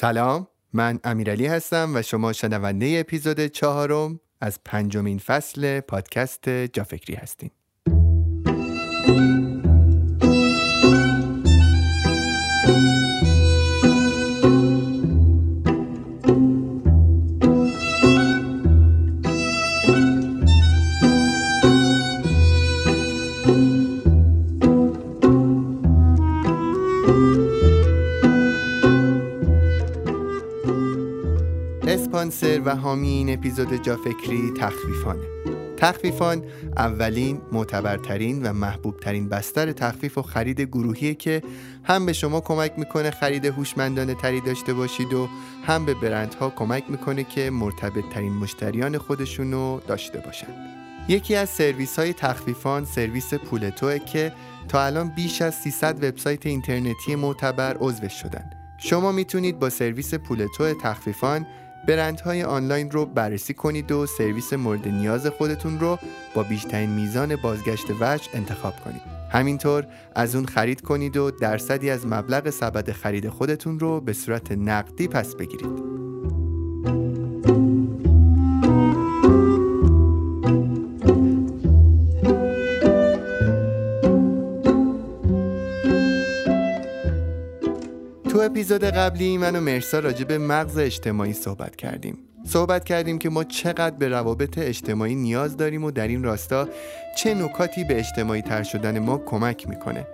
سلام 0.00 0.46
من 0.72 1.00
امیرعلی 1.04 1.46
هستم 1.46 1.92
و 1.94 2.02
شما 2.02 2.32
شنونده 2.32 2.96
اپیزود 3.00 3.46
چهارم 3.46 4.20
از 4.40 4.58
پنجمین 4.64 5.18
فصل 5.18 5.80
پادکست 5.80 6.48
جافکری 6.48 7.14
هستین. 7.14 7.50
و 32.70 32.76
حامی 32.76 33.08
این 33.08 33.32
اپیزود 33.32 33.82
جافکری 33.82 34.52
تخفیفانه. 34.58 35.22
تخفیفان 35.76 36.44
اولین 36.76 37.40
معتبرترین 37.52 38.42
و 38.42 38.52
محبوبترین 38.52 39.28
بستر 39.28 39.72
تخفیف 39.72 40.18
و 40.18 40.22
خرید 40.22 40.60
گروهیه 40.60 41.14
که 41.14 41.42
هم 41.84 42.06
به 42.06 42.12
شما 42.12 42.40
کمک 42.40 42.72
می‌کنه 42.78 43.10
خرید 43.10 43.44
هوشمندانه 43.44 44.14
تری 44.14 44.40
داشته 44.40 44.74
باشید 44.74 45.12
و 45.12 45.28
هم 45.66 45.84
به 45.84 45.94
برندها 45.94 46.50
کمک 46.50 46.84
می‌کنه 46.88 47.24
که 47.24 47.50
مرتبط 47.50 48.04
ترین 48.14 48.32
مشتریان 48.32 48.98
خودشونو 48.98 49.80
داشته 49.88 50.18
باشن. 50.18 50.54
یکی 51.08 51.34
از 51.34 51.48
سرویس 51.48 51.98
های 51.98 52.12
تخفیفان 52.12 52.84
سرویس 52.84 53.34
پولتوه 53.34 53.98
که 53.98 54.32
تا 54.68 54.84
الان 54.84 55.08
بیش 55.08 55.42
از 55.42 55.54
300 55.54 56.04
وبسایت 56.04 56.46
اینترنتی 56.46 57.14
معتبر 57.16 57.76
عضوش 57.80 58.12
شدن. 58.12 58.50
شما 58.78 59.12
می‌تونید 59.12 59.58
با 59.58 59.70
سرویس 59.70 60.14
پولتو 60.14 60.74
تخفیفان 60.74 61.46
برندهای 61.88 62.42
آنلاین 62.42 62.90
رو 62.90 63.06
بررسی 63.06 63.54
کنید 63.54 63.92
و 63.92 64.06
سرویس 64.06 64.52
مورد 64.52 64.88
نیاز 64.88 65.26
خودتون 65.26 65.80
رو 65.80 65.98
با 66.34 66.42
بیشترین 66.42 66.90
میزان 66.90 67.36
بازگشت 67.36 67.86
وجه 68.00 68.24
انتخاب 68.34 68.74
کنید. 68.84 69.02
همینطور 69.30 69.86
از 70.14 70.34
اون 70.34 70.46
خرید 70.46 70.80
کنید 70.80 71.16
و 71.16 71.30
درصدی 71.30 71.90
از 71.90 72.06
مبلغ 72.06 72.50
سبد 72.50 72.92
خرید 72.92 73.28
خودتون 73.28 73.80
رو 73.80 74.00
به 74.00 74.12
صورت 74.12 74.52
نقدی 74.52 75.08
پس 75.08 75.34
بگیرید. 75.34 76.00
تو 88.40 88.46
اپیزود 88.46 88.84
قبلی 88.84 89.38
من 89.38 89.56
و 89.56 89.60
مرسا 89.60 89.98
راجع 89.98 90.24
به 90.24 90.38
مغز 90.38 90.78
اجتماعی 90.78 91.32
صحبت 91.32 91.76
کردیم. 91.76 92.18
صحبت 92.44 92.84
کردیم 92.84 93.18
که 93.18 93.30
ما 93.30 93.44
چقدر 93.44 93.96
به 93.96 94.08
روابط 94.08 94.58
اجتماعی 94.58 95.14
نیاز 95.14 95.56
داریم 95.56 95.84
و 95.84 95.90
در 95.90 96.08
این 96.08 96.22
راستا 96.22 96.68
چه 97.18 97.34
نکاتی 97.34 97.84
به 97.84 97.98
اجتماعی 97.98 98.42
تر 98.42 98.62
شدن 98.62 98.98
ما 98.98 99.18
کمک 99.18 99.68
می‌کنه. 99.68 100.06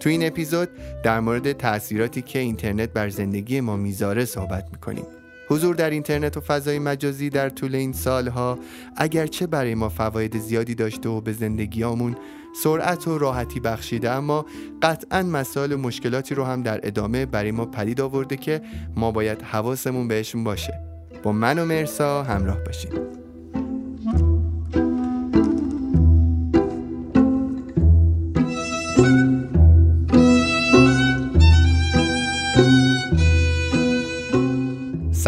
تو 0.00 0.10
این 0.10 0.26
اپیزود 0.26 0.68
در 1.02 1.20
مورد 1.20 1.52
تاثیراتی 1.52 2.22
که 2.22 2.38
اینترنت 2.38 2.90
بر 2.90 3.08
زندگی 3.08 3.60
ما 3.60 3.76
می‌ذاره 3.76 4.24
صحبت 4.24 4.68
می‌کنیم. 4.72 5.06
حضور 5.48 5.74
در 5.74 5.90
اینترنت 5.90 6.36
و 6.36 6.40
فضای 6.40 6.78
مجازی 6.78 7.30
در 7.30 7.48
طول 7.48 7.74
این 7.74 7.92
سالها 7.92 8.58
اگرچه 8.96 9.46
برای 9.46 9.74
ما 9.74 9.88
فواید 9.88 10.38
زیادی 10.38 10.74
داشته 10.74 11.08
و 11.08 11.20
به 11.20 11.32
زندگیامون 11.32 12.16
سرعت 12.52 13.08
و 13.08 13.18
راحتی 13.18 13.60
بخشیده 13.60 14.10
اما 14.10 14.46
قطعا 14.82 15.22
مسائل 15.22 15.72
و 15.72 15.78
مشکلاتی 15.78 16.34
رو 16.34 16.44
هم 16.44 16.62
در 16.62 16.80
ادامه 16.82 17.26
برای 17.26 17.50
ما 17.50 17.66
پدید 17.66 18.00
آورده 18.00 18.36
که 18.36 18.60
ما 18.96 19.10
باید 19.10 19.42
حواسمون 19.42 20.08
بهشون 20.08 20.44
باشه. 20.44 20.80
با 21.22 21.32
من 21.32 21.58
و 21.58 21.64
مرسا 21.64 22.22
همراه 22.22 22.64
باشیم 22.64 23.19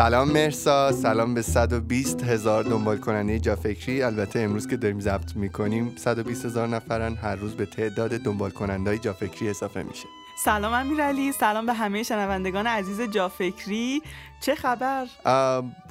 سلام 0.03 0.33
مرسا 0.33 0.93
سلام 0.93 1.35
به 1.35 1.43
120 1.43 2.25
هزار 2.25 2.65
دنبال 2.65 2.97
کننده 2.97 3.39
جا 3.39 3.57
فکری. 3.57 4.03
البته 4.03 4.41
امروز 4.41 4.67
که 4.67 4.77
داریم 4.77 5.01
ضبط 5.01 5.37
می‌کنیم 5.37 5.93
120 5.97 6.45
هزار 6.45 6.69
نفرن 6.69 7.15
هر 7.15 7.37
روز 7.37 7.55
به 7.55 7.67
تعداد 7.67 8.11
دنبال 8.11 8.51
کننده 8.51 8.99
جا 8.99 9.13
فکری 9.13 9.49
اضافه 9.49 9.83
میشه. 9.83 10.07
سلام 10.45 10.73
امیرعلی 10.73 11.33
سلام 11.33 11.67
به 11.67 11.73
همه 11.73 12.03
شنوندگان 12.03 12.67
عزیز 12.67 13.01
جافکری. 13.01 14.03
چه 14.41 14.55
خبر؟ 14.55 15.07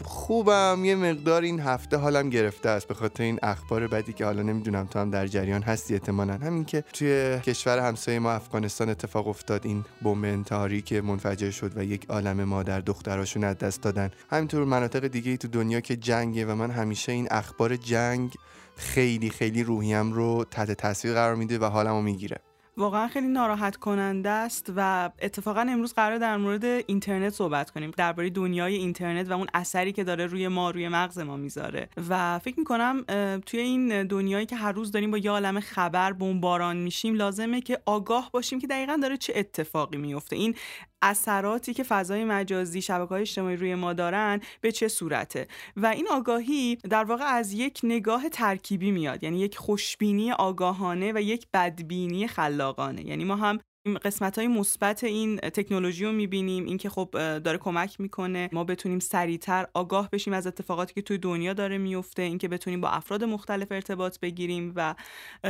خوبم. 0.05 0.85
یه 0.85 0.95
مقدار 0.95 1.41
این 1.41 1.59
هفته 1.59 1.97
حالم 1.97 2.29
گرفته 2.29 2.69
است 2.69 2.87
به 2.87 2.93
خاطر 2.93 3.23
این 3.23 3.39
اخبار 3.43 3.87
بدی 3.87 4.13
که 4.13 4.25
حالا 4.25 4.41
نمی‌دونم 4.41 4.85
تو 4.85 4.99
هم 4.99 5.09
در 5.09 5.27
جریان 5.27 5.61
هستی 5.61 5.93
احتمالا. 5.93 6.33
همین 6.33 6.65
که 6.65 6.83
توی 6.93 7.39
کشور 7.39 7.79
همسایه 7.79 8.19
ما 8.19 8.31
افغانستان 8.31 8.89
اتفاق 8.89 9.27
افتاد. 9.27 9.65
این 9.65 9.85
بمب 10.01 10.25
انتحاری 10.25 10.81
که 10.81 11.01
منفجر 11.01 11.51
شد 11.51 11.77
و 11.77 11.83
یک 11.83 12.05
عالم 12.09 12.43
مادر 12.43 12.79
دختراشون 12.79 13.43
از 13.43 13.57
دست 13.57 13.81
دادن. 13.81 14.11
همینطور 14.31 14.65
مناطق 14.65 15.07
دیگه 15.07 15.37
تو 15.37 15.47
دنیا 15.47 15.79
که 15.79 15.95
جنگه 15.95 16.45
و 16.45 16.55
من 16.55 16.71
همیشه 16.71 17.11
این 17.11 17.27
اخبار 17.31 17.75
جنگ 17.75 18.33
خیلی 18.75 19.29
خیلی 19.29 19.63
روحیم 19.63 20.13
رو 20.13 20.45
تحت 20.51 20.71
تاثیر 20.71 21.13
قرار 21.13 21.35
میده 21.35 21.59
و 21.59 21.65
حالمو 21.65 22.01
می‌گیره. 22.01 22.37
واقعا 22.77 23.07
خیلی 23.07 23.27
ناراحت 23.27 23.75
کننده 23.75 24.29
است 24.29 24.73
و 24.75 25.09
اتفاقا 25.21 25.61
امروز 25.61 25.93
قرار 25.93 26.17
در 26.17 26.37
مورد 26.37 26.65
اینترنت 26.65 27.33
صحبت 27.33 27.71
کنیم 27.71 27.91
درباره 27.97 28.29
دنیای 28.29 28.75
اینترنت 28.75 29.29
و 29.29 29.33
اون 29.33 29.47
اثری 29.53 29.91
که 29.91 30.03
داره 30.03 30.25
روی 30.25 30.47
ما 30.47 30.71
روی 30.71 30.87
مغز 30.87 31.19
ما 31.19 31.37
می‌ذاره. 31.37 31.89
و 32.09 32.39
فکر 32.39 32.59
می‌کنم 32.59 33.03
توی 33.45 33.59
این 33.59 34.03
دنیایی 34.03 34.45
که 34.45 34.55
هر 34.55 34.71
روز 34.71 34.91
داریم 34.91 35.11
با 35.11 35.17
یه 35.17 35.31
عالم 35.31 35.59
خبر 35.59 36.13
بمباران 36.13 36.77
میشیم 36.77 37.15
لازمه 37.15 37.61
که 37.61 37.79
آگاه 37.85 38.29
باشیم 38.33 38.59
که 38.59 38.67
دقیقا 38.67 38.99
داره 39.01 39.17
چه 39.17 39.33
اتفاقی 39.35 39.97
میفته 39.97 40.35
این 40.35 40.55
اثراتی 41.01 41.73
که 41.73 41.83
فضای 41.83 42.23
مجازی 42.25 42.81
شبکه 42.81 43.09
های 43.09 43.21
اجتماعی 43.21 43.55
روی 43.55 43.75
ما 43.75 43.93
دارن 43.93 44.41
به 44.61 44.71
چه 44.71 44.87
صورته؟ 44.87 45.47
و 45.77 45.85
این 45.85 46.07
آگاهی 46.11 46.75
در 46.75 47.03
واقع 47.03 47.25
از 47.25 47.53
یک 47.53 47.79
نگاه 47.83 48.29
ترکیبی 48.29 48.91
میاد 48.91 49.23
یعنی 49.23 49.39
یک 49.39 49.57
خوشبینی 49.57 50.31
آگاهانه 50.31 51.11
و 51.15 51.21
یک 51.21 51.47
بدبینی 51.53 52.27
خلاقانه. 52.27 53.05
یعنی 53.05 53.23
ما 53.23 53.35
هم 53.35 53.59
قسمت 53.85 54.37
های 54.37 54.47
مثبت 54.47 55.03
این 55.03 55.37
تکنولوژی 55.37 56.05
رو 56.05 56.11
می‌بینیم 56.11 56.65
اینکه 56.65 56.89
خب 56.89 57.09
داره 57.39 57.57
کمک 57.57 58.01
می‌کنه 58.01 58.49
ما 58.53 58.63
بتونیم 58.63 58.99
سریعتر 58.99 59.67
آگاه 59.73 60.09
بشیم 60.09 60.33
از 60.33 60.47
اتفاقاتی 60.47 60.93
که 60.93 61.01
توی 61.01 61.17
دنیا 61.17 61.53
داره 61.53 61.77
میفته 61.77 62.21
اینکه 62.21 62.47
بتونیم 62.47 62.81
با 62.81 62.89
افراد 62.89 63.23
مختلف 63.23 63.71
ارتباط 63.71 64.19
بگیریم 64.19 64.73
و 64.75 64.95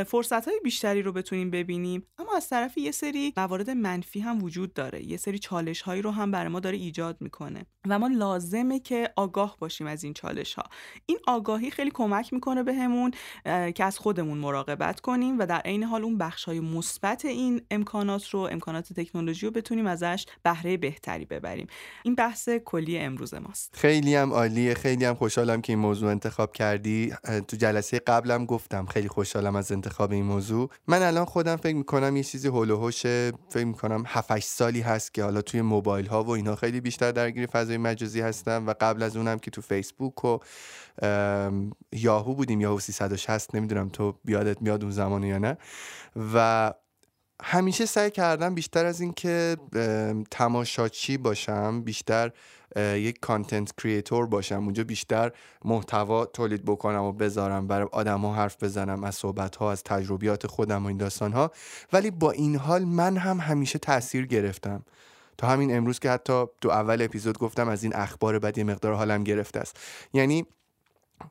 فرصت 0.08 0.48
های 0.48 0.60
بیشتری 0.64 1.02
رو 1.02 1.12
بتونیم 1.12 1.52
ببینیم. 1.52 2.08
اما 2.18 2.36
از 2.36 2.50
طرف 2.50 2.78
یه 2.78 2.92
سری 2.92 3.34
موارد 3.38 3.70
منفی 3.70 4.20
هم 4.20 4.44
وجود 4.44 4.74
داره 4.74 5.08
یه 5.08 5.18
سری 5.18 5.40
چالش 5.40 5.82
هایی 5.82 6.02
رو 6.02 6.12
هم 6.12 6.32
برای 6.32 6.50
ما 6.50 6.60
داره 6.60 6.78
ایجاد 6.78 7.18
می‌کنه 7.20 7.66
و 7.88 8.00
ما 8.00 8.08
لازمه 8.08 8.80
که 8.80 9.14
آگاه 9.16 9.58
باشیم 9.60 9.88
از 9.88 10.04
این 10.04 10.14
چالش 10.14 10.54
ها 10.54 10.64
این 11.06 11.18
آگاهی 11.28 11.72
خیلی 11.72 11.92
کمک 11.94 12.34
می‌کنه 12.34 12.64
بهمون 12.64 13.12
به 13.44 13.72
که 13.72 13.84
از 13.84 14.00
خودمون 14.00 14.38
مراقبت 14.38 15.00
کنیم 15.00 15.40
و 15.40 15.46
در 15.46 15.60
عین 15.60 15.84
حال 15.84 16.04
اون 16.04 16.18
بخش 16.18 16.46
های 16.46 16.60
مثبت 16.60 17.26
این 17.26 17.62
امکانات 17.72 18.21
رو 18.30 18.40
امکانات 18.40 18.94
تکنولوژی 18.94 19.46
رو 19.46 19.52
بتونیم 19.52 19.88
ازش 19.88 20.26
بهره 20.44 20.78
بهتری 20.78 21.26
ببریم. 21.26 21.68
این 22.04 22.16
بحث 22.16 22.50
کلی 22.50 22.98
امروز 22.98 23.34
ماست. 23.34 23.70
خیلی 23.74 24.16
هم 24.16 24.34
عالیه. 24.34 24.74
خیلی 24.74 25.06
هم 25.06 25.16
خوشحالم 25.16 25.62
که 25.62 25.74
این 25.74 25.80
موضوع 25.80 26.12
انتخاب 26.12 26.54
کردی. 26.54 27.14
تو 27.48 27.58
جلسه 27.58 28.00
قبلم 28.00 28.46
گفتم 28.46 28.86
خیلی 28.86 29.08
خوشحالم 29.08 29.56
از 29.56 29.72
انتخاب 29.72 30.12
این 30.12 30.26
موضوع. 30.26 30.70
من 30.88 31.02
الان 31.02 31.26
خودم 31.26 31.56
فکر 31.56 31.76
می‌کنم 31.76 32.18
یه 32.18 32.24
چیزی 32.24 32.48
هول 32.48 32.92
فکر 33.50 33.66
می‌کنم 33.66 34.04
7 34.08 34.40
سالی 34.40 34.82
هست 34.82 35.14
که 35.14 35.24
حالا 35.24 35.42
توی 35.42 35.62
موبایل 35.62 36.08
ها 36.08 36.24
و 36.24 36.30
اینا 36.30 36.56
خیلی 36.56 36.82
بیشتر 36.82 37.12
درگیر 37.12 37.46
فضای 37.46 37.78
مجازی 37.78 38.22
هستم 38.22 38.68
و 38.68 38.74
قبل 38.82 39.04
از 39.04 39.18
اونم 39.18 39.40
که 39.40 39.52
تو 39.52 39.62
فیسبوک 39.62 40.26
و 40.26 40.40
یاهو 41.92 42.36
بودیم. 42.36 42.62
یاهو 42.62 42.80
360 42.80 43.56
نمی‌دونم 43.56 43.90
تو 43.90 44.16
بیادت 44.26 44.62
میاد 44.62 44.84
اون 44.84 44.92
زمان 44.92 45.24
یا 45.24 45.38
نه. 45.38 45.58
و 46.34 46.74
همیشه 47.42 47.86
سعی 47.86 48.12
کردم 48.12 48.56
بیشتر 48.56 48.86
از 48.86 49.02
اینکه 49.02 49.58
تماشاچی 50.32 51.18
باشم 51.18 51.82
بیشتر 51.82 52.32
یک 52.76 53.20
کانتنت 53.20 53.72
کریئتور 53.82 54.26
باشم 54.26 54.64
اونجا 54.64 54.84
بیشتر 54.84 55.32
محتوا 55.66 56.26
تولید 56.26 56.66
بکنم 56.66 57.04
و 57.04 57.12
بذارم 57.12 57.68
برای 57.68 57.88
آدم 57.92 58.22
ها 58.22 58.34
حرف 58.34 58.64
بزنم 58.64 59.04
از 59.04 59.16
صحبت 59.16 59.56
ها 59.56 59.72
از 59.72 59.84
تجربیات 59.84 60.48
خودم 60.48 60.84
و 60.84 60.88
این 60.88 60.98
داستان 60.98 61.34
ها 61.34 61.52
ولی 61.94 62.12
با 62.12 62.32
این 62.32 62.56
حال 62.56 62.84
من 62.84 63.18
هم 63.18 63.40
همیشه 63.40 63.80
تاثیر 63.80 64.26
گرفتم. 64.26 64.84
تا 65.38 65.48
همین 65.48 65.78
امروز 65.78 66.00
که 66.00 66.10
حتی 66.10 66.46
تو 66.62 66.70
اول 66.70 67.02
اپیزود 67.02 67.38
گفتم 67.38 67.68
از 67.68 67.84
این 67.84 67.96
اخبار 67.96 68.40
بعد 68.40 68.58
یه 68.58 68.64
مقدار 68.64 68.94
حالم 68.94 69.24
گرفته 69.24 69.60
است. 69.60 69.78
یعنی 70.14 70.46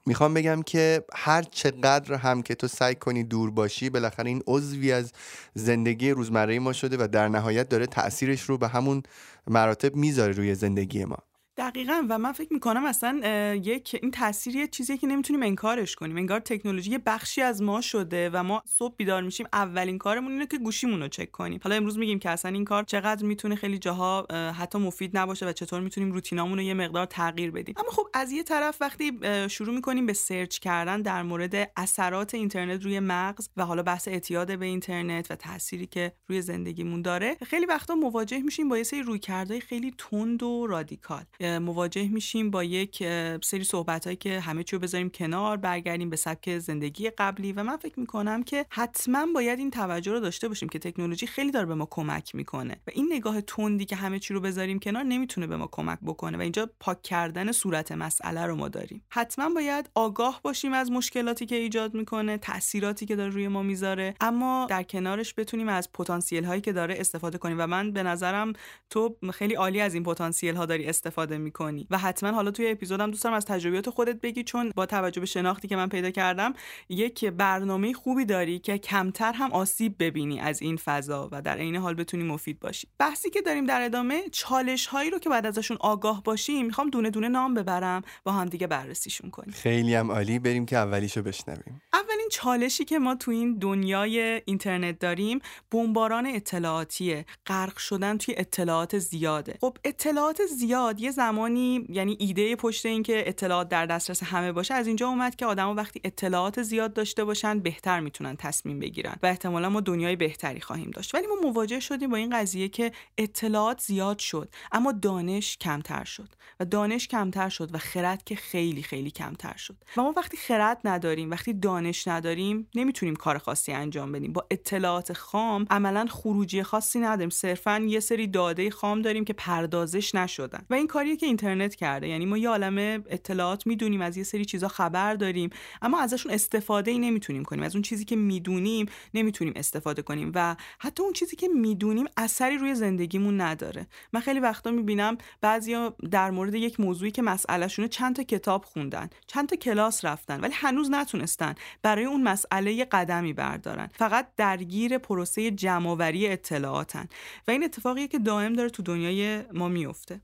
می‌خوام 0.07 0.35
بگم 0.35 0.63
که 0.63 1.05
هر 1.15 1.43
چقدر 1.43 2.15
هم 2.15 2.43
که 2.43 2.55
تو 2.55 2.69
سعی 2.69 2.95
کنی 2.95 3.25
دور 3.25 3.51
باشی 3.51 3.91
بالاخره 3.91 4.29
این 4.29 4.43
عضوی 4.47 4.93
از 4.93 5.13
زندگی 5.55 6.11
روزمره 6.11 6.59
ما 6.59 6.73
شده 6.73 6.97
و 7.01 7.09
در 7.09 7.29
نهایت 7.29 7.69
داره 7.69 7.87
تاثیرش 7.87 8.43
رو 8.43 8.59
به 8.59 8.69
همون 8.69 9.03
مراتب 9.47 9.97
می‌ذاره 9.97 10.33
روی 10.33 10.55
زندگی 10.55 11.05
ما. 11.05 11.19
دقیقا. 11.61 12.07
و 12.09 12.19
من 12.19 12.33
فکر 12.33 12.53
می‌کنم 12.53 12.85
اصلا 12.85 13.21
یک 13.55 13.99
این 14.03 14.11
تاثیر 14.11 14.57
یه 14.57 14.67
چیزیه 14.67 14.97
که 14.97 15.07
نمی‌تونیم 15.07 15.43
انکارش 15.43 15.95
کنیم. 15.95 16.17
انگار 16.17 16.41
تکنولوژی 16.41 16.99
بخشی 16.99 17.43
از 17.43 17.63
ما 17.63 17.81
شده 17.81 18.31
و 18.33 18.43
ما 18.43 18.63
صبح 18.67 18.95
بیدار 18.97 19.23
میشیم 19.23 19.47
اولین 19.53 19.99
کارمون 19.99 20.33
اینه 20.33 20.47
که 20.47 20.59
گوشیمون 20.59 21.03
رو 21.03 21.09
چک 21.09 21.31
کنیم. 21.31 21.61
حالا 21.65 21.77
امروز 21.77 21.99
میگیم 21.99 22.19
که 22.19 22.31
اصلا 22.31 22.51
این 22.51 22.65
کار 22.65 22.83
چقدر 22.83 23.25
می‌تونه 23.25 23.55
خیلی 23.55 23.79
جاها 23.79 24.27
حتی 24.59 24.79
مفید 24.79 25.19
نباشه 25.19 25.47
و 25.47 25.53
چطور 25.53 25.81
می‌تونیم 25.81 26.13
روتینامون 26.13 26.59
رو 26.59 26.65
یه 26.65 26.75
مقدار 26.75 27.07
تغییر 27.07 27.51
بدیم. 27.51 27.75
اما 27.79 27.91
خب 27.91 28.07
از 28.15 28.33
یه 28.33 28.43
طرف 28.43 28.77
وقتی 28.81 29.19
شروع 29.49 29.75
می‌کنیم 29.75 30.07
به 30.07 30.13
سرچ 30.13 30.59
کردن 30.59 31.03
در 31.03 31.23
مورد 31.23 31.73
اثرات 31.77 32.35
اینترنت 32.35 32.85
روی 32.85 33.01
مغز 33.01 33.49
و 33.57 33.65
حالا 33.65 33.83
بحث 33.83 34.09
اعتیاد 34.09 34.59
به 34.59 34.67
اینترنت 34.67 35.31
و 35.31 35.35
تأثیری 35.37 35.87
که 35.87 36.13
روی 36.29 36.43
زندگیمون 36.43 37.03
داره 37.03 37.37
خیلی 37.47 37.67
وقتا 37.67 37.95
مواجه 37.95 38.39
میشیم 38.39 38.69
با 38.69 38.79
یه 38.79 38.83
سری 38.83 39.03
رویکردهای 39.03 39.61
خیلی 39.61 39.95
تند 39.99 40.43
و 40.43 40.67
رادیکال. 40.67 41.25
مواجه 41.59 42.09
میشیم 42.09 42.51
با 42.51 42.65
یک 42.65 42.97
سری 43.43 43.65
صحبت 43.65 44.05
هایی 44.05 44.17
که 44.17 44.41
همه 44.41 44.65
چی 44.65 44.77
رو 44.77 44.83
بذاریم 44.83 45.11
کنار 45.11 45.57
برگردیم 45.57 46.11
به 46.11 46.17
سبک 46.17 46.59
زندگی 46.59 47.11
قبلی 47.11 47.53
و 47.53 47.63
من 47.63 47.77
فکر 47.77 48.01
می‌کنم 48.01 48.43
که 48.43 48.67
حتما 48.71 49.27
باید 49.35 49.59
این 49.59 49.71
توجه 49.71 50.13
رو 50.13 50.21
داشته 50.21 50.49
باشیم 50.49 50.69
که 50.69 50.79
تکنولوژی 50.79 51.27
خیلی 51.27 51.51
داره 51.51 51.67
به 51.67 51.75
ما 51.75 51.89
کمک 51.91 52.35
می‌کنه 52.35 52.81
و 52.87 52.91
این 52.95 53.09
نگاه 53.13 53.41
تندی 53.41 53.85
که 53.85 53.97
همه 53.97 54.19
چی 54.19 54.35
رو 54.35 54.41
بذاریم 54.41 54.79
کنار 54.79 55.03
نمی‌تونه 55.03 55.47
به 55.47 55.57
ما 55.57 55.69
کمک 55.73 55.99
بکنه 56.03 56.39
و 56.39 56.41
اینجا 56.41 56.71
پاک 56.81 57.03
کردن 57.03 57.53
صورت 57.53 57.93
مسئله 57.93 58.47
رو 58.47 58.57
ما 58.57 58.69
داریم. 58.69 59.03
حتما 59.09 59.49
باید 59.55 59.91
آگاه 59.95 60.41
باشیم 60.45 60.73
از 60.73 60.91
مشکلاتی 60.91 61.47
که 61.47 61.57
ایجاد 61.57 61.95
می‌کنه 61.95 62.39
تاثیراتی 62.39 63.07
که 63.07 63.17
داره 63.17 63.31
روی 63.31 63.49
ما 63.49 63.63
می‌ذاره 63.63 64.15
اما 64.21 64.67
در 64.71 64.83
کنارش 64.83 65.35
بتونیم 65.37 65.69
از 65.69 65.93
پتانسیل 65.93 66.45
هایی 66.45 66.61
که 66.61 66.73
داره 66.73 66.97
استفاده 66.99 67.39
کنیم 67.39 67.57
و 67.61 67.67
من 67.67 67.93
به 67.93 68.03
نظرم 68.03 68.53
تو 68.91 69.17
خیلی 69.33 69.55
عالی 69.55 69.81
از 69.81 69.95
این 69.95 70.03
پتانسیل 70.03 70.55
ها 70.55 70.67
داری 70.67 70.87
استفاده 70.87 71.39
می‌کنی. 71.41 71.87
و 71.91 71.99
حتما 71.99 72.31
حالا 72.31 72.51
توی 72.51 72.71
اپیزودم 72.71 73.11
دوست 73.11 73.25
دارم 73.25 73.37
از 73.37 73.45
تجربیات 73.45 73.91
خودت 73.91 74.21
بگی 74.21 74.43
چون 74.43 74.73
با 74.77 74.87
توجه 74.87 75.21
به 75.21 75.27
شناختی 75.27 75.69
که 75.69 75.77
من 75.77 75.89
پیدا 75.89 76.11
کردم 76.11 76.55
یک 76.89 77.25
برنامه 77.25 77.93
خوبی 77.93 78.25
داری 78.25 78.59
که 78.59 78.79
کمتر 78.79 79.33
هم 79.33 79.53
آسیب 79.53 79.95
ببینی 79.99 80.41
از 80.41 80.63
این 80.63 80.77
فضا 80.77 81.29
و 81.33 81.43
در 81.43 81.57
عین 81.57 81.77
حال 81.77 81.95
بتونی 81.95 82.25
مفید 82.25 82.61
باشی. 82.61 82.89
بحثی 82.99 83.31
که 83.31 83.43
داریم 83.43 83.67
در 83.67 83.83
ادامه 83.83 84.23
چالش 84.33 84.87
هایی 84.87 85.11
رو 85.11 85.19
که 85.19 85.29
بعد 85.31 85.47
ازشون 85.47 85.77
آگاه 85.81 86.23
باشیم 86.23 86.67
می‌خوام 86.67 86.91
دونه 86.91 87.11
دونه 87.11 87.29
نام 87.29 87.55
ببرم 87.55 88.03
با 88.25 88.33
هم 88.33 88.47
دیگه 88.47 88.67
بررسیشون 88.67 89.31
کنیم. 89.31 89.55
خیلی 89.55 89.95
هم 89.95 90.11
عالی. 90.11 90.39
بریم 90.39 90.67
که 90.67 90.77
اولیشو 90.77 91.23
بشنویم. 91.23 91.83
اولین 91.93 92.29
چالشی 92.31 92.85
که 92.85 92.99
ما 92.99 93.15
تو 93.15 93.31
این 93.31 93.59
دنیای 93.59 94.43
اینترنت 94.45 94.99
داریم 94.99 95.39
بمباران 95.71 96.27
اطلاعاتیه. 96.27 97.27
غرق 97.47 97.77
شدن 97.77 98.19
توی 98.19 98.35
اطلاعات 98.39 98.99
زیاده. 98.99 99.59
خب 99.61 99.77
اطلاعات 99.85 100.47
زیاد 100.47 101.01
یه 101.01 101.11
زمانی 101.31 101.87
یعنی 101.89 102.17
ایده 102.21 102.57
پشت 102.57 102.87
این 102.87 103.03
که 103.03 103.29
اطلاعات 103.29 103.69
در 103.69 103.87
دسترس 103.87 104.23
همه 104.23 104.53
باشه 104.53 104.75
از 104.75 104.87
اینجا 104.87 105.09
اومد 105.09 105.37
که 105.37 105.47
آدما 105.47 105.75
وقتی 105.75 106.01
اطلاعات 106.05 106.63
زیاد 106.63 106.93
داشته 106.93 107.25
باشن 107.25 107.59
بهتر 107.59 108.01
می‌تونن 108.01 108.37
تصمیم 108.37 108.79
بگیرن 108.81 109.17
و 109.23 109.27
احتمالا 109.27 109.69
ما 109.69 109.81
دنیای 109.81 110.17
بهتری 110.17 110.61
خواهیم 110.61 110.91
داشت. 110.91 111.15
ولی 111.15 111.27
ما 111.27 111.49
مواجه 111.49 111.81
شدیم 111.81 112.11
با 112.11 112.17
این 112.17 112.31
قضیه 112.37 112.69
که 112.69 112.93
اطلاعات 113.19 113.81
زیاد 113.81 114.19
شد 114.19 114.49
اما 114.73 114.93
دانش 114.93 115.57
کمتر 115.57 116.05
شد 116.05 116.29
و 116.61 116.65
دانش 116.65 117.09
کمتر 117.09 117.49
شد 117.49 117.75
و 117.75 117.79
خرد 117.79 118.25
که 118.25 118.37
خیلی 118.37 118.83
خیلی 118.83 119.11
کمتر 119.11 119.57
شد. 119.57 119.77
و 119.97 120.03
ما 120.03 120.15
وقتی 120.17 120.37
خرد 120.37 120.81
نداریم 120.85 121.31
وقتی 121.31 121.53
دانش 121.53 122.09
نداریم 122.09 122.69
نمی‌تونیم 122.75 123.17
کار 123.17 123.39
خاصی 123.39 123.73
انجام 123.73 124.13
بدیم. 124.13 124.33
با 124.33 124.47
اطلاعات 124.51 125.13
خام 125.13 125.67
عملا 125.71 126.07
خروجی 126.11 126.63
خاصی 126.63 127.01
نداریم. 127.01 127.31
صرفا 127.31 127.79
یه 127.79 128.01
سری 128.01 128.27
داده 128.27 128.71
خام 128.71 129.03
داریم 129.03 129.25
که 129.25 129.33
پردازش 129.33 130.15
نشدن. 130.15 130.67
و 130.71 130.75
این 130.75 130.87
کاریه 131.11 131.21
که 131.21 131.27
اینترنت 131.27 131.75
کرده. 131.75 132.09
یعنی 132.09 132.27
ما 132.27 132.39
یه 132.39 132.49
عالم 132.49 132.79
اطلاعات 133.11 133.67
می‌دونیم 133.67 134.01
از 134.01 134.17
یه 134.17 134.25
سری 134.25 134.45
چیزا 134.45 134.69
خبر 134.69 135.15
داریم 135.15 135.51
اما 135.83 136.01
ازشون 136.01 136.33
استفاده 136.33 136.91
ای 136.91 136.99
نمی‌تونیم 136.99 137.45
کنیم. 137.45 137.63
از 137.63 137.75
اون 137.75 137.83
چیزی 137.83 138.05
که 138.05 138.17
می‌دونیم 138.17 138.87
نمی‌تونیم 139.15 139.53
استفاده 139.57 140.03
کنیم 140.03 140.33
و 140.35 140.57
حتی 140.79 141.03
اون 141.03 141.13
چیزی 141.13 141.37
که 141.37 141.49
می‌دونیم 141.49 142.07
اثری 142.17 142.59
روی 142.59 142.75
زندگیمون 142.75 143.41
نداره. 143.41 143.87
من 144.13 144.21
خیلی 144.21 144.41
وقتا 144.41 144.71
می‌بینم 144.71 145.19
بعضیا 145.41 145.97
در 146.11 146.31
مورد 146.31 146.55
یک 146.55 146.81
موضوعی 146.81 147.11
که 147.11 147.23
مسئلهشونه 147.23 147.89
چند 147.89 148.17
تا 148.17 148.23
کتاب 148.23 148.65
خوندن 148.65 149.11
چند 149.27 149.49
تا 149.49 149.57
کلاس 149.57 150.05
رفتن 150.05 150.41
ولی 150.41 150.55
هنوز 150.55 150.91
نتونستن 150.91 151.55
برای 151.83 152.05
اون 152.05 152.23
مسئله 152.23 152.73
یه 152.73 152.85
قدمی 152.85 153.33
بردارن. 153.33 153.89
فقط 153.95 154.29
درگیر 154.37 154.99
پروسه 154.99 155.51
جمعآوری 155.51 156.29
اطلاعاتن. 156.29 157.09
و 157.49 157.51
این 157.51 157.65
اتفاقیه 157.65 158.09
که 158.09 158.19
دائم 158.19 158.53
داره 158.53 158.71
تو 158.71 158.83
دنیای 158.83 159.43
ما 159.53 159.69
میفته 159.69 160.21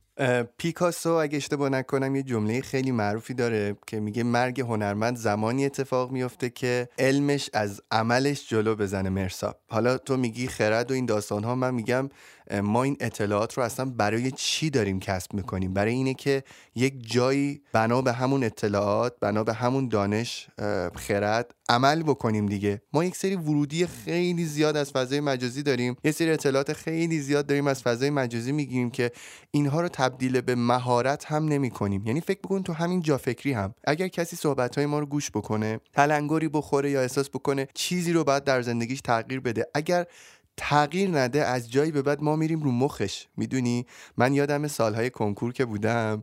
پیکاسو 0.59 1.11
اگه 1.11 1.37
اشتباه 1.37 1.69
نکنم 1.69 2.17
یه 2.17 2.23
جمله 2.23 2.61
خیلی 2.61 2.93
معروفی 2.93 3.35
داره 3.35 3.77
که 3.87 4.01
میگه 4.01 4.23
مرگ 4.23 4.61
هنرمند 4.61 5.17
زمانی 5.17 5.67
اتفاق 5.67 6.11
میفته 6.11 6.51
که 6.51 6.89
علمش 6.99 7.51
از 7.53 7.81
عملش 7.91 8.49
جلو 8.49 8.75
بزنه. 8.75 9.09
مرسا 9.09 9.55
حالا 9.69 9.99
تو 9.99 10.17
میگی 10.17 10.49
خرد 10.49 10.91
و 10.91 10.95
این 10.95 11.07
داستان 11.07 11.45
ها 11.45 11.55
من 11.55 11.75
میگم 11.75 12.09
ما 12.63 12.83
این 12.83 12.97
اطلاعات 13.01 13.55
رو 13.55 13.63
اصلا 13.63 13.85
برای 13.85 14.31
چی 14.31 14.71
داریم 14.71 15.01
کسب 15.01 15.35
می‌کنیم؟ 15.35 15.75
برای 15.75 15.93
اینه 15.93 16.15
که 16.15 16.43
یک 16.75 17.11
جایی 17.13 17.63
بنا 17.73 18.03
به 18.03 18.13
همون 18.13 18.45
اطلاعات 18.45 19.15
بنا 19.21 19.45
به 19.45 19.53
همون 19.53 19.89
دانش 19.89 20.49
خرد 20.95 21.55
عمل 21.69 22.03
بکنیم 22.03 22.47
دیگه. 22.47 22.83
ما 22.93 23.05
یک 23.05 23.17
سری 23.17 23.37
ورودی 23.37 23.87
خیلی 23.87 24.45
زیاد 24.45 24.77
از 24.77 24.91
فضای 24.91 25.21
مجازی 25.21 25.63
داریم. 25.63 25.97
یه 26.05 26.13
سری 26.13 26.31
اطلاعات 26.31 26.73
خیلی 26.73 27.21
زیاد 27.21 27.47
داریم 27.47 27.67
از 27.67 27.83
فضای 27.83 28.11
مجازی 28.11 28.53
میگیم 28.53 28.91
که 28.91 29.11
اینها 29.51 29.81
رو 29.81 29.89
تبدیل 29.89 30.41
به 30.41 30.55
مهارت 30.55 31.25
هم 31.25 31.45
نمی 31.45 31.71
کنیم 31.71 32.07
یعنی 32.07 32.21
فکر 32.21 32.39
بکن 32.45 32.63
تو 32.63 32.73
همین 32.73 33.03
جا 33.03 33.19
فکری 33.19 33.53
هم. 33.53 33.75
اگر 33.85 34.09
کسی 34.09 34.37
صحبت 34.37 34.77
های 34.77 34.87
ما 34.87 34.99
رو 34.99 35.07
گوش 35.07 35.31
بکنه 35.31 35.81
تلنگری 35.93 36.49
بخوره 36.49 36.91
یا 36.91 37.01
احساس 37.01 37.29
بکنه 37.29 37.69
چیزی 37.75 38.13
رو 38.13 38.25
باید 38.25 38.45
در 38.45 38.63
زندگیش 38.63 39.01
تغییر 39.01 39.41
بده. 39.41 39.67
اگر 39.75 40.07
تغییر 40.57 41.19
نده 41.19 41.45
از 41.45 41.71
جایی 41.71 41.91
به 41.91 42.03
بعد 42.03 42.23
ما 42.23 42.37
میریم 42.37 42.63
رو 42.63 42.71
مخش. 42.71 43.27
می‌دونی؟ 43.37 43.87
من 44.17 44.35
یادم 44.35 44.69
سالهای 44.69 45.11
کنکور 45.11 45.53
که 45.53 45.65
بودم 45.65 46.23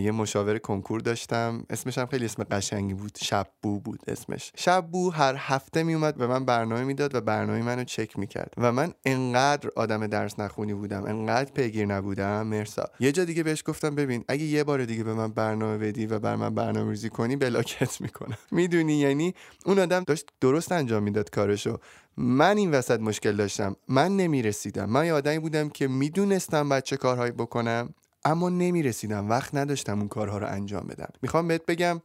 یه 0.00 0.10
مشاور 0.10 0.58
کنکور 0.58 1.00
داشتم. 1.00 1.66
اسمش 1.70 1.98
هم 1.98 2.06
خیلی 2.06 2.24
اسم 2.24 2.44
قشنگی 2.44 2.94
بود. 2.94 3.18
شب 3.22 3.46
بو 3.62 3.80
بود 3.80 4.00
اسمش. 4.08 4.52
شب 4.56 4.86
بو 4.92 5.10
هر 5.10 5.34
هفته 5.38 5.82
میومد 5.82 6.16
به 6.16 6.26
من 6.26 6.44
برنامه 6.44 6.84
می‌داد 6.84 7.14
و 7.14 7.20
برنامه 7.20 7.62
منو 7.62 7.84
چک 7.84 8.18
می‌کرد. 8.18 8.54
و 8.56 8.72
من 8.72 8.92
انقدر 9.04 9.70
آدم 9.76 10.06
درس 10.06 10.38
نخونی 10.38 10.74
بودم. 10.74 11.04
انقدر 11.04 11.52
پیگیر 11.52 11.86
نبودم. 11.86 12.46
مرسا. 12.46 12.84
یه 13.00 13.12
جا 13.12 13.24
دیگه 13.24 13.42
بهش 13.42 13.62
گفتم 13.66 13.94
ببین 13.94 14.24
اگه 14.28 14.44
یه 14.44 14.64
بار 14.64 14.84
دیگه 14.84 15.04
به 15.04 15.14
من 15.14 15.28
برنامه 15.32 15.78
بدی 15.78 16.06
و 16.06 16.18
بر 16.18 16.36
من 16.36 16.54
برنامه 16.54 16.90
ریزی 16.90 17.08
کنی 17.08 17.36
بلاکت 17.36 18.00
می‌کنم. 18.00 18.38
می‌دونی 18.50 18.94
یعنی 18.94 19.34
اون 19.66 19.78
آدم 19.78 20.04
داشت 20.04 20.26
درست 20.40 20.72
انجام 20.72 21.02
می‌داد 21.02 21.30
کارشو. 21.30 21.78
من 22.16 22.56
این 22.56 22.70
وسط 22.70 23.00
مشکل 23.00 23.36
داشتم. 23.36 23.76
من 23.88 24.16
نمی‌رسیدم. 24.16 24.90
من 24.90 25.06
یه 25.06 25.12
آدمی 25.12 25.38
بودم 25.38 25.68
که 25.68 25.88
می‌دونستم 25.88 26.68
بچه 26.68 26.96
کارهایی 26.96 27.32
بکنم. 27.32 27.94
اما 28.24 28.48
نمی‌رسیدم 28.48 29.28
وقت 29.28 29.54
نداشتم 29.54 29.98
اون 29.98 30.08
کارها 30.08 30.38
رو 30.38 30.46
انجام 30.46 30.86
بدم. 30.86 31.12
می‌خوام 31.22 31.48
بهت 31.48 31.66
بگم 31.66 32.02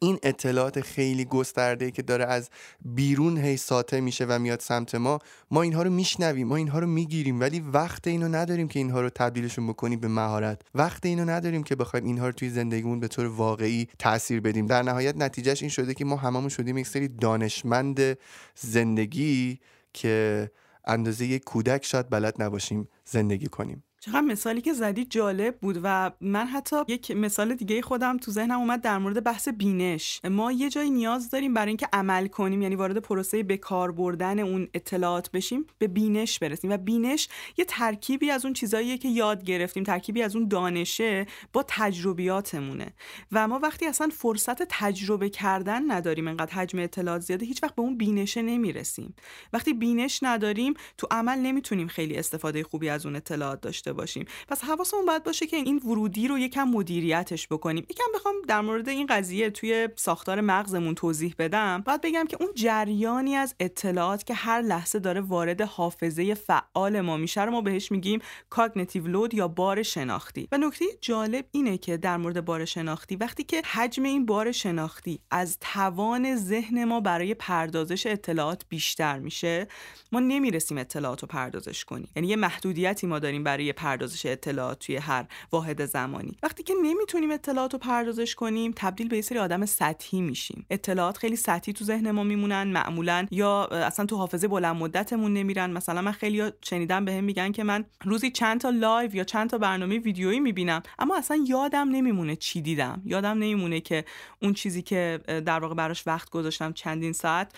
این 0.00 0.18
اطلاعات 0.22 0.80
خیلی 0.80 1.24
گسترده 1.24 1.90
که 1.90 2.02
داره 2.02 2.24
از 2.24 2.50
بیرون 2.84 3.38
هی 3.38 3.56
ساته 3.56 4.00
میشه 4.00 4.24
و 4.24 4.38
میاد 4.38 4.60
سمت 4.60 4.94
ما 4.94 5.18
ما 5.50 5.62
اینها 5.62 5.82
رو 5.82 5.90
میشنویم 5.90 6.48
ما 6.48 6.56
اینها 6.56 6.78
رو 6.78 6.86
می‌گیریم 6.86 7.40
ولی 7.40 7.60
وقت 7.60 8.06
اینو 8.06 8.28
نداریم 8.28 8.68
که 8.68 8.78
اینها 8.78 9.00
رو 9.00 9.10
تبدیلشون 9.10 9.66
بکنیم 9.66 10.00
به 10.00 10.08
مهارت. 10.08 10.62
وقت 10.74 11.06
اینو 11.06 11.24
نداریم 11.24 11.62
که 11.62 11.76
بخوایم 11.76 12.06
اینها 12.06 12.26
رو 12.26 12.32
توی 12.32 12.50
زندگیمون 12.50 13.00
به 13.00 13.08
طور 13.08 13.26
واقعی 13.26 13.88
تاثیر 13.98 14.40
بدیم. 14.40 14.66
در 14.66 14.82
نهایت 14.82 15.16
نتیجهش 15.16 15.62
این 15.62 15.70
شده 15.70 15.94
که 15.94 16.04
ما 16.04 16.16
هممون 16.16 16.48
شدیم 16.48 16.78
یک 16.78 16.86
سری 16.86 17.08
دانشمند 17.08 18.18
زندگی 18.54 19.60
که 19.92 20.50
اندازه 20.84 21.26
یک 21.26 21.44
کودک 21.44 21.84
شاید 21.84 22.10
بلد 22.10 22.42
نباشیم 22.42 22.88
زندگی 23.04 23.46
کنیم. 23.46 23.84
چقدر 24.04 24.20
مثالی 24.20 24.60
که 24.60 24.72
زدی 24.72 25.04
جالب 25.04 25.58
بود 25.58 25.80
و 25.82 26.10
من 26.20 26.46
حتی 26.46 26.76
یک 26.88 27.10
مثال 27.10 27.54
دیگه 27.54 27.82
خودم 27.82 28.16
تو 28.16 28.30
ذهنم 28.30 28.58
اومد 28.58 28.80
در 28.80 28.98
مورد 28.98 29.24
بحث 29.24 29.48
بینش. 29.48 30.20
ما 30.30 30.52
یه 30.52 30.70
جایی 30.70 30.90
نیاز 30.90 31.30
داریم 31.30 31.54
برای 31.54 31.68
اینکه 31.68 31.88
عمل 31.92 32.26
کنیم 32.26 32.62
یعنی 32.62 32.74
وارد 32.74 32.98
پروسه 32.98 33.42
به 33.42 33.56
کار 33.56 33.92
بردن 33.92 34.38
اون 34.38 34.68
اطلاعات 34.74 35.30
بشیم 35.30 35.66
به 35.78 35.86
بینش 35.88 36.38
برسیم. 36.38 36.70
و 36.70 36.76
بینش 36.76 37.28
یه 37.56 37.64
ترکیبی 37.64 38.30
از 38.30 38.44
اون 38.44 38.54
چیزاییه 38.54 38.98
که 38.98 39.08
یاد 39.08 39.44
گرفتیم 39.44 39.84
ترکیبی 39.84 40.22
از 40.22 40.36
اون 40.36 40.48
دانشه 40.48 41.26
با 41.52 41.64
تجربیاتمونه. 41.68 42.92
و 43.32 43.48
ما 43.48 43.58
وقتی 43.58 43.86
اصلا 43.86 44.08
فرصت 44.12 44.62
تجربه 44.68 45.30
کردن 45.30 45.90
نداریم 45.90 46.28
انقدر 46.28 46.52
حجم 46.52 46.78
اطلاعات 46.78 47.20
زیاده 47.20 47.46
هیچ 47.46 47.62
وقت 47.62 47.74
به 47.74 47.82
اون 47.82 47.96
بینشه 47.98 48.42
نمی‌رسیم. 48.42 49.14
وقتی 49.52 49.72
بینش 49.72 50.18
نداریم 50.22 50.74
تو 50.98 51.06
عمل 51.10 51.38
نمی‌تونیم 51.38 51.88
خیلی 51.88 52.16
استفاده 52.16 52.62
خوبی 52.62 52.88
از 52.88 53.06
اون 53.06 53.16
اطلاعات 53.16 53.60
داشته 53.60 53.91
داشته 53.92 54.22
باشیم. 54.22 54.26
پس 54.48 54.64
حواسمون 54.64 55.06
باید 55.06 55.22
باشه 55.22 55.46
که 55.46 55.56
این 55.56 55.78
ورودی 55.84 56.28
رو 56.28 56.38
یکم 56.38 56.64
مدیریتش 56.64 57.48
بکنیم. 57.48 57.86
یکم 57.90 58.04
بخوام 58.14 58.34
در 58.48 58.60
مورد 58.60 58.88
این 58.88 59.06
قضیه 59.06 59.50
توی 59.50 59.88
ساختار 59.96 60.40
مغزمون 60.40 60.94
توضیح 60.94 61.34
بدم. 61.38 61.82
باید 61.86 62.00
بگم 62.00 62.24
که 62.28 62.36
اون 62.40 62.50
جریانی 62.54 63.34
از 63.34 63.54
اطلاعات 63.60 64.24
که 64.24 64.34
هر 64.34 64.60
لحظه 64.62 64.98
داره 64.98 65.20
وارد 65.20 65.60
حافظه 65.60 66.34
فعال 66.34 67.00
ما 67.00 67.16
میشه 67.16 67.44
رو 67.44 67.50
ما 67.50 67.60
بهش 67.60 67.92
میگیم 67.92 68.20
کاگنیتیو 68.50 69.06
لود 69.06 69.34
یا 69.34 69.48
بار 69.48 69.82
شناختی. 69.82 70.48
و 70.52 70.58
نکته 70.58 70.84
جالب 71.00 71.44
اینه 71.52 71.78
که 71.78 71.96
در 71.96 72.16
مورد 72.16 72.44
بار 72.44 72.64
شناختی 72.64 73.16
وقتی 73.16 73.44
که 73.44 73.62
حجم 73.62 74.02
این 74.02 74.26
بار 74.26 74.52
شناختی 74.52 75.20
از 75.30 75.58
توان 75.60 76.36
ذهن 76.36 76.84
ما 76.84 77.00
برای 77.00 77.34
پردازش 77.34 78.06
اطلاعات 78.06 78.62
بیشتر 78.68 79.18
میشه 79.18 79.66
ما 80.12 80.20
نمی‌رسیم 80.20 80.78
اطلاعات 80.78 81.22
رو 81.22 81.28
پردازش 81.28 81.84
کنیم. 81.84 82.08
یعنی 82.16 82.28
یه 82.28 82.36
محدودیتی 82.36 83.06
ما 83.06 83.18
داریم 83.18 83.44
برای 83.44 83.72
پردازش 83.82 84.26
اطلاعات 84.26 84.78
توی 84.78 84.96
هر 84.96 85.24
واحد 85.52 85.84
زمانی. 85.84 86.36
وقتی 86.42 86.62
که 86.62 86.74
نمی‌تونیم 86.82 87.30
اطلاعات 87.30 87.72
رو 87.72 87.78
پردازش 87.78 88.34
کنیم 88.34 88.72
تبدیل 88.76 89.08
به 89.08 89.16
یه 89.16 89.22
سری 89.22 89.38
آدم 89.38 89.66
سطحی 89.66 90.20
میشیم. 90.20 90.66
اطلاعات 90.70 91.16
خیلی 91.16 91.36
سطحی 91.36 91.72
تو 91.72 91.84
ذهن 91.84 92.10
ما 92.10 92.22
میمونن 92.22 92.62
معمولا 92.62 93.26
یا 93.30 93.64
اصلا 93.64 94.06
تو 94.06 94.16
حافظه 94.16 94.48
بلند 94.48 94.76
مدتمون 94.76 95.32
نمیرن. 95.34 95.70
مثلا 95.70 96.02
من 96.02 96.12
خیلی 96.12 96.50
شنیدم 96.64 97.04
بهم 97.04 97.24
میگن 97.24 97.52
که 97.52 97.64
من 97.64 97.84
روزی 98.04 98.30
چند 98.30 98.60
تا 98.60 98.70
live 98.70 99.14
یا 99.14 99.24
چند 99.24 99.50
تا 99.50 99.58
برنامه 99.58 99.98
ویدیویی 99.98 100.40
می‌بینم 100.40 100.82
اما 100.98 101.16
اصلا 101.16 101.44
یادم 101.48 101.88
نمیمونه 101.88 102.36
چی 102.36 102.60
دیدم. 102.60 103.02
یادم 103.04 103.38
نمیمونه 103.38 103.80
که 103.80 104.04
اون 104.42 104.52
چیزی 104.52 104.82
که 104.82 105.20
در 105.26 105.58
واقع 105.58 105.74
براش 105.74 106.06
وقت 106.06 106.30
گذاشتم 106.30 106.72
چندین 106.72 107.12
ساعت 107.12 107.52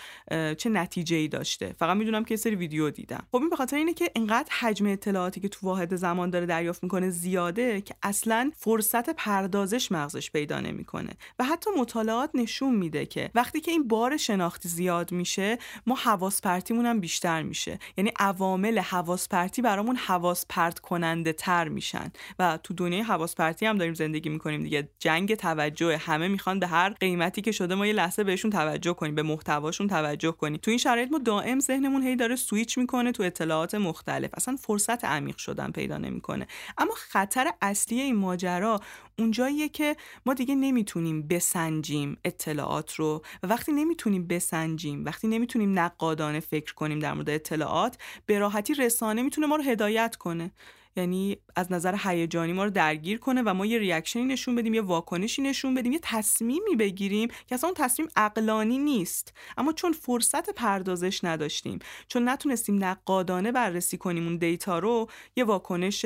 چه 0.57 0.69
نتیجه 0.69 1.15
ای 1.15 1.27
داشته. 1.27 1.75
فقط 1.79 1.97
می‌دونم 1.97 2.23
که 2.23 2.35
سری 2.35 2.55
ویدیو 2.55 2.89
دیدم. 2.89 3.23
خب 3.31 3.37
این 3.37 3.49
به 3.49 3.55
خاطر 3.55 3.77
اینه 3.77 3.93
که 3.93 4.11
انقدر 4.15 4.49
حجم 4.59 4.85
اطلاعاتی 4.85 5.39
که 5.39 5.47
تو 5.47 5.67
واحد 5.67 5.95
زمان 5.95 6.14
داره 6.15 6.45
دریافت 6.45 6.83
می‌کنه 6.83 7.09
زیاده 7.09 7.81
که 7.81 7.95
اصلا 8.03 8.51
فرصت 8.57 9.09
پردازش 9.09 9.91
مغزش 9.91 10.31
پیدا 10.31 10.59
نمی‌کنه. 10.59 11.09
و 11.39 11.43
حتی 11.43 11.69
مطالعات 11.77 12.29
نشون 12.33 12.75
میده 12.75 13.05
که 13.05 13.31
وقتی 13.35 13.61
که 13.61 13.71
این 13.71 13.87
بار 13.87 14.17
شناختی 14.17 14.69
زیاد 14.69 15.11
میشه 15.11 15.57
ما 15.87 15.95
حواس 15.95 16.41
پرتیمون 16.41 16.85
هم 16.85 16.99
بیشتر 16.99 17.41
میشه. 17.43 17.79
یعنی 17.97 18.11
عوامل 18.19 18.79
حواس 18.79 19.29
پرتی 19.29 19.61
برامون 19.61 19.95
حواس 19.95 20.45
پرت 20.49 20.79
کننده 20.79 21.33
تر 21.33 21.67
میشن. 21.67 22.11
و 22.39 22.59
تو 22.63 22.73
دنیای 22.73 23.01
حواس 23.01 23.35
پرتی 23.35 23.65
هم 23.65 23.77
داریم 23.77 23.93
زندگی 23.93 24.29
می‌کنیم 24.29 24.63
دیگه. 24.63 24.89
جنگ 24.99 25.35
توجه 25.35 25.97
همه 25.97 26.27
می‌خوان 26.27 26.59
به 26.59 26.67
هر 26.67 26.89
قیمتی 26.89 27.41
که 27.41 27.51
شده 27.51 27.75
ما 27.75 27.87
یه 27.87 27.93
لحظه 27.93 28.23
بهشون 28.23 28.51
توجه 28.51 28.93
کنیم 28.93 29.15
به 29.15 29.23
محتواشون 29.23 29.87
توجه 29.87 30.31
کنیم. 30.31 30.57
تو 30.57 30.71
این 30.71 30.77
شرایط 30.77 31.11
ما 31.11 31.17
دائم 31.17 31.59
ذهنمون 31.59 32.03
هی 32.03 32.15
داره 32.15 32.35
سویچ 32.35 32.77
می‌کنه 32.77 33.11
تو 33.11 33.23
اطلاعات 33.23 33.75
مختلف. 33.75 34.29
اصلا 34.33 34.55
فرصت 34.55 35.05
عمیق 35.05 35.37
شدن 35.37 35.71
پیدا 35.71 35.97
نمی‌کنه. 36.05 36.47
اما 36.77 36.93
خطر 36.95 37.51
اصلی 37.61 38.01
این 38.01 38.15
ماجرا 38.15 38.79
اونجاییه 39.19 39.69
که 39.69 39.95
ما 40.25 40.33
دیگه 40.33 40.55
نمی‌تونیم 40.55 41.27
بسنجیم 41.27 42.17
اطلاعات 42.23 42.93
رو 42.95 43.21
و 43.43 43.47
وقتی 43.47 43.71
نمی‌تونیم 43.71 44.27
بسنجیم 44.27 45.05
وقتی 45.05 45.27
نمی‌تونیم 45.27 45.79
نقادانه 45.79 46.39
فکر 46.39 46.73
کنیم 46.73 46.99
در 46.99 47.13
مورد 47.13 47.29
اطلاعات 47.29 47.97
به 48.25 48.39
راحتی 48.39 48.73
رسانه 48.73 49.21
می‌تونه 49.21 49.47
ما 49.47 49.55
رو 49.55 49.63
هدایت 49.63 50.15
کنه. 50.15 50.51
یعنی 50.95 51.37
از 51.55 51.71
نظر 51.71 51.95
هیجانی 52.03 52.53
ما 52.53 52.63
رو 52.63 52.69
درگیر 52.69 53.19
کنه 53.19 53.41
و 53.45 53.53
ما 53.53 53.65
یه 53.65 53.79
ریاکشنی 53.79 54.25
نشون 54.25 54.55
بدیم 54.55 54.73
یه 54.73 54.81
واکنشی 54.81 55.41
نشون 55.41 55.73
بدیم 55.73 55.91
یه 55.91 55.99
تصمیمی 56.01 56.75
بگیریم 56.79 57.29
که 57.47 57.55
اصلا 57.55 57.69
اون 57.69 57.75
تصمیم 57.77 58.07
عقلانی 58.15 58.77
نیست. 58.77 59.33
اما 59.57 59.73
چون 59.73 59.91
فرصت 59.91 60.49
پردازش 60.49 61.23
نداشتیم 61.23 61.79
چون 62.07 62.29
نتونستیم 62.29 62.83
نقادانه 62.83 63.51
بررسی 63.51 63.97
کنیم 63.97 64.23
اون 64.23 64.37
دیتا 64.37 64.79
رو 64.79 65.09
یه 65.35 65.43
واکنش 65.43 66.05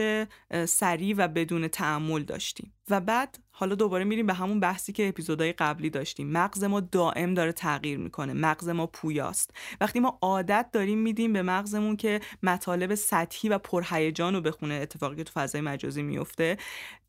سریع 0.65 1.15
و 1.17 1.27
بدون 1.27 1.67
تعمل 1.67 2.24
داشتیم. 2.24 2.74
و 2.89 3.01
بعد 3.01 3.39
حالا 3.60 3.75
دوباره 3.75 4.04
میریم 4.04 4.25
به 4.25 4.34
همون 4.34 4.60
بحثی 4.60 4.94
که 4.94 5.08
اپیزودهای 5.08 5.54
قبلی 5.54 5.89
داشتیم. 5.89 6.32
مغز 6.32 6.63
ما 6.63 6.80
دائم 6.80 7.34
داره 7.34 7.51
تغییر 7.51 7.98
می‌کنه. 7.98 8.34
مغز 8.34 8.70
ما 8.70 8.88
پویاست. 8.88 9.54
وقتی 9.82 10.00
ما 10.00 10.18
عادت 10.22 10.70
داریم 10.74 10.98
میدیم 10.98 11.34
به 11.34 11.42
مغزمون 11.42 11.98
که 11.98 12.22
مطالب 12.44 12.96
سطحی 12.96 13.50
و 13.50 13.58
پرهیجان 13.58 14.36
رو 14.36 14.42
بخونه 14.42 14.74
اتفاقی 14.74 15.16
که 15.16 15.24
تو 15.24 15.32
فضای 15.39 15.62
مجازی 15.62 16.01
میفته 16.01 16.58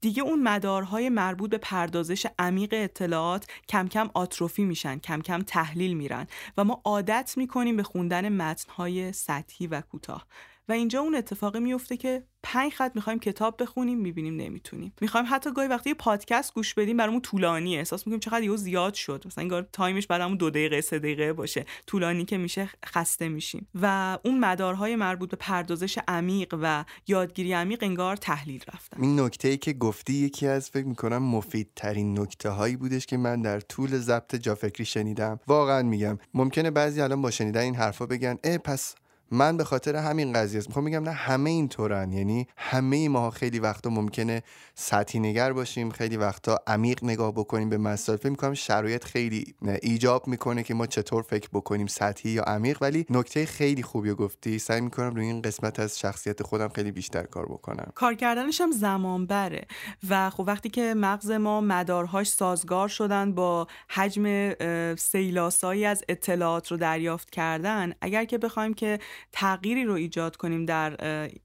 دیگه 0.00 0.22
اون 0.22 0.42
مدارهای 0.42 1.08
مربوط 1.08 1.50
به 1.50 1.58
پردازش 1.58 2.26
عمیق 2.38 2.70
اطلاعات 2.72 3.46
کم 3.68 3.88
کم 3.88 4.10
آتروفی 4.14 4.64
میشن 4.64 4.98
کم 4.98 5.20
کم 5.20 5.42
تحلیل 5.42 5.94
میرن 5.94 6.26
و 6.56 6.64
ما 6.64 6.80
عادت 6.84 7.34
می‌کنیم 7.36 7.76
به 7.76 7.82
خوندن 7.82 8.28
متنهای 8.28 9.12
سطحی 9.12 9.66
و 9.66 9.80
کوتاه. 9.80 10.26
و 10.70 10.72
اینجا 10.72 11.00
اون 11.00 11.14
اتفاقی 11.14 11.60
میفته 11.60 11.96
که 11.96 12.22
پنج 12.42 12.72
خط 12.72 12.92
می‌خوایم 12.94 13.18
کتاب 13.18 13.62
بخونیم 13.62 13.98
می‌بینیم 13.98 14.36
نمی‌تونیم. 14.36 14.92
می‌خوایم 15.00 15.26
حتی 15.30 15.52
گاهی 15.52 15.68
وقتی 15.68 15.90
یه 15.90 15.94
پادکست 15.94 16.54
گوش 16.54 16.74
بدیم 16.74 16.96
برامون 16.96 17.20
طولانیه. 17.20 17.78
احساس 17.78 18.06
می‌کنیم 18.06 18.20
چقدر 18.20 18.42
یهو 18.42 18.56
زیاد 18.56 18.94
شد. 18.94 19.22
مثلا 19.26 19.42
انگار 19.42 19.68
time 19.72 19.95
ش 19.95 20.06
بعد 20.06 20.30
دو 20.38 20.50
دقیقه 20.50 20.80
سه 20.80 20.98
دقیقه 20.98 21.32
باشه. 21.32 21.64
طولانی 21.86 22.24
که 22.24 22.38
میشه 22.38 22.70
خسته 22.86 23.28
میشیم. 23.28 23.68
و 23.82 24.18
اون 24.24 24.38
مدارهای 24.38 24.96
مربوط 24.96 25.30
به 25.30 25.36
پردازش 25.36 25.98
عمیق 26.08 26.58
و 26.62 26.84
یادگیری 27.06 27.52
عمیق 27.52 27.82
انگار 27.82 28.16
تحلیل 28.16 28.64
رفتن. 28.74 29.02
این 29.02 29.20
نکته 29.20 29.48
ای 29.48 29.56
که 29.56 29.72
گفتی 29.72 30.12
یکی 30.12 30.46
از 30.46 30.70
فکر 30.70 30.86
می‌کنم 30.86 31.22
مفیدترین 31.22 32.20
نکته 32.20 32.50
هایی 32.50 32.76
بودش 32.76 33.06
که 33.06 33.16
من 33.16 33.42
در 33.42 33.60
طول 33.60 33.98
ضبط 33.98 34.36
جافکری 34.36 34.84
شنیدم. 34.84 35.40
واقعا 35.46 35.82
میگم. 35.82 36.18
ممکنه 36.34 36.70
بعضی 36.70 37.00
الان 37.00 37.22
با 37.22 37.30
شنیدن 37.30 37.60
این 37.60 37.74
حرفا 37.74 38.06
بگن 38.06 38.34
پس 38.64 38.94
من 39.30 39.56
به 39.56 39.64
خاطر 39.64 39.96
همین 39.96 40.32
قضیه 40.32 40.58
است. 40.58 40.68
می‌خوام 40.68 40.84
بگم 40.84 41.02
نه 41.02 41.10
همه 41.10 41.50
اینطورن. 41.50 42.12
یعنی 42.12 42.46
همه 42.56 43.08
ما 43.08 43.30
خیلی 43.30 43.58
وقتا 43.58 43.90
ممکنه 43.90 44.42
سطحی 44.74 45.20
نگر 45.20 45.52
باشیم 45.52 45.90
خیلی 45.90 46.16
وقتا 46.16 46.60
عمیق 46.66 47.04
نگاه 47.04 47.32
بکنیم 47.32 47.68
به 47.68 47.78
مسائل. 47.78 48.18
فکر 48.18 48.30
می‌کنم 48.30 48.54
شرایط 48.54 49.04
خیلی 49.04 49.54
ایجاب 49.82 50.28
می‌کنه 50.28 50.62
که 50.62 50.74
ما 50.74 50.86
چطور 50.86 51.22
فکر 51.22 51.48
بکنیم 51.52 51.86
سطحی 51.86 52.30
یا 52.30 52.42
عمیق. 52.42 52.78
ولی 52.80 53.06
نکته 53.10 53.46
خیلی 53.46 53.82
خوبی 53.82 54.12
گفتی. 54.12 54.58
سعی 54.58 54.80
می‌کنم 54.80 55.14
روی 55.14 55.26
این 55.26 55.42
قسمت 55.42 55.80
از 55.80 55.98
شخصیت 55.98 56.42
خودم 56.42 56.68
خیلی 56.68 56.92
بیشتر 56.92 57.22
کار 57.22 57.46
بکنم. 57.46 57.92
کار 57.94 58.14
کردنش 58.14 58.60
هم 58.60 58.70
زمان 58.70 59.26
بره. 59.26 59.66
و 60.08 60.30
خب 60.30 60.44
وقتی 60.46 60.68
که 60.68 60.94
مغز 60.94 61.30
ما 61.30 61.60
مدارهاش 61.60 62.28
سازگار 62.28 62.88
شدن 62.88 63.34
با 63.34 63.66
حجم 63.88 64.54
سیلاسایی 64.94 65.84
از 65.84 66.04
اطلاعات 66.08 66.70
رو 66.70 66.76
دریافت 66.76 67.30
کردن 67.30 67.92
اگر 68.00 68.24
که 68.24 68.38
بخوایم 68.38 68.74
که 68.74 68.98
تغییری 69.32 69.84
رو 69.84 69.94
ایجاد 69.94 70.36
کنیم 70.36 70.64
در 70.64 70.96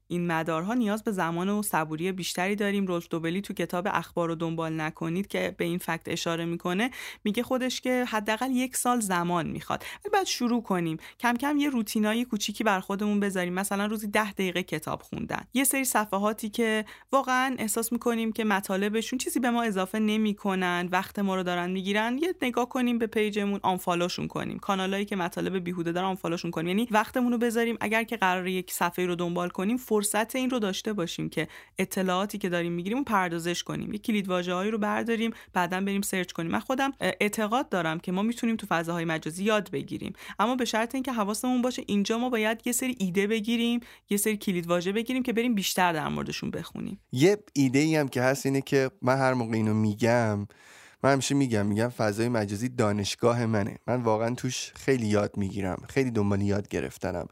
این 0.08 0.26
مدارها 0.26 0.74
نیاز 0.74 1.04
به 1.04 1.12
زمان 1.12 1.48
و 1.48 1.62
صبوری 1.62 2.12
بیشتری 2.12 2.56
داریم. 2.56 2.86
روز 2.86 3.08
دوبلی 3.08 3.40
تو 3.40 3.54
کتاب 3.54 3.88
اخبار 3.90 4.28
رو 4.28 4.34
دنبال 4.34 4.80
نکنید 4.80 5.26
که 5.26 5.54
به 5.58 5.64
این 5.64 5.78
فکت 5.78 6.02
اشاره 6.06 6.44
می‌کنه. 6.44 6.90
میگه 7.24 7.42
خودش 7.42 7.80
که 7.80 8.04
حداقل 8.08 8.50
یک 8.50 8.76
سال 8.76 9.00
زمان 9.00 9.46
می‌خواد. 9.46 9.84
بعد 10.12 10.26
شروع 10.26 10.62
کنیم. 10.62 10.96
کم 11.20 11.36
کم 11.36 11.56
یه 11.56 11.70
روتینای 11.70 12.24
کوچیکی 12.24 12.64
بر 12.64 12.80
خودمون 12.80 13.20
بذاریم. 13.20 13.54
مثلا 13.54 13.86
روزی 13.86 14.06
ده 14.06 14.32
دقیقه 14.32 14.62
کتاب 14.62 15.02
خوندن. 15.02 15.44
یه 15.54 15.64
سری 15.64 15.84
صفحاتی 15.84 16.48
که 16.48 16.84
واقعا 17.12 17.56
احساس 17.58 17.92
می‌کنیم 17.92 18.32
که 18.32 18.44
مطالبشون 18.44 19.18
چیزی 19.18 19.40
به 19.40 19.50
ما 19.50 19.62
اضافه 19.62 19.98
نمی‌کنن 19.98 20.88
وقت 20.92 21.18
ما 21.18 21.36
رو 21.36 21.42
دارن 21.42 21.70
می‌گیرن 21.70 22.18
یه 22.18 22.34
نگاه 22.42 22.68
کنیم 22.68 22.98
به 22.98 23.06
پیجمون 23.06 23.60
آنفالوشون 23.62 24.28
کنیم. 24.28 24.58
کانالایی 24.58 25.04
که 25.04 25.16
مطالب 25.16 25.58
بیهوده 25.58 25.92
دارن 25.92 26.06
آنفالوشون 26.06 26.50
کنیم. 26.50 26.68
یعنی 26.68 26.88
وقتمون 26.90 27.32
رو 27.32 27.38
بذاریم. 27.38 27.76
اگر 27.80 28.04
که 28.04 28.16
قرار 28.16 28.46
یک 28.46 28.72
صفحه 28.72 29.06
رو 29.06 29.14
دنبال 29.14 29.48
کنیم 29.48 29.76
فرصت 29.96 30.36
این 30.36 30.50
رو 30.50 30.58
داشته 30.58 30.92
باشیم 30.92 31.28
که 31.28 31.48
اطلاعاتی 31.78 32.38
که 32.38 32.48
داریم 32.48 32.72
می‌گیریم 32.72 33.04
پردازش 33.04 33.62
کنیم. 33.62 33.92
یک 33.92 34.02
کلید 34.02 34.28
واژه‌هایی 34.28 34.70
رو 34.70 34.78
برداریم 34.78 35.32
بعدا 35.52 35.80
بریم 35.80 36.02
سرچ 36.02 36.32
کنیم. 36.32 36.50
من 36.50 36.60
خودم 36.60 36.92
اعتقاد 37.00 37.68
دارم 37.68 37.98
که 37.98 38.12
ما 38.12 38.22
می‌تونیم 38.22 38.56
تو 38.56 38.66
فضاهای 38.66 39.04
مجازی 39.04 39.44
یاد 39.44 39.70
بگیریم. 39.70 40.12
اما 40.38 40.56
به 40.56 40.64
شرط 40.64 40.94
اینکه 40.94 41.12
حواسمون 41.12 41.62
باشه 41.62 41.82
اینجا 41.86 42.18
ما 42.18 42.30
باید 42.30 42.62
یه 42.64 42.72
سری 42.72 42.96
ایده 42.98 43.26
بگیریم 43.26 43.80
یه 44.10 44.16
سری 44.16 44.36
کلید 44.36 44.66
واژه 44.66 44.92
بگیریم 44.92 45.22
که 45.22 45.32
بریم 45.32 45.54
بیشتر 45.54 45.92
در 45.92 46.08
موردشون 46.08 46.50
بخونیم. 46.50 47.00
یه 47.12 47.38
ایده 47.52 47.78
ای 47.78 47.96
هم 47.96 48.08
که 48.08 48.22
هست 48.22 48.46
اینه 48.46 48.60
که 48.60 48.90
من 49.02 49.16
هر 49.18 49.34
موقع 49.34 49.54
اینو 49.54 49.74
میگم 49.74 50.46
من 51.02 51.12
همیشه 51.12 51.34
میگم 51.34 51.66
میگم 51.66 51.88
فضای 51.88 52.28
مجازی 52.28 52.68
دانشگاه 52.68 53.46
منه. 53.46 53.78
من 53.86 54.02
واقعا 54.02 54.34
توش 54.34 54.72
خیلی 54.74 55.06
یاد 55.06 55.36
می‌گیرم 55.36 55.82
خیلی 55.88 56.10
دنبال 56.10 56.42
یاد 56.42 56.68
گرفتنم. 56.68 57.26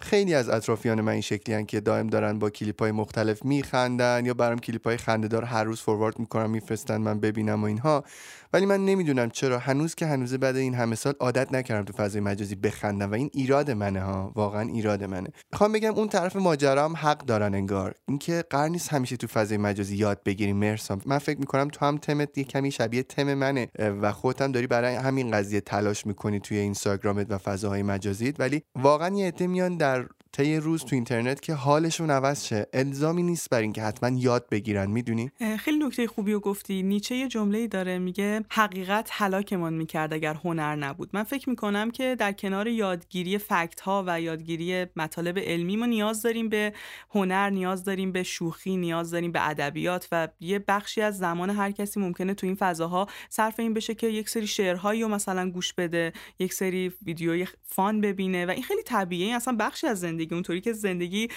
خیلی 0.00 0.34
از 0.34 0.48
اطرافیان 0.48 1.00
من 1.00 1.12
این 1.12 1.20
شکلی 1.20 1.64
که 1.64 1.80
دائم 1.80 2.06
دارن 2.06 2.38
با 2.38 2.50
کلیپ 2.50 2.80
های 2.80 2.92
مختلف 2.92 3.44
میخندن 3.44 4.22
یا 4.26 4.34
برام 4.34 4.58
کلیپ 4.58 4.86
های 4.86 4.98
هر 5.44 5.64
روز 5.64 5.80
فوروارد 5.80 6.18
می‌کنم 6.18 6.50
میفرستن 6.50 6.96
من 6.96 7.20
ببینم 7.20 7.62
و 7.62 7.66
اینها. 7.66 8.04
ولی 8.52 8.66
من 8.66 8.84
نمی‌دونم 8.84 9.30
چرا 9.30 9.58
هنوز 9.58 9.94
که 9.94 10.06
هنوز 10.06 10.34
بعد 10.34 10.56
این 10.56 10.74
همه 10.74 10.94
سال 10.94 11.14
عادت 11.20 11.52
نکردم 11.52 11.84
تو 11.84 11.92
فضای 11.92 12.20
مجازی 12.20 12.54
بخندم 12.54 13.10
و 13.10 13.14
این 13.14 13.30
ایراد 13.32 13.70
منه 13.70 14.00
ها 14.00 14.32
واقعا 14.34 14.68
ایراد 14.68 15.04
منه. 15.04 15.28
می‌خوام 15.52 15.72
بگم 15.72 15.94
اون 15.94 16.08
طرف 16.08 16.36
ماجرا 16.36 16.84
هم 16.84 16.96
حق 16.96 17.18
دارن 17.18 17.54
انگار. 17.54 17.94
اینکه 18.08 18.44
قرار 18.50 18.68
نیست 18.68 18.92
همیشه 18.92 19.16
تو 19.16 19.26
فضای 19.26 19.58
مجازی 19.58 19.96
یاد 19.96 20.22
بگیریم 20.24 20.56
مرسام 20.56 21.00
من 21.06 21.18
فکر 21.18 21.38
می‌کنم 21.38 21.68
تو 21.68 21.86
هم 21.86 21.98
تمت 21.98 22.38
یه 22.38 22.44
کمی 22.44 22.70
شبیه 22.70 23.02
تم 23.02 23.34
منه 23.34 23.68
و 23.78 24.12
خودت 24.12 24.52
داری 24.52 24.66
برای 24.66 24.94
همین 24.94 25.30
قضیه 25.30 25.60
تلاش 25.60 26.06
می‌کنی 26.06 26.40
توی 26.40 26.58
اینستاگرامت 26.58 27.26
و 27.30 27.38
فضاهای 27.38 27.82
مجازیت. 27.82 28.40
ولی 28.40 28.62
واقعا 28.74 29.16
یه 29.16 29.32
میان 29.40 29.76
در 29.76 30.06
طی 30.32 30.56
روز 30.56 30.84
تو 30.84 30.94
اینترنت 30.94 31.42
که 31.42 31.54
حالشون 31.54 32.10
عوض 32.10 32.44
شه. 32.44 32.66
الزامی 32.72 33.22
نیست 33.22 33.50
بر 33.50 33.60
اینکه 33.60 33.82
حتما 33.82 34.18
یاد 34.18 34.48
بگیرن 34.50 34.90
می‌دونی؟ 34.90 35.30
خیلی 35.58 35.78
نکته 35.78 36.06
خوبی 36.06 36.32
رو 36.32 36.40
گفتی. 36.40 36.82
نیچه 36.82 37.14
یه 37.14 37.28
جمله 37.28 37.66
داره 37.66 37.98
میگه 37.98 38.44
حقیقت 38.50 39.08
هلاکمان 39.12 39.74
می‌کرد 39.74 40.12
اگر 40.12 40.34
هنر 40.34 40.76
نبود. 40.76 41.10
من 41.12 41.22
فکر 41.22 41.50
می‌کنم 41.50 41.90
که 41.90 42.16
در 42.18 42.32
کنار 42.32 42.68
یادگیری 42.68 43.38
فکت 43.38 43.80
ها 43.80 44.04
و 44.06 44.20
یادگیری 44.20 44.86
مطالب 44.96 45.38
علمی 45.38 45.76
ما 45.76 45.86
نیاز 45.86 46.22
داریم 46.22 46.48
به 46.48 46.72
هنر 47.10 47.50
نیاز 47.50 47.84
داریم 47.84 48.12
به 48.12 48.22
شوخی 48.22 48.76
نیاز 48.76 49.10
داریم 49.10 49.32
به 49.32 49.48
ادبیات 49.48 50.08
و 50.12 50.28
یه 50.40 50.58
بخشی 50.58 51.02
از 51.02 51.18
زمان 51.18 51.50
هر 51.50 51.70
کسی 51.70 52.00
ممکنه 52.00 52.34
تو 52.34 52.46
این 52.46 52.56
فضاها 52.56 53.06
صرف 53.28 53.60
این 53.60 53.74
بشه 53.74 53.94
که 53.94 54.06
یک 54.06 54.28
سری 54.28 54.46
شعرهایی 54.46 55.02
رو 55.02 55.08
مثلا 55.08 55.50
گوش 55.50 55.72
بده 55.72 56.12
یک 56.38 56.52
سری 56.52 56.92
ویدیوی 57.02 57.46
fun 57.64 58.00
ببینه 58.00 58.46
و 58.46 58.50
این 58.50 58.62
خیلی 58.62 58.82
طبیعیه. 58.82 59.34
اصلا 59.36 59.56
بخشی 59.58 59.86
از 59.86 60.00
زندگی 60.00 60.19
اونطوری 60.30 60.60
که 60.60 60.72
زندگی 60.72 61.28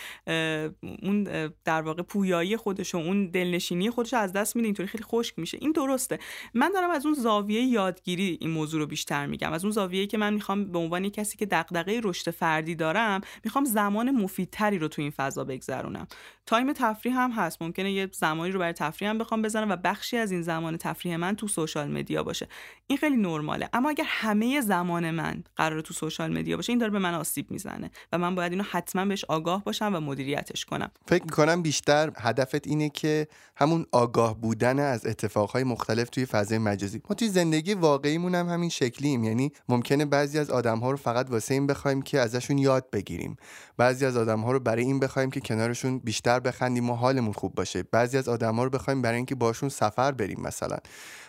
اون 0.82 1.24
در 1.66 1.82
واقع 1.82 2.02
پویایی 2.02 2.58
خودش 2.58 2.96
و 2.96 2.98
اون 2.98 3.28
دلنشینی 3.28 3.90
خودش 3.90 4.14
از 4.14 4.34
دست 4.34 4.56
میده 4.56 4.66
اینطوری 4.66 4.88
خیلی 4.88 5.04
خشک 5.04 5.40
میشه. 5.40 5.58
این 5.62 5.72
درسته. 5.72 6.20
من 6.54 6.72
دارم 6.74 6.90
از 6.90 7.06
اون 7.06 7.16
زاویه 7.16 7.62
یادگیری 7.62 8.38
این 8.42 8.50
موضوع 8.50 8.80
رو 8.80 8.88
بیشتر 8.88 9.26
میگم. 9.26 9.54
از 9.54 9.66
اون 9.66 9.72
زاویه 9.72 10.08
که 10.08 10.18
من 10.18 10.34
می‌خوام 10.34 10.72
به 10.72 10.80
عنوان 10.80 11.10
کسی 11.10 11.38
که 11.38 11.46
دغدغه 11.46 12.02
رشد 12.04 12.32
فردی 12.32 12.76
دارم 12.76 13.22
می‌خوام 13.44 13.66
زمان 13.66 14.12
مفیدتری 14.12 14.80
رو 14.80 14.88
تو 14.88 15.02
این 15.02 15.12
فضا 15.12 15.44
بگذرونم. 15.44 16.08
time 16.46 16.74
تفریح 16.74 17.20
هم 17.20 17.32
هست. 17.32 17.62
ممکنه 17.62 17.92
یه 17.92 18.10
زمانی 18.12 18.52
رو 18.52 18.60
برای 18.60 18.74
تفریح 18.74 19.10
هم 19.10 19.18
بخوام 19.18 19.42
بذارم 19.42 19.70
و 19.72 19.76
بخشی 19.76 20.18
از 20.18 20.32
این 20.32 20.42
زمان 20.42 20.78
تفریح 20.78 21.16
من 21.16 21.36
تو 21.36 21.48
social 21.48 21.92
media 21.92 22.24
باشه. 22.24 22.48
این 22.88 22.98
خیلی 22.98 23.18
نرماله. 23.18 23.70
اما 23.74 23.90
اگر 23.90 24.06
همه 24.08 24.62
زمان 24.62 25.12
من 25.12 25.44
قرار 25.56 25.82
تو 25.82 25.94
سوشال 25.94 26.38
مدیا 26.38 26.56
باشه 26.56 26.70
این 26.70 26.80
داره 26.80 26.92
به 26.92 27.00
من 27.00 27.14
آسیب 27.14 27.52
می‌زنه 27.52 27.92
و 28.12 28.18
من 28.18 28.36
باید 28.36 28.52
اینو 28.52 28.64
حتما 28.74 29.06
بهش 29.06 29.26
آگاه 29.26 29.64
باشم 29.64 29.96
و 29.96 30.00
مدیریتش 30.00 30.66
کنم. 30.66 30.92
فکر 31.06 31.24
می‌کنم 31.24 31.62
بیشتر 31.62 32.12
هدفت 32.18 32.68
اینه 32.68 32.90
که 32.90 33.28
همون 33.56 33.86
آگاه 33.92 34.42
بودن 34.42 34.80
از 34.80 35.06
اتفاقهای 35.06 35.64
مختلف 35.64 36.10
توی 36.10 36.26
فضای 36.26 36.58
مجازی. 36.58 37.02
ما 37.10 37.16
توی 37.16 37.28
زندگی 37.28 37.74
واقعیمون 37.74 38.36
هم 38.36 38.50
همین 38.50 38.70
شکلیم. 38.70 39.24
یعنی 39.24 39.52
ممکنه 39.70 40.06
بعضی 40.06 40.40
از 40.40 40.50
آدمها 40.50 40.92
رو 40.92 40.98
فقط 40.98 41.30
واسه 41.30 41.54
این 41.54 41.68
بخوایم 41.68 42.02
که 42.02 42.20
ازشون 42.20 42.58
یاد 42.58 42.90
بگیریم. 42.90 43.38
بعضی 43.78 44.06
از 44.06 44.18
آدمها 44.18 44.52
رو 44.52 44.60
برای 44.60 44.84
این 44.84 45.00
بخوایم 45.00 45.32
که 45.32 45.40
کنارشون 45.40 46.00
بیشتر 46.00 46.40
بخندیم 46.40 46.90
و 46.90 46.94
حالمون 46.94 47.34
خوب 47.34 47.56
باشه. 47.56 47.84
بعضی 47.84 48.18
از 48.18 48.30
آدمها 48.30 48.64
رو 48.64 48.70
بخوایم 48.70 49.02
برای 49.02 49.18
اینکه 49.18 49.36
باشون 49.36 49.70
سفر 49.70 50.12
بریم 50.12 50.42
مثلا. 50.42 50.78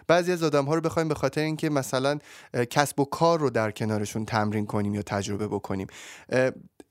بعضی 0.07 0.33
از 0.33 0.43
آدم 0.43 0.65
ها 0.65 0.75
رو 0.75 0.81
بخوایم 0.81 1.09
به 1.09 1.15
خاطر 1.15 1.41
اینکه 1.41 1.71
مثلا 1.71 2.19
کسب 2.71 3.01
و 3.01 3.05
کار 3.05 3.41
رو 3.41 3.51
در 3.51 3.71
کنارشون 3.71 4.25
تمرین 4.25 4.67
کنیم 4.67 4.95
یا 4.95 5.03
تجربه 5.03 5.49
بکنیم. 5.49 5.87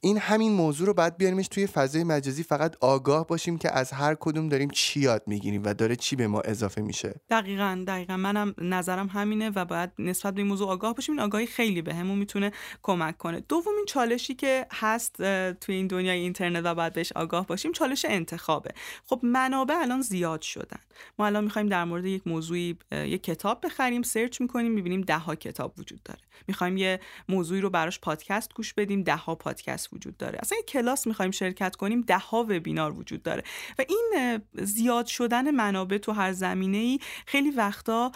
این 0.06 0.18
همین 0.18 0.52
موضوع 0.52 0.88
رو 0.88 0.94
باید 0.94 1.18
بیاریمش 1.18 1.48
توی 1.48 1.68
فضای 1.68 2.04
مجازی 2.04 2.44
فقط 2.44 2.76
آگاه 2.82 3.28
باشیم 3.28 3.58
که 3.58 3.78
از 3.78 3.92
هر 3.92 4.16
کدوم 4.20 4.50
داریم 4.50 4.70
چی 4.70 5.00
یاد 5.00 5.24
می‌گیریم 5.28 5.64
و 5.66 5.74
داره 5.74 5.96
چی 5.96 6.16
به 6.16 6.28
ما 6.28 6.40
اضافه 6.40 6.82
میشه. 6.82 7.22
دقیقا 7.30 7.84
دقیقا. 7.88 8.18
منم 8.18 8.56
نظرم 8.58 9.08
همینه 9.08 9.50
و 9.50 9.66
باید 9.66 9.90
نسبت 10.00 10.34
به 10.34 10.42
این 10.42 10.48
موضوع 10.48 10.70
آگاه 10.70 10.96
باشیم. 10.96 11.16
این 11.16 11.24
آگاهی 11.24 11.46
خیلی 11.46 11.82
به 11.82 12.04
می‌تونه 12.04 12.52
کمک 12.82 13.18
کنه. 13.18 13.40
دومین 13.40 13.86
چالشی 13.88 14.34
که 14.34 14.66
هست 14.72 15.18
توی 15.54 15.76
این 15.76 15.88
دنیای 15.88 16.20
اینترنت 16.20 16.66
و 16.66 16.76
باید 16.76 16.94
بهش 16.94 17.12
آگاه 17.12 17.48
باشیم 17.48 17.72
چالش 17.72 18.06
انتخابه. 18.10 18.72
خب 19.06 19.20
منابع 19.24 19.76
الان 19.78 20.02
زیاد 20.02 20.42
شدن. 20.42 20.80
ما 21.20 21.26
الان 21.26 21.44
می‌خوایم 21.44 21.68
در 21.68 21.84
مورد 21.84 22.06
یک 22.06 22.28
موضوعی 22.28 22.78
یک 22.92 23.24
کتاب 23.24 23.66
بخریم 23.66 24.02
سرچ 24.02 24.42
می‌کنیم 24.42 24.72
می‌بینیم 24.72 25.02
ده 25.02 25.18
ها 25.18 25.36
کتاب 25.36 25.74
وجود 25.80 26.04
داره. 26.04 26.20
می‌خوایم 26.48 26.78
یه 26.78 27.00
موضوعی 27.30 27.62
رو 27.62 27.70
براش 27.70 28.00
پادکست 28.00 28.54
گوش 28.54 28.74
بدیم 28.74 29.04
ده 29.04 29.16
ها 29.16 29.36
پادکست 29.36 29.93
وجود 29.94 30.18
داره. 30.18 30.40
اصلا 30.42 30.58
یه 30.58 30.64
کلاس 30.64 31.08
می‌خوایم 31.08 31.32
شرکت 31.32 31.76
کنیم 31.76 32.02
ده 32.02 32.18
ها 32.18 32.44
وبینار 32.44 33.00
وجود 33.00 33.24
داره. 33.24 33.44
و 33.80 33.84
این 33.90 34.40
زیاد 34.54 35.06
شدن 35.06 35.52
منابع 35.52 35.98
تو 35.98 36.12
هر 36.12 36.32
زمینه 36.32 36.78
ای 36.78 37.00
خیلی 37.26 37.52
وقتا 37.52 38.12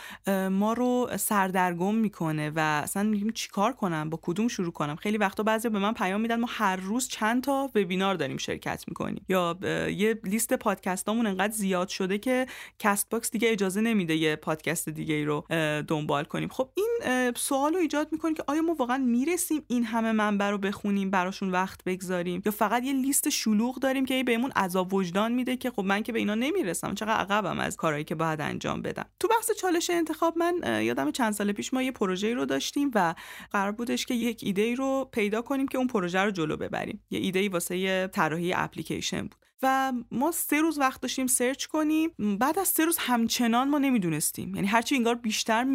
ما 0.52 0.74
رو 0.74 1.10
سردرگم 1.18 1.96
می‌کنه 1.96 2.50
و 2.50 2.60
اصلا 2.60 3.04
میگیم 3.04 3.30
چیکار 3.30 3.74
کنم؟ 3.74 4.10
با 4.10 4.20
کدوم 4.22 4.48
شروع 4.48 4.72
کنم؟ 4.72 4.96
خیلی 4.96 5.18
وقتا 5.18 5.44
بعضی 5.44 5.70
به 5.70 5.80
من 5.80 5.94
پیام 5.94 6.22
میدن 6.22 6.40
ما 6.40 6.48
هر 6.50 6.76
روز 6.76 7.08
چند 7.08 7.44
تا 7.44 7.72
وبینار 7.76 8.16
داریم 8.16 8.38
شرکت 8.38 8.84
می‌کنیم. 8.88 9.26
یا 9.30 9.58
یه 9.90 10.20
لیست 10.24 10.54
پادکستامون 10.54 11.28
انقدر 11.28 11.54
زیاد 11.54 11.88
شده 11.88 12.18
که 12.18 12.46
Castbox 12.80 13.32
دیگه 13.32 13.52
اجازه 13.52 13.82
نمیده 13.82 14.16
یه 14.16 14.36
پادکست 14.36 14.90
دیگه 14.90 15.16
ای 15.16 15.26
رو 15.26 15.46
دنبال 15.88 16.24
کنیم. 16.24 16.50
خب 16.50 16.70
این 16.76 17.32
سوال 17.36 17.74
رو 17.74 17.80
ایجاد 17.80 18.08
می‌کنه 18.12 18.34
که 18.34 18.44
آیا 18.48 18.62
ما 18.62 18.74
واقعا 18.74 18.98
می‌رسیم 18.98 19.64
این 19.68 19.84
همه 19.84 20.12
منبع 20.12 20.50
رو 20.50 20.58
بخونیم 20.58 21.10
براشون 21.10 21.52
وقت 21.52 21.67
بگذاریم 21.86 22.42
یا 22.46 22.52
فقط 22.52 22.84
یه 22.84 22.94
لیست 22.94 23.30
شلوغ 23.30 23.80
داریم 23.80 24.06
که 24.06 24.24
بهمون 24.24 24.52
عذاب 24.52 24.94
وجدان 24.94 25.32
میده 25.32 25.58
که 25.58 25.72
خب 25.72 25.84
من 25.84 26.04
که 26.04 26.12
به 26.12 26.20
اینا 26.20 26.36
نمی‌رسم. 26.36 26.94
چقدر 26.94 27.14
عقبم 27.14 27.60
از 27.60 27.78
کارهایی 27.78 28.04
که 28.04 28.16
باید 28.16 28.42
انجام 28.42 28.82
بدم. 28.82 29.06
تو 29.20 29.28
بحث 29.28 29.52
چالش 29.62 29.90
انتخاب 29.90 30.38
من 30.38 30.84
یادم 30.84 31.12
چند 31.12 31.34
سال 31.34 31.52
پیش 31.52 31.74
ما 31.74 31.84
یه 31.84 31.92
پروژه 31.92 32.34
رو 32.34 32.46
داشتیم 32.46 32.92
و 32.96 33.16
قرار 33.52 33.72
بودش 33.72 34.06
که 34.06 34.14
یک 34.14 34.40
ایده 34.44 34.76
رو 34.76 35.10
پیدا 35.12 35.42
کنیم 35.42 35.68
که 35.68 35.78
اون 35.78 35.88
پروژه 35.88 36.20
رو 36.20 36.32
جلو 36.32 36.58
ببریم. 36.58 37.04
یه 37.10 37.20
ایده 37.20 37.50
واسه 37.50 38.08
طراحی 38.08 38.54
اپلیکیشن 38.54 39.22
بود. 39.22 39.47
و 39.64 39.94
ما 40.12 40.32
سه 40.32 40.62
روز 40.62 40.80
وقت 40.80 41.02
داشتیم 41.02 41.28
search 41.28 41.66
کنیم. 41.66 42.12
بعد 42.40 42.60
از 42.60 42.68
سه 42.68 42.86
روز 42.86 42.98
همچنان 42.98 43.70
ما 43.70 43.78
نمی‌دونستیم. 43.78 44.56
یعنی 44.56 44.68
هرچی 44.68 44.96
انگار 44.96 45.16
بیشتر 45.16 45.66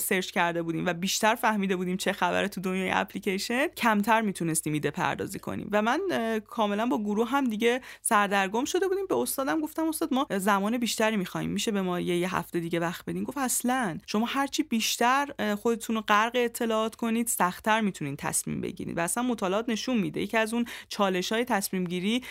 سرچ 0.00 0.30
کرده 0.30 0.62
بودیم 0.62 0.86
و 0.86 0.92
بیشتر 0.92 1.34
فهمیده 1.34 1.76
بودیم 1.76 1.96
چه 1.96 2.12
خبره 2.12 2.48
تو 2.48 2.60
دنیای 2.60 2.90
اپلیکیشن 2.90 3.68
کمتر 3.68 4.20
می‌تونستیم 4.20 4.72
ایده 4.72 4.90
پردازی 4.90 5.38
کنیم. 5.38 5.68
و 5.72 5.82
من 5.82 6.00
کاملا 6.48 6.86
با 6.86 6.98
گروه 6.98 7.28
هم 7.28 7.44
دیگه 7.44 7.80
سردرگم 8.02 8.64
شده 8.64 8.88
بودیم. 8.88 9.06
به 9.06 9.16
استادم 9.16 9.60
گفتم 9.60 9.88
استاد 9.88 10.14
ما 10.14 10.26
زمان 10.30 10.78
بیشتری 10.78 11.16
می‌خوایم 11.16 11.50
میشه 11.50 11.70
به 11.70 11.82
ما 11.82 12.00
یه, 12.00 12.36
هفته 12.36 12.60
دیگه 12.60 12.80
وقت 12.80 13.04
بدین؟ 13.04 13.24
گفت 13.24 13.38
اصلا. 13.38 13.98
شما 14.06 14.26
هرچی 14.26 14.62
بیشتر 14.62 15.54
خودتون 15.54 15.96
رو 15.96 16.02
غرق 16.02 16.32
اطلاعات 16.34 16.94
کنید 16.94 17.26
سختتر 17.26 17.80
می‌تونید 17.80 18.18
تصمیم 18.18 18.60
بگیرید. 18.60 18.98
و 18.98 19.00
اصلا 19.00 19.22
مطالعات 19.22 19.68
نشون 19.68 19.98
میده. 19.98 20.20
یکی 20.20 20.36
از 20.36 20.54
اون 20.54 20.64
چالش 20.88 21.32
های 21.32 21.44
تصمیم 21.44 21.84
گیری 21.84 22.22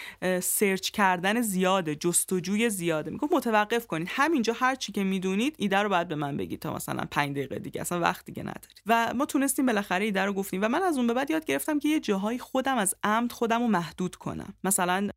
سرچ 0.42 0.92
کردن 1.00 1.42
زیاده 1.42 1.96
جستجوی 1.96 2.70
زیاده. 2.70 3.12
میگم 3.12 3.28
متوقف 3.32 3.88
کنید. 3.88 4.08
همینجا 4.12 4.54
هر 4.54 4.76
چی 4.76 4.92
که 4.92 5.04
می‌دونید 5.04 5.56
ایده 5.58 5.78
رو 5.78 5.90
باید 5.90 6.08
به 6.08 6.16
من 6.16 6.38
بگید 6.38 6.60
تا 6.60 6.74
مثلا 6.74 7.04
5 7.12 7.32
دقیقه 7.32 7.60
دیگه. 7.60 7.82
اصلا 7.82 8.00
وقت 8.00 8.26
دیگه 8.26 8.44
ندارید. 8.44 8.82
و 8.86 9.14
ما 9.14 9.26
تونستیم 9.26 9.66
بالاخره 9.66 10.06
ایده 10.06 10.26
رو 10.26 10.34
گفتیم. 10.34 10.62
و 10.62 10.68
من 10.68 10.82
از 10.84 10.98
اون 10.98 11.08
به 11.08 11.14
بعد 11.14 11.32
یاد 11.32 11.46
گرفتم 11.46 11.80
که 11.80 11.90
یه 11.90 12.00
جاهای 12.00 12.40
خودم 12.40 12.78
از 12.78 12.96
عمد 13.04 13.32
خودم 13.32 13.62
رو 13.62 13.68
محدود 13.68 14.16
کنم. 14.16 14.54
مثلا 14.64 15.10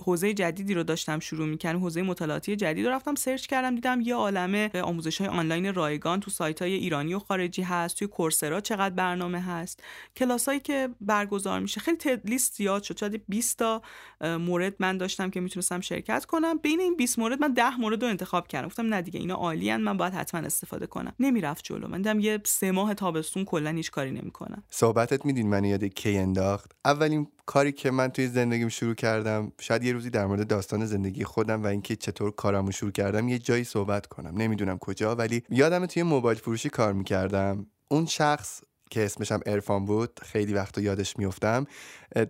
حوزه 0.00 0.34
جدیدی 0.34 0.74
رو 0.74 0.82
داشتم 0.82 1.18
شروع 1.18 1.46
می‌کنم 1.46 1.78
حوزه 1.80 2.02
مطالعاتی 2.02 2.56
جدید 2.56 2.86
رو 2.86 2.92
رفتم 2.92 3.14
سرچ 3.14 3.46
کردم 3.46 3.74
دیدم 3.74 4.00
یه 4.00 4.14
عالمه 4.14 4.70
آموزش 4.82 5.20
های 5.20 5.28
آنلاین 5.28 5.74
رایگان 5.74 6.20
تو 6.20 6.30
سایت 6.30 6.62
های 6.62 6.72
ایرانی 6.72 7.14
و 7.14 7.18
خارجی 7.18 7.62
هست 7.62 7.96
توی 7.98 8.08
کورسرا 8.08 8.60
چقدر 8.60 8.94
برنامه 8.94 9.40
هست. 9.40 9.82
کلاسایی 10.16 10.60
که 10.60 10.88
برگزار 11.00 11.60
میشه 11.60 11.80
خیلی 11.80 11.98
لیست 12.24 12.54
زیاد 12.54 12.82
شد 12.82 12.98
شاید 12.98 13.22
20 13.28 13.58
تا 13.58 13.82
مورد 14.20 14.74
من 14.78 14.98
داشتم 14.98 15.30
که 15.30 15.40
می‌تونستم 15.40 15.80
شرکت 15.80 16.24
کنم. 16.24 16.58
بین 16.58 16.80
این 16.80 16.96
20 16.96 17.18
مورد 17.18 17.40
من 17.40 17.52
10 17.52 17.76
مورد 17.80 18.02
رو 18.02 18.08
انتخاب 18.08 18.48
کردم. 18.48 18.66
گفتم 18.66 18.94
نه 18.94 19.02
دیگه 19.02 19.20
اینا 19.20 19.34
عالیان 19.34 19.80
من 19.80 19.96
باید 19.96 20.14
حتما 20.14 20.40
استفاده 20.40 20.86
کنم. 20.86 21.12
نمی‌رفت 21.20 21.64
جلو. 21.64 21.88
من 21.88 21.96
دیدم 21.96 22.20
یه 22.20 22.40
سه 22.44 22.70
ماه 22.70 22.94
تابستون 22.94 23.44
کلا 23.44 23.70
هیچ 23.70 23.90
کاری 23.90 24.10
نمی‌کنم. 24.10 24.62
صحبتت 24.70 25.26
میدین 25.26 25.48
من 25.48 25.64
یاد 25.64 25.84
کی 25.84 26.18
انداخت؟ 26.18 26.72
اولین 26.84 27.26
کاری 27.46 27.72
که 27.72 27.90
من 27.90 28.08
توی 28.08 28.26
زندگیم 28.26 28.68
شروع 28.68 28.94
کردم 28.94 29.52
شاید 29.60 29.83
یه 29.84 29.92
روزی 29.92 30.10
در 30.10 30.26
مورد 30.26 30.46
داستان 30.46 30.86
زندگی 30.86 31.24
خودم 31.24 31.62
و 31.62 31.66
اینکه 31.66 31.96
چطور 31.96 32.30
کارمو 32.30 32.72
شروع 32.72 32.92
کردم 32.92 33.28
یه 33.28 33.38
جایی 33.38 33.64
صحبت 33.64 34.06
کنم. 34.06 34.36
نمی‌دونم 34.36 34.78
کجا 34.78 35.14
ولی 35.14 35.42
یادم 35.50 35.86
توی 35.86 36.02
موبایل 36.02 36.38
فروشی 36.38 36.68
کار 36.68 36.92
می‌کردم. 36.92 37.66
اون 37.88 38.06
شخص 38.06 38.60
که 38.94 39.04
اسمشم 39.04 39.40
عرفان 39.46 39.84
بود 39.84 40.20
خیلی 40.22 40.54
وقت 40.54 40.78
یادش 40.78 41.18
میفتم 41.18 41.66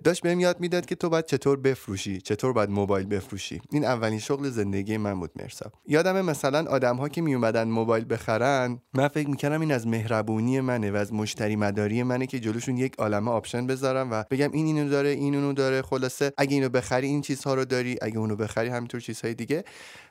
داشت 0.05 0.22
بهم 0.22 0.40
یاد 0.40 0.61
می‌داد 0.61 0.87
که 0.87 0.94
تو 0.94 1.09
باید 1.09 1.24
چطور 1.24 1.61
بفروشی 1.61 2.20
چطور 2.20 2.53
باید 2.53 2.70
موبایل 2.70 3.07
بفروشی. 3.07 3.61
این 3.72 3.85
اولین 3.85 4.18
شغل 4.18 4.48
زندگی 4.48 4.96
من 4.96 5.20
بود 5.20 5.31
مرسا. 5.37 5.72
یادم 5.87 6.20
مثلا 6.20 6.64
آدم 6.70 6.96
ها 6.96 7.09
که 7.09 7.20
میومدن 7.20 7.68
موبایل 7.68 8.05
بخرن 8.11 8.79
من 8.94 9.09
فکر 9.09 9.29
می‌کردم 9.29 9.61
این 9.61 9.72
از 9.72 9.87
مهربونی 9.87 10.61
منه 10.61 10.90
و 10.90 10.96
از 10.96 11.12
مشتری 11.12 11.57
مداری 11.57 12.03
منه 12.03 12.27
که 12.27 12.40
جلوشون 12.40 12.77
یک 12.77 12.94
عالمه 12.98 13.31
option 13.31 13.66
بذارم 13.66 14.11
و 14.12 14.24
بگم 14.31 14.53
این 14.53 14.66
اینو 14.66 14.88
داره 14.90 15.09
این 15.09 15.35
اونو 15.35 15.53
داره. 15.53 15.83
خلاصه 15.83 16.33
اگه 16.38 16.55
اینو 16.55 16.68
بخری 16.68 17.07
این 17.07 17.20
چیزها 17.20 17.55
رو 17.55 17.64
داری 17.64 17.96
اگه 18.03 18.18
اونو 18.18 18.37
بخری 18.37 18.68
همینطور 18.68 19.00
چیزهای 19.00 19.35
دیگه. 19.35 19.64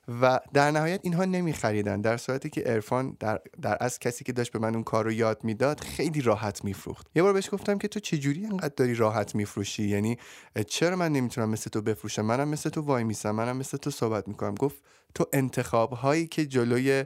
و 0.07 0.39
در 0.53 0.71
نهایت 0.71 0.99
اینها 1.03 1.25
نمیخریدن. 1.25 2.01
در 2.01 2.17
صورتی 2.17 2.49
که 2.49 2.63
عرفان 2.65 3.17
در 3.19 3.39
در 3.61 3.77
از 3.79 3.99
کسی 3.99 4.23
که 4.23 4.33
داشت 4.33 4.51
به 4.51 4.59
من 4.59 4.73
اون 4.73 4.83
کار 4.83 5.05
رو 5.05 5.11
یاد 5.11 5.43
می‌داد 5.43 5.79
خیلی 5.79 6.21
راحت 6.21 6.65
میفروخت. 6.65 7.07
یه 7.15 7.23
بار 7.23 7.33
بهش 7.33 7.49
گفتم 7.51 7.77
که 7.77 7.87
تو 7.87 7.99
چجوری 7.99 8.45
انقدر 8.45 8.73
داری 8.77 8.95
راحت 8.95 9.35
میفروشی؟ 9.35 9.83
یعنی 9.83 10.17
چرا 10.67 10.95
من 10.95 11.11
نمی‌تونم 11.11 11.49
مثل 11.49 11.69
تو 11.69 11.81
بفروشم؟ 11.81 12.21
منم 12.21 12.47
مثل 12.47 12.69
تو 12.69 12.81
وای 12.81 13.03
میسم 13.03 13.31
منم 13.31 13.57
مثل 13.57 13.77
تو 13.77 13.91
صحبت 13.91 14.27
می‌کنم؟ 14.27 14.55
گفت 14.55 14.83
تو 15.15 15.25
انتخاب 15.33 15.93
هایی 15.93 16.27
که 16.27 16.45
جلوی 16.45 17.03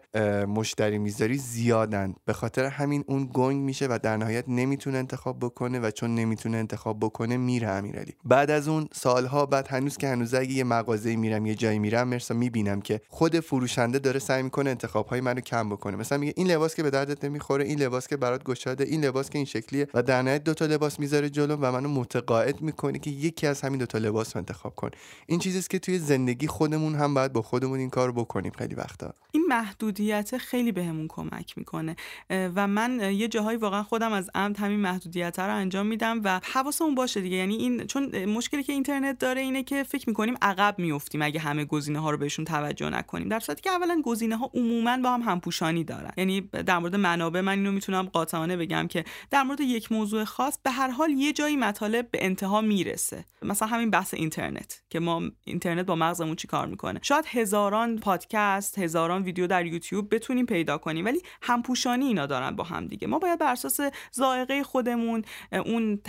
مشتری 0.47 0.97
می‌ذاری 0.97 1.37
زیادن. 1.37 2.15
به 2.25 2.33
خاطر 2.33 2.65
همین 2.65 3.03
اون 3.07 3.29
گنگ 3.33 3.61
میشه 3.61 3.87
و 3.87 3.99
در 4.03 4.17
نهایت 4.17 4.45
نمی‌تونه 4.47 4.97
انتخاب 4.97 5.39
بکنه 5.39 5.79
و 5.79 5.91
چون 5.91 6.15
نمی‌تونه 6.15 6.57
انتخاب 6.57 6.99
بکنه 6.99 7.37
میره 7.37 7.67
امیرعلی 7.67 8.13
بعد 8.25 8.51
از 8.51 8.67
اون 8.67 8.87
سالها 8.93 9.45
بعد 9.45 9.67
هنوز 9.67 9.97
که 9.97 10.07
هنوز 10.07 10.33
اگه 10.33 10.51
یه 10.51 10.63
مغازه 10.63 11.15
میرم 11.15 11.45
یه 11.45 11.55
جایی 11.55 11.79
میرم 11.79 12.07
مرسا 12.07 12.33
می‌بینم 12.33 12.81
که 12.81 13.01
خود 13.09 13.39
فروشنده 13.39 13.99
داره 13.99 14.19
سعی 14.19 14.43
می‌کنه 14.43 14.69
انتخاب 14.69 15.07
های 15.07 15.21
منو 15.21 15.41
کم 15.41 15.69
بکنه. 15.69 15.97
مثلا 15.97 16.17
میگه 16.17 16.33
این 16.35 16.51
لباس 16.51 16.75
که 16.75 16.83
به 16.83 16.89
دردت 16.89 17.25
نمی‌خوره 17.25 17.63
این 17.63 17.79
لباس 17.81 18.07
که 18.07 18.17
برات 18.17 18.43
گشاده 18.43 18.83
این 18.83 19.05
لباس 19.05 19.29
که 19.29 19.37
این 19.37 19.45
شکلیه. 19.45 19.87
و 19.93 20.03
در 20.03 20.21
نهایت 20.21 20.43
دو 20.43 20.53
تا 20.53 20.65
لباس 20.65 20.99
می‌ذاره 20.99 21.29
جلو 21.29 21.55
و 21.55 21.71
منو 21.71 21.89
متقاعد 21.89 22.61
می‌کنه 22.61 22.99
که 22.99 23.09
یکی 23.09 23.47
از 23.47 23.61
همین 23.61 23.79
دو 23.79 23.85
تا 23.85 23.97
لباس 23.97 24.35
رو 24.35 24.39
انتخاب 24.39 24.75
کن. 24.75 24.89
این 25.27 25.39
چیزی 25.39 25.61
که 25.69 25.79
توی 25.79 25.99
زندگی 25.99 26.47
خودمون 26.47 26.95
هم 26.95 27.13
باید 27.13 27.33
با 27.33 27.41
خودمون 27.41 27.79
این 27.79 27.89
کار 27.97 28.11
بکنیم 28.11 28.51
خیلی 28.57 28.75
وقتا. 28.75 29.13
این 29.31 29.45
محدودیت 29.49 30.37
خیلی 30.37 30.71
بهمون 30.71 31.07
کمک 31.07 31.57
می‌کنه. 31.57 31.95
و 32.29 32.67
من 32.67 33.13
یه 33.13 33.27
جاهایی 33.27 33.57
واقعا 33.57 33.83
خودم 33.83 34.11
از 34.11 34.29
عمد 34.35 34.57
همین 34.57 34.79
محدودیت 34.79 35.39
رو 35.39 35.55
انجام 35.55 35.85
میدم 35.85 36.21
و 36.23 36.41
حواسمون 36.53 36.95
باشه 36.95 37.21
دیگه. 37.21 37.35
یعنی 37.35 37.55
این 37.55 37.85
چون 37.85 38.25
مشکلی 38.25 38.63
که 38.63 38.73
اینترنت 38.73 39.19
داره 39.19 39.41
اینه 39.41 39.63
که 39.63 39.83
فکر 39.83 40.09
می‌کنیم 40.09 40.35
عقب 40.41 40.75
میفتیم 40.79 41.21
اگه 41.21 41.39
همه 41.39 41.65
گزینه 41.65 41.99
ها 41.99 42.11
رو 42.11 42.17
بهشون 42.17 42.45
توجه 42.45 42.89
نکنیم. 42.89 43.29
در 43.29 43.39
صورتی 43.39 43.61
که 43.61 43.69
اولا 43.69 44.01
گزینه 44.05 44.37
ها 44.37 44.51
عموما 44.53 44.97
با 44.97 45.11
هم 45.11 45.21
همپوشانی 45.21 45.83
دارن. 45.83 46.11
یعنی 46.17 46.41
در 46.41 46.79
مورد 46.79 46.95
منابع 46.95 47.41
من 47.41 47.57
اینو 47.57 47.71
می‌تونم 47.71 48.03
قاطعانه 48.05 48.57
بگم 48.57 48.87
که 48.87 49.05
در 49.31 49.43
مورد 49.43 49.61
یک 49.61 49.91
موضوع 49.91 50.23
خاص 50.23 50.57
به 50.63 50.71
هر 50.71 50.89
حال 50.89 51.09
یه 51.09 51.33
جایی 51.33 51.55
مطالب 51.55 52.11
به 52.11 52.25
انتها 52.25 52.61
می‌رسه. 52.61 53.25
مثلا 53.41 53.67
همین 53.67 53.89
بحث 53.89 54.13
اینترنت 54.13 54.81
که 54.89 54.99
ما 54.99 55.21
اینترنت 55.45 55.85
با 55.85 55.95
مغزمون 55.95 56.35
چی 56.35 56.47
کار 56.47 56.67
می‌کنه؟ 56.67 56.99
شاید 57.03 57.25
هزاران 57.27 57.86
پادکست 57.95 58.79
هزاران 58.79 59.23
ویدیو 59.23 59.47
در 59.47 59.65
یوتیوب 59.65 60.15
بتونیم 60.15 60.45
پیدا 60.45 60.77
کنیم. 60.77 61.05
ولی 61.05 61.21
همپوشانی 61.41 62.05
اینا 62.05 62.25
دارن 62.25 62.55
با 62.55 62.63
هم 62.63 62.87
دیگه. 62.87 63.07
ما 63.07 63.19
باید 63.19 63.39
بر 63.39 63.51
اساس 63.51 63.79
ذائقه 64.15 64.63
خودمون 64.63 65.23
اون 65.65 66.01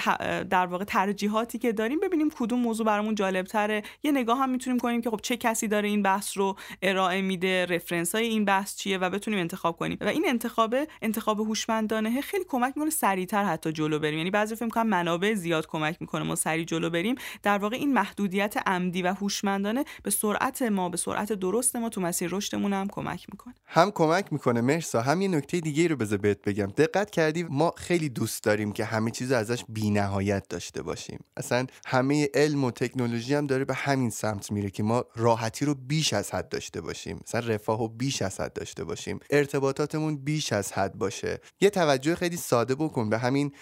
در 0.51 0.67
واقع 0.67 0.85
ترجیحاتی 0.85 1.59
که 1.59 1.73
داریم 1.73 2.01
ببینیم 2.01 2.31
کدوم 2.31 2.61
موضوع 2.61 2.87
برامون 2.87 3.14
جالب 3.14 3.47
تره 3.47 3.83
یه 4.03 4.12
نگاه 4.12 4.38
هم 4.38 4.51
می‌تونیم 4.51 4.79
کنیم 4.79 5.03
که 5.03 5.11
خب 5.11 5.21
چه 5.23 5.37
کسی 5.37 5.69
داره 5.69 5.88
این 5.88 6.03
بحث 6.03 6.38
رو 6.38 6.57
ارائه 6.83 7.23
میده 7.23 7.67
رفرنس 7.67 8.14
های 8.14 8.27
این 8.27 8.45
بحث 8.45 8.77
چیه 8.77 8.99
و 8.99 9.11
بتونیم 9.11 9.41
انتخاب 9.41 9.77
کنیم. 9.77 9.99
و 10.01 10.09
این 10.09 10.25
انتخاب 10.29 10.75
انتخاب 11.03 11.41
هوشمندانه 11.41 12.21
خیلی 12.21 12.45
کمک 12.49 12.73
می‌کنه 12.77 12.91
سریعتر 12.91 13.45
حتی 13.45 13.73
جلو 13.73 13.99
بریم. 13.99 14.19
یعنی 14.19 14.31
بعضی 14.31 14.55
فکر 14.55 14.64
می‌کنم 14.64 14.87
منابع 14.87 15.35
زیاد 15.35 15.67
کمک 15.67 15.97
می‌کنه 16.01 16.23
ما 16.23 16.35
سریع 16.35 16.64
جلو 16.64 16.91
بریم. 16.91 17.14
در 17.43 17.59
واقع 17.59 17.77
این 17.77 17.93
محدودیت 17.93 18.57
عمدی 18.67 19.03
و 19.03 19.12
هوشمندانه 19.12 19.85
به 20.03 20.11
سرعت 20.11 20.62
ما 20.62 20.88
به 20.88 20.97
سرعت 20.97 21.33
درست 21.33 21.67
ما 21.76 21.88
تو 21.88 22.00
مسیر 22.00 22.31
رشدمون 22.33 22.72
هم 22.72 22.88
کمک 22.88 23.26
می‌کنه. 23.33 23.54
هم 23.66 23.90
کمک 23.90 24.33
می‌کنه 24.33 24.61
مرسا. 24.61 25.02
هم 25.02 25.22
یه 25.22 25.28
نکته 25.28 25.61
دیگه 25.61 25.88
رو 25.88 25.96
بذار 25.96 26.18
بهت 26.18 26.42
بگم. 26.42 26.66
دقت 26.66 27.11
کردی 27.11 27.42
ما 27.42 27.74
خیلی 27.76 28.09
دوست 28.09 28.44
داریم 28.44 28.72
که 28.72 28.85
همه 28.85 29.11
چیز 29.11 29.33
ازش 29.33 29.64
بینهایت 29.68 30.48
داشته 30.48 30.83
باشیم. 30.83 31.24
اصلا 31.37 31.66
همه 31.87 32.28
علم 32.35 32.64
و 32.64 32.70
تکنولوژی 32.70 33.35
هم 33.35 33.46
داره 33.46 33.64
به 33.64 33.74
همین 33.74 34.11
سمت 34.11 34.52
میره 34.52 34.70
که 34.70 34.83
ما 34.83 35.04
راحتی 35.16 35.64
رو 35.64 35.74
بیش 35.74 36.12
از 36.12 36.31
حد 36.31 36.48
داشته 36.48 36.81
باشیم. 36.81 37.20
مثلا 37.26 37.54
رفاه 37.54 37.83
و 37.83 37.88
بیش 37.88 38.22
از 38.22 38.40
حد 38.40 38.52
داشته 38.52 38.85
باشیم. 38.85 39.20
ارتباطاتمون 39.31 40.16
بیش 40.16 40.52
از 40.52 40.72
حد 40.72 40.94
باشه. 40.94 41.40
یه 41.61 41.70
توجه 41.70 42.14
خیلی 42.14 42.37
ساده 42.37 42.74
بکن 42.74 43.11
به 43.11 43.18
همین 43.18 43.52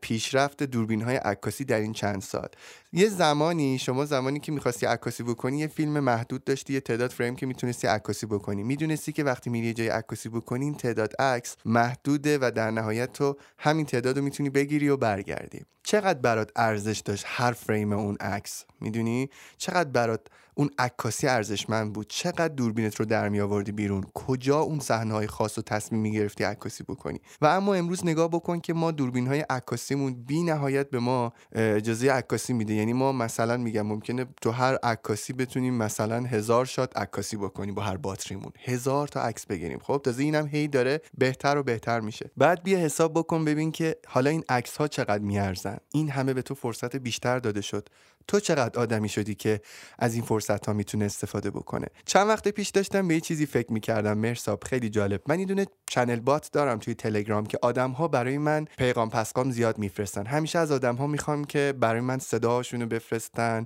پیشرفت 0.00 0.62
دوربین 0.62 1.02
های 1.02 1.16
عکاسی 1.16 1.64
در 1.64 1.80
این 1.80 1.92
چند 1.92 2.22
سال. 2.22 2.48
یه 2.92 3.08
زمانی 3.08 3.78
شما 3.78 4.04
زمانی 4.04 4.40
که 4.40 4.52
می‌خواستی 4.52 4.86
عکاسی 4.86 5.22
بکنی 5.22 5.58
یه 5.58 5.66
فیلم 5.66 6.00
محدود 6.00 6.44
داشتی 6.44 6.72
یه 6.72 6.80
تعداد 6.80 7.10
فریم 7.10 7.36
که 7.36 7.46
می‌تونستی 7.46 7.86
عکاسی 7.86 8.26
بکنی. 8.26 8.62
می‌دونستی 8.62 9.12
که 9.12 9.24
وقتی 9.24 9.50
میری 9.50 9.74
جای 9.74 9.88
عکاسی 9.88 10.28
بکنی 10.28 10.64
این 10.64 10.74
تعداد 10.74 11.12
عکس 11.18 11.56
محدوده 11.64 12.38
و 12.40 12.50
در 12.54 12.70
نهایت 12.70 13.12
تو 13.12 13.36
همین 13.58 13.86
تعداد 13.86 14.18
رو 14.18 14.24
می‌تونی 14.24 14.50
بگیری 14.50 14.88
و 14.88 14.96
برگردی. 14.96 15.60
چقدر 15.82 16.18
برات 16.18 16.50
ارزش 16.56 16.98
داشت 16.98 17.24
هر 17.26 17.52
فریم 17.52 17.92
اون 17.92 18.16
عکس؟ 18.20 18.64
می‌دونی؟ 18.80 19.30
چقدر 19.58 19.90
برات 19.90 20.26
اون 20.54 20.70
عکاسی 20.78 21.26
ارزشمند 21.26 21.92
بود. 21.92 22.06
چقدر 22.08 22.48
دوربینت 22.48 22.94
رو 22.94 23.04
در 23.04 23.28
می 23.28 23.40
آوردی 23.40 23.72
بیرون؟ 23.72 24.04
کجا 24.14 24.60
اون 24.60 24.80
صحنه 24.80 25.14
های 25.14 25.26
خاص 25.26 25.58
و 25.58 25.62
تصمیم 25.62 26.00
می 26.00 26.12
گرفتی 26.12 26.44
عکاسی 26.44 26.84
بکنی؟ 26.84 27.20
و 27.40 27.46
اما 27.46 27.74
امروز 27.74 28.06
نگاه 28.06 28.28
بکن 28.28 28.60
که 28.60 28.72
ما 28.72 28.90
دوربین 28.90 29.26
های 29.26 29.40
عکاسیمون 29.40 30.12
بی 30.12 30.42
نهایت 30.42 30.90
به 30.90 30.98
ما 30.98 31.32
اجازه 31.52 32.10
عکاسی 32.12 32.52
میده. 32.52 32.74
یعنی 32.74 32.92
ما 32.92 33.12
مثلا 33.12 33.56
میگم 33.56 33.86
ممکنه 33.86 34.26
تو 34.42 34.50
هر 34.50 34.76
عکاسی 34.82 35.32
بتونیم 35.32 35.74
مثلا 35.74 36.20
هزار 36.20 36.64
شات 36.64 36.96
عکاسی 36.96 37.36
بکنیم 37.36 37.74
با 37.74 37.82
هر 37.82 37.96
باتریمون. 37.96 38.52
هزار 38.64 39.08
تا 39.08 39.22
عکس 39.22 39.46
بگیریم. 39.46 39.78
خب 39.78 40.00
تازه 40.04 40.22
اینم 40.22 40.46
هی 40.46 40.68
داره 40.68 41.00
بهتر 41.18 41.58
و 41.58 41.62
بهتر 41.62 42.00
میشه. 42.00 42.30
بعد 42.36 42.62
بیا 42.62 42.78
حساب 42.78 43.12
بکن 43.12 43.44
ببین 43.44 43.72
که 43.72 43.96
حالا 44.06 44.30
این 44.30 44.44
عکس 44.48 44.76
ها 44.76 44.88
چقدر 44.88 45.22
میارزن. 45.22 45.76
این 45.92 46.10
همه 46.10 46.34
به 46.34 46.42
تو 46.42 46.54
فرصت 46.54 46.96
بیشتر 46.96 47.38
داده 47.38 47.60
شد. 47.60 47.88
تو 48.30 48.40
چقدر 48.40 48.80
آدمی 48.80 49.08
شدی 49.08 49.34
که 49.34 49.60
از 49.98 50.14
این 50.14 50.22
فرصت 50.22 50.66
ها 50.66 50.72
می‌تونه 50.72 51.04
استفاده 51.04 51.50
بکنه؟ 51.50 51.86
چند 52.04 52.28
وقت 52.28 52.48
پیش 52.48 52.68
داشتم 52.68 53.08
به 53.08 53.14
یه 53.14 53.20
چیزی 53.20 53.46
فکر 53.46 53.72
می‌کردم. 53.72 54.18
مرساب 54.18 54.64
خیلی 54.64 54.88
جالب. 54.88 55.22
من 55.26 55.40
یه 55.40 55.46
دونه 55.46 55.66
چنل 55.86 56.20
بات 56.20 56.48
دارم 56.52 56.78
توی 56.78 56.94
تلگرام 56.94 57.46
که 57.46 57.58
آدم 57.62 57.90
ها 57.90 58.08
برای 58.08 58.38
من 58.38 58.64
پیغام 58.78 59.10
پسقام 59.10 59.50
زیاد 59.50 59.78
میفرستن. 59.78 60.26
همیشه 60.26 60.58
از 60.58 60.72
آدم 60.72 60.96
ها 60.96 61.06
می‌خوام 61.06 61.44
که 61.44 61.74
برای 61.80 62.00
من 62.00 62.18
صداهاشونو 62.18 62.86
بفرستن. 62.86 63.64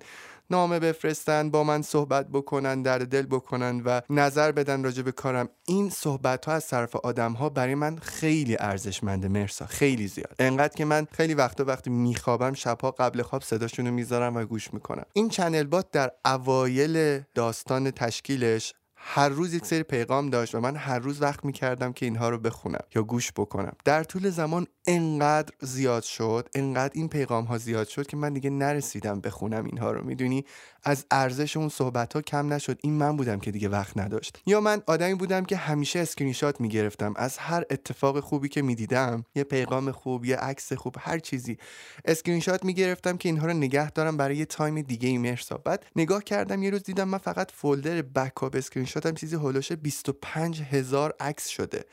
نامه 0.51 0.79
بفرستن 0.79 1.51
با 1.51 1.65
من 1.65 1.83
صحبت 1.83 2.29
بکنن 2.29 2.83
در 2.83 2.99
دل 2.99 3.27
بکنن 3.27 3.83
و 3.85 4.01
نظر 4.11 4.53
بدن 4.53 4.85
راجع 4.85 5.03
به 5.03 5.13
کارم. 5.13 5.49
این 5.67 5.91
صحبت 5.91 6.45
ها 6.45 6.53
از 6.53 6.69
طرف 6.69 6.97
آدم 6.97 7.33
ها 7.33 7.49
برای 7.49 7.75
من 7.75 7.97
خیلی 7.97 8.57
ارزشمنده. 8.61 9.29
مرسا 9.29 9.67
خیلی 9.67 10.09
زیاد. 10.09 10.35
انقدر 10.39 10.75
که 10.75 10.85
من 10.85 11.07
خیلی 11.13 11.35
وقتا 11.35 11.65
وقتی 11.65 11.91
میخوابم 11.91 12.53
شبها 12.53 12.91
قبل 12.91 13.23
خواب 13.23 13.43
صداشونو 13.43 13.91
می‌ذارم 13.91 14.37
و 14.37 14.45
گوش 14.45 14.75
می‌کنم. 14.75 15.05
این 15.13 15.29
چنل 15.29 15.65
بات 15.65 15.91
در 15.91 16.11
اوایل 16.25 17.21
داستان 17.35 17.91
تشکیلش 17.91 18.75
هر 19.07 19.29
روز 19.29 19.55
یک 19.55 19.67
سری 19.67 19.83
پیغام 19.83 20.31
داشت 20.31 20.55
و 20.55 20.61
من 20.61 20.77
هر 20.77 20.99
روز 20.99 21.23
وقت 21.23 21.45
می‌کردم 21.45 21.93
که 21.93 22.07
اینها 22.07 22.29
رو 22.29 22.39
بخونم 22.39 22.85
یا 22.95 23.03
گوش 23.03 23.33
بکنم. 23.33 23.73
در 23.85 24.05
طول 24.05 24.31
زمان 24.31 24.67
انقدر 24.87 25.55
زیاد 25.61 26.03
شد 26.03 26.49
انقدر 26.55 26.93
این 26.95 27.09
پیغام 27.09 27.45
ها 27.45 27.59
زیاد 27.59 27.89
شد 27.89 28.07
که 28.07 28.17
من 28.17 28.33
دیگه 28.33 28.51
نرسیدم 28.51 29.21
بخونم 29.21 29.65
اینها 29.65 29.93
رو. 29.93 30.05
می‌دونی؟ 30.05 30.45
از 30.85 31.07
ارزش 31.11 31.57
اون 31.57 31.69
صحبت 31.69 32.13
ها 32.13 32.23
کم 32.23 32.53
نشد. 32.53 32.79
این 32.83 32.93
من 32.93 33.17
بودم 33.17 33.41
که 33.41 33.51
دیگه 33.51 33.69
وقت 33.69 33.99
نداشت. 33.99 34.43
یا 34.47 34.61
من 34.61 34.83
آدمی 34.87 35.15
بودم 35.15 35.45
که 35.45 35.57
همیشه 35.57 35.99
اسکرین 35.99 36.33
شات 36.33 36.61
می‌گرفتم. 36.61 37.13
از 37.17 37.39
هر 37.39 37.65
اتفاق 37.71 38.21
خوبی 38.21 38.49
که 38.49 38.63
می‌دیدم 38.63 39.25
یه 39.35 39.45
پیغام 39.45 39.93
خوب 39.93 40.25
یه 40.25 40.37
عکس 40.37 40.73
خوب 40.73 40.97
هر 40.99 41.19
چیزی 41.19 41.59
اسکرین 42.05 42.41
شات 42.41 42.65
می‌گرفتم 42.65 43.17
که 43.17 43.29
اینها 43.29 43.47
رو 43.47 43.53
نگه 43.53 43.91
دارم 43.91 44.17
برای 44.17 44.37
یه 44.37 44.45
time 44.45 44.81
دیگه 44.83 45.09
ای 45.09 45.19
مرسا. 45.19 45.57
بعد 45.57 45.87
نگاه 45.97 46.25
کردم 46.25 46.63
یه 46.63 46.71
روز 46.71 46.83
دیدم 46.83 47.09
من 47.09 47.19
فقط 47.19 47.51
folder 47.51 48.03
backup 48.03 48.57
screenshot 48.57 48.87
م 48.95 49.15
چیزی 49.15 49.37
حول 49.37 49.50
و 49.50 49.55
حوش 49.55 49.73
25 49.73 50.63
هزار 50.63 51.15
عکس 51.21 51.49
شده. 51.49 51.85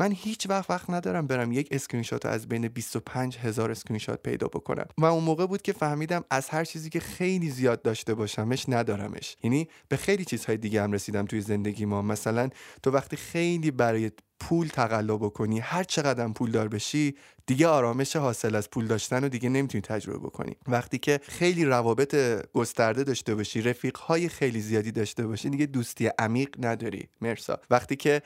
من 0.00 0.12
هیچ 0.12 0.46
وقت 0.50 0.70
وقت 0.70 0.90
ندارم 0.90 1.26
برم 1.26 1.52
یک 1.52 1.68
اسکرین 1.70 2.02
شات 2.02 2.26
از 2.26 2.48
بین 2.48 2.68
25 2.68 3.38
هزار 3.38 3.70
اسکرین 3.70 3.98
شات 3.98 4.22
پیدا 4.22 4.46
بکنم. 4.46 4.86
و 4.98 5.04
اون 5.04 5.24
موقع 5.24 5.46
بود 5.46 5.62
که 5.62 5.72
فهمیدم 5.72 6.24
از 6.30 6.48
هر 6.48 6.64
چیزی 6.64 6.90
که 6.90 7.00
خیلی 7.00 7.50
زیاد 7.50 7.82
داشته 7.82 8.14
باشمش 8.14 8.64
ندارمش. 8.68 9.36
یعنی 9.42 9.68
به 9.88 9.96
خیلی 9.96 10.24
چیزهای 10.24 10.56
دیگه 10.56 10.82
هم 10.82 10.92
رسیدم 10.92 11.26
توی 11.26 11.40
زندگی 11.40 11.84
ما. 11.84 12.02
مثلا 12.02 12.48
تو 12.82 12.90
وقتی 12.90 13.16
خیلی 13.16 13.70
برای 13.70 14.10
پول 14.40 14.68
تقلا 14.68 15.16
بکنی 15.16 15.58
هر 15.58 15.84
چقدر 15.84 16.28
پول 16.28 16.50
دار 16.50 16.68
بشی 16.68 17.14
دیگه 17.46 17.66
آرامش 17.66 18.16
حاصل 18.16 18.54
از 18.54 18.70
پول 18.70 18.86
داشتن 18.86 19.22
رو 19.22 19.28
دیگه 19.28 19.48
نمی‌تونی 19.48 19.82
تجربه 19.82 20.18
بکنی. 20.18 20.56
وقتی 20.68 20.98
که 20.98 21.20
خیلی 21.22 21.64
روابط 21.64 22.16
گسترده 22.52 23.04
داشته 23.04 23.34
باشی 23.34 23.62
رفیق 23.62 23.96
های 23.96 24.28
خیلی 24.28 24.60
زیادی 24.60 24.92
داشته 24.92 25.26
باشی 25.26 25.50
دیگه 25.50 25.66
دوستی 25.66 26.10
عمیق 26.18 26.48
نداری. 26.58 27.08
مرسا. 27.20 27.60
وقتی 27.70 27.96
که 27.96 28.22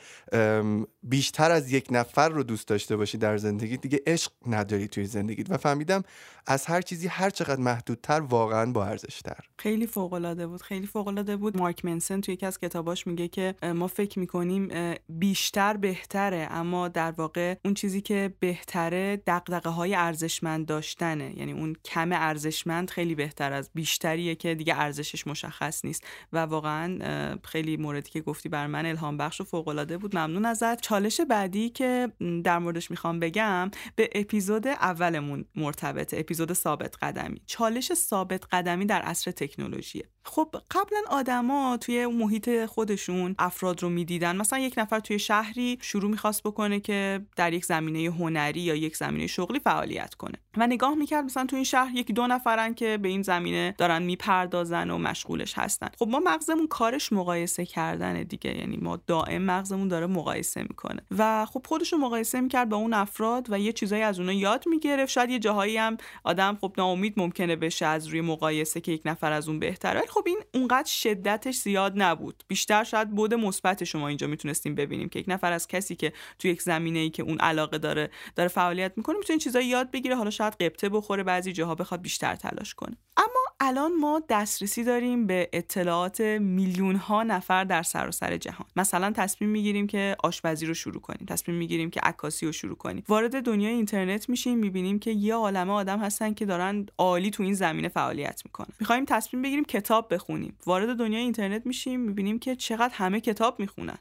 بیشتر 1.03 1.51
از 1.51 1.71
یک 1.71 1.87
نفر 1.91 2.29
رو 2.29 2.43
دوست 2.43 2.67
داشته 2.67 2.95
باشی 2.95 3.17
در 3.17 3.37
زندگی 3.37 3.77
دیگه 3.77 4.01
عشق 4.07 4.31
نداری 4.47 4.87
توی 4.87 5.05
زندگیت. 5.05 5.51
و 5.51 5.57
فهمیدم 5.57 6.03
از 6.47 6.65
هر 6.65 6.81
چیزی 6.81 7.07
هر 7.07 7.29
چقدر 7.29 7.61
محدودتر 7.61 8.21
واقعا 8.21 8.71
با 8.71 8.85
ارزشتر. 8.85 9.39
خیلی 9.59 9.87
فوق 9.87 10.13
العاده 10.13 10.47
بود. 10.47 10.61
خیلی 10.61 10.87
فوق 10.87 11.07
العاده 11.07 11.37
بود. 11.37 11.57
مارک 11.57 11.85
منسن 11.85 12.21
توی 12.21 12.33
یکی 12.33 12.45
از 12.45 12.59
کتاباش 12.59 13.07
میگه 13.07 13.27
که 13.27 13.55
ما 13.75 13.87
فکر 13.87 14.19
می‌کنیم 14.19 14.69
بیشتر 15.09 15.77
بهتره 15.77 16.47
اما 16.51 16.87
در 16.87 17.11
واقع 17.11 17.55
اون 17.65 17.73
چیزی 17.73 18.01
که 18.01 18.33
بهتره 18.39 19.06
دقدقه 19.15 19.69
های 19.69 19.95
ارزشمند 19.95 20.65
داشتنه. 20.65 21.37
یعنی 21.37 21.51
اون 21.51 21.75
کم 21.85 22.11
ارزشمند 22.11 22.89
خیلی 22.89 23.15
بهتر 23.15 23.53
از 23.53 23.69
بیشتریه 23.73 24.35
که 24.35 24.55
دیگه 24.55 24.79
ارزشش 24.79 25.27
مشخص 25.27 25.85
نیست. 25.85 26.03
و 26.33 26.37
واقعا 26.37 27.37
خیلی 27.43 27.77
موردی 27.77 28.09
که 28.09 28.21
گفتی 28.21 28.49
بر 28.49 28.67
من 28.67 28.85
الهام 28.85 29.17
بخش 29.17 29.41
و 29.41 29.43
فوق 29.43 29.67
العاده 29.67 29.97
بود. 29.97 30.17
ممنون 30.17 30.45
ازت. 30.45 30.81
چالش 30.81 31.21
بعدی 31.21 31.69
که 31.69 32.11
در 32.43 32.59
موردش 32.59 32.91
می‌خوام 32.91 33.19
بگم 33.19 33.71
به 33.95 34.09
اپیزود 34.15 34.67
اولمون 34.67 35.45
مرتبطه. 35.55 36.19
اپیزود 36.19 36.53
ثابت 36.53 36.95
قدمی. 37.01 37.41
چالش 37.45 37.93
ثابت 37.93 38.43
قدمی 38.51 38.85
در 38.85 39.01
عصر 39.01 39.31
تکنولوژیه. 39.31 40.09
خب 40.27 40.55
قبلا 40.71 40.99
آدما 41.09 41.77
توی 41.77 42.05
محیط 42.05 42.65
خودشون 42.65 43.35
افراد 43.39 43.83
رو 43.83 43.89
می‌دیدن. 43.89 44.35
مثلا 44.35 44.59
یک 44.59 44.73
نفر 44.77 44.99
توی 44.99 45.19
شهری 45.19 45.77
شروع 45.81 46.11
می‌خواست 46.11 46.43
بکنه 46.43 46.79
که 46.79 47.21
در 47.35 47.53
یک 47.53 47.65
زمینه 47.65 48.11
هنری 48.11 48.59
یا 48.59 48.75
یک 48.75 48.97
زمینه 48.97 49.27
شغلی 49.27 49.59
فعالیت 49.59 50.13
کنه. 50.13 50.33
و 50.57 50.67
نگاه 50.67 50.95
می‌کرد 50.95 51.25
مثلا 51.25 51.45
تو 51.45 51.55
این 51.55 51.65
شهر 51.65 51.95
یکی 51.95 52.13
دو 52.13 52.27
نفرن 52.27 52.73
که 52.73 52.97
به 52.97 53.09
این 53.09 53.21
زمینه 53.21 53.75
دارن 53.77 54.03
می‌پردازن 54.03 54.89
و 54.89 54.97
مشغولش 54.97 55.57
هستن. 55.57 55.89
خب 55.99 56.07
ما 56.07 56.19
مغزمون 56.25 56.67
کارش 56.67 57.13
مقایسه 57.13 57.65
کردن 57.65 58.23
دیگه. 58.23 58.57
یعنی 58.57 58.77
ما 58.77 58.99
دائم 59.07 59.41
مغزمون 59.41 59.87
داره 59.87 60.05
مقایسه 60.07 60.61
می‌کنه. 60.61 61.01
و 61.17 61.45
خب 61.45 61.65
خودش 61.67 61.93
رو 61.93 61.99
مقایسه 61.99 62.41
می‌کرد 62.41 62.69
با 62.69 62.77
اون 62.77 62.93
افراد 62.93 63.47
و 63.49 63.59
یه 63.59 63.73
چیزایی 63.73 64.03
از 64.03 64.19
اونها 64.19 64.33
یاد 64.33 64.63
می‌گرفت. 64.67 65.11
شاید 65.11 65.29
یه 65.29 65.39
جاهایی 65.39 65.77
هم 65.77 65.97
آدم 66.23 66.57
خب 66.61 66.73
ناامید 66.77 67.13
ممکنه 67.17 67.55
بشه 67.55 67.85
از 67.85 68.07
روی 68.07 68.21
مقایسه 68.21 68.81
که 68.81 68.91
یک 68.91 69.01
نفر 69.05 69.31
از 69.31 69.47
اون 69.49 69.59
بهتره. 69.59 70.01
خب 70.17 70.23
این 70.25 70.39
اونقدر 70.53 70.89
شدتش 70.89 71.55
زیاد 71.55 71.93
نبود. 71.95 72.43
بیشتر 72.47 72.83
شاید 72.83 73.11
بود 73.11 73.33
مثبت 73.33 73.83
شما 73.83 74.07
اینجا 74.07 74.27
می‌تونستیم 74.27 74.75
ببینیم 74.75 75.09
که 75.09 75.19
یک 75.19 75.25
نفر 75.27 75.51
از 75.51 75.67
کسی 75.67 75.95
که 75.95 76.13
تو 76.39 76.47
یک 76.47 76.61
زمینه 76.61 76.99
ای 76.99 77.09
که 77.09 77.23
اون 77.23 77.37
علاقه 77.37 77.77
داره 77.77 78.09
داره 78.35 78.49
فعالیت 78.49 78.93
می‌کنه 78.95 79.17
می‌تونه 79.17 79.39
چیزایی 79.39 79.67
یاد 79.67 79.91
بگیره. 79.91 80.15
حالا 80.15 80.29
شاید 80.29 80.53
قبطه 80.53 80.89
بخوره 80.89 81.23
بعضی 81.23 81.53
جاها 81.53 81.75
بخواد 81.75 82.01
بیشتر 82.01 82.35
تلاش 82.35 82.73
کنه. 82.73 82.97
اما 83.17 83.27
الان 83.59 83.95
ما 83.95 84.21
دسترسی 84.29 84.83
داریم 84.83 85.27
به 85.27 85.49
اطلاعات 85.53 86.21
میلیون 86.21 86.95
ها 86.95 87.23
نفر 87.23 87.63
در 87.63 87.83
سراسر 87.83 88.27
سر 88.27 88.37
جهان. 88.37 88.67
مثلا 88.75 89.11
تصمیم 89.11 89.49
می‌گیریم 89.49 89.87
که 89.87 90.15
آشپزی 90.23 90.65
رو 90.65 90.73
شروع 90.73 91.01
کنیم. 91.01 91.25
تصمیم 91.27 91.57
می‌گیریم 91.57 91.89
که 91.89 91.99
عکاسی 91.99 92.45
رو 92.45 92.51
شروع 92.51 92.75
کنیم. 92.75 93.03
وارد 93.07 93.43
دنیای 93.43 93.73
اینترنت 93.73 94.29
میشیم 94.29 94.57
می‌بینیم 94.57 94.99
که 94.99 95.11
یه 95.11 95.35
عالمه 95.35 95.73
آدم 95.73 95.99
هستن 95.99 96.33
که 96.33 96.45
دارن 96.45 96.85
عالی 96.97 97.31
تو 97.31 97.43
این 97.43 97.53
زمینه 97.53 97.87
فعالیت 97.87 98.41
می‌کنن. 98.45 98.73
می‌خوایم 98.79 99.05
تصمیم 99.05 99.41
بگیریم 99.41 99.65
کتاب 99.65 100.06
بخونیم. 100.09 100.57
وارد 100.65 100.97
دنیای 100.97 101.23
اینترنت 101.23 101.65
میشیم 101.65 101.99
می‌بینیم 101.99 102.39
که 102.39 102.55
چقدر 102.55 102.93
همه 102.93 103.21
کتاب 103.21 103.59
می‌خونن. 103.59 103.97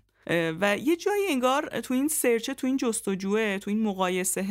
و 0.61 0.79
یه 0.79 0.97
جایی 0.97 1.23
انگار 1.29 1.81
تو 1.81 1.95
این 1.95 2.09
سرچه 2.09 2.55
تو 2.55 2.67
این 2.67 2.77
جستجوه 2.77 3.59
تو 3.59 3.71
این 3.71 3.83
مقایسه 3.83 4.43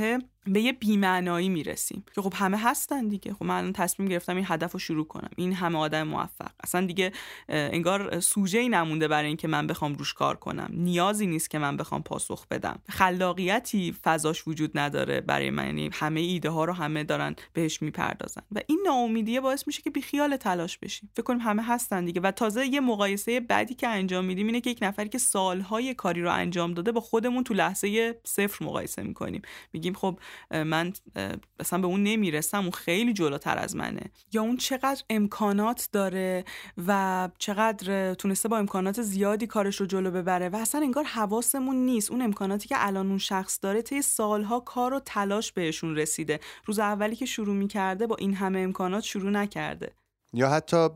به 0.48 0.62
یه 0.62 0.74
بیمعنایی 0.74 1.50
می‌رسیم. 1.50 2.04
که 2.16 2.22
خب 2.22 2.34
همه 2.36 2.58
هستن 2.58 3.08
دیگه. 3.08 3.34
خب 3.34 3.46
من 3.46 3.74
تصمیم 3.74 4.10
گرفتم 4.10 4.36
این 4.36 4.46
هدف 4.48 4.72
رو 4.72 4.80
شروع 4.80 5.08
کنم. 5.08 5.30
این 5.36 5.54
همه 5.54 5.80
آدم 5.80 6.04
موفق. 6.04 6.52
اصلا 6.64 6.86
دیگه 6.86 7.12
انگار 7.50 8.20
سوژه 8.20 8.60
ای 8.60 8.70
نمونده 8.70 9.08
برای 9.08 9.28
اینکه 9.28 9.48
من 9.48 9.68
بخوام 9.68 9.94
روش 9.94 10.14
کار 10.14 10.36
کنم. 10.36 10.70
نیازی 10.72 11.28
نیست 11.28 11.50
که 11.50 11.60
من 11.60 11.78
بخوام 11.78 12.04
پاسخ 12.04 12.48
بدم. 12.48 12.80
خلاقیتی 12.90 13.96
فضاش 14.04 14.48
وجود 14.48 14.78
نداره 14.78 15.22
برای 15.22 15.50
من. 15.50 15.66
یعنی 15.66 15.90
همه 15.94 16.20
ایده 16.20 16.50
ها 16.50 16.66
رو 16.66 16.74
همه 16.74 17.04
دارن 17.04 17.36
بهش 17.54 17.82
می‌پردازن. 17.82 18.42
و 18.52 18.60
این 18.68 18.84
ناامیدیه 18.86 19.42
باعث 19.42 19.68
میشه 19.68 19.82
که 19.82 19.90
بی 19.90 20.02
خیال 20.02 20.38
تلاش 20.38 20.78
بشیم. 20.78 21.10
فکر 21.14 21.24
کنیم 21.24 21.42
همه 21.42 21.64
هستن 21.64 22.06
دیگه. 22.06 22.22
و 22.22 22.32
تازه 22.32 22.66
یه 22.68 22.80
مقایسه 22.80 23.40
بعدی 23.40 23.74
که 23.74 23.88
انجام 23.88 24.26
میدیم 24.26 24.48
اینه 24.48 24.62
که 24.62 24.70
یک 24.70 24.80
نفری 24.82 25.10
که 25.10 25.18
سالهای 25.18 25.94
کاری 25.94 26.22
رو 26.22 26.32
انجام 26.32 26.74
داده 26.74 26.92
با 26.92 27.02
خودمون 27.02 27.44
تو 27.44 27.54
لحظه 27.54 28.20
صفر 28.24 28.66
مقایسه 28.66 29.04
می‌کنیم. 29.04 29.42
میگیم 29.74 29.94
خب 29.94 30.20
من 30.52 30.94
مثلا 31.60 31.80
به 31.80 31.88
اون 31.88 32.04
نمی‌رسم 32.04 32.62
اون 32.62 32.72
خیلی 32.72 33.14
جلوتر 33.14 33.58
از 33.58 33.76
منه. 33.76 34.02
یا 34.34 34.42
اون 34.42 34.58
چقدر 34.58 35.04
امکانات 35.10 35.90
داره 35.92 36.46
و 36.88 37.30
چقدر 37.38 38.14
تونسته 38.14 38.50
با 38.50 38.58
امکانات 38.58 39.02
زیادی 39.02 39.48
کارش 39.48 39.76
رو 39.76 39.86
جلو 39.86 40.12
ببره 40.12 40.50
و 40.50 40.56
اصلا 40.56 40.82
انگار 40.82 41.04
حواسمون 41.04 41.76
نیست. 41.76 42.12
اون 42.12 42.22
امکاناتی 42.22 42.68
که 42.68 42.76
الان 42.80 43.08
اون 43.08 43.18
شخص 43.18 43.60
داره 43.62 43.82
طی 43.82 44.02
سالها 44.02 44.60
کار 44.60 44.94
و 44.94 45.00
تلاش 45.00 45.52
بهشون 45.52 45.96
رسیده. 45.96 46.40
روز 46.66 46.80
اولی 46.80 47.16
که 47.16 47.26
شروع 47.26 47.56
می‌کرده 47.56 48.08
با 48.08 48.16
این 48.16 48.34
همه 48.34 48.60
امکانات 48.60 49.04
شروع 49.04 49.32
نکرده. 49.32 49.92
یا 50.36 50.50
حتی 50.50 50.88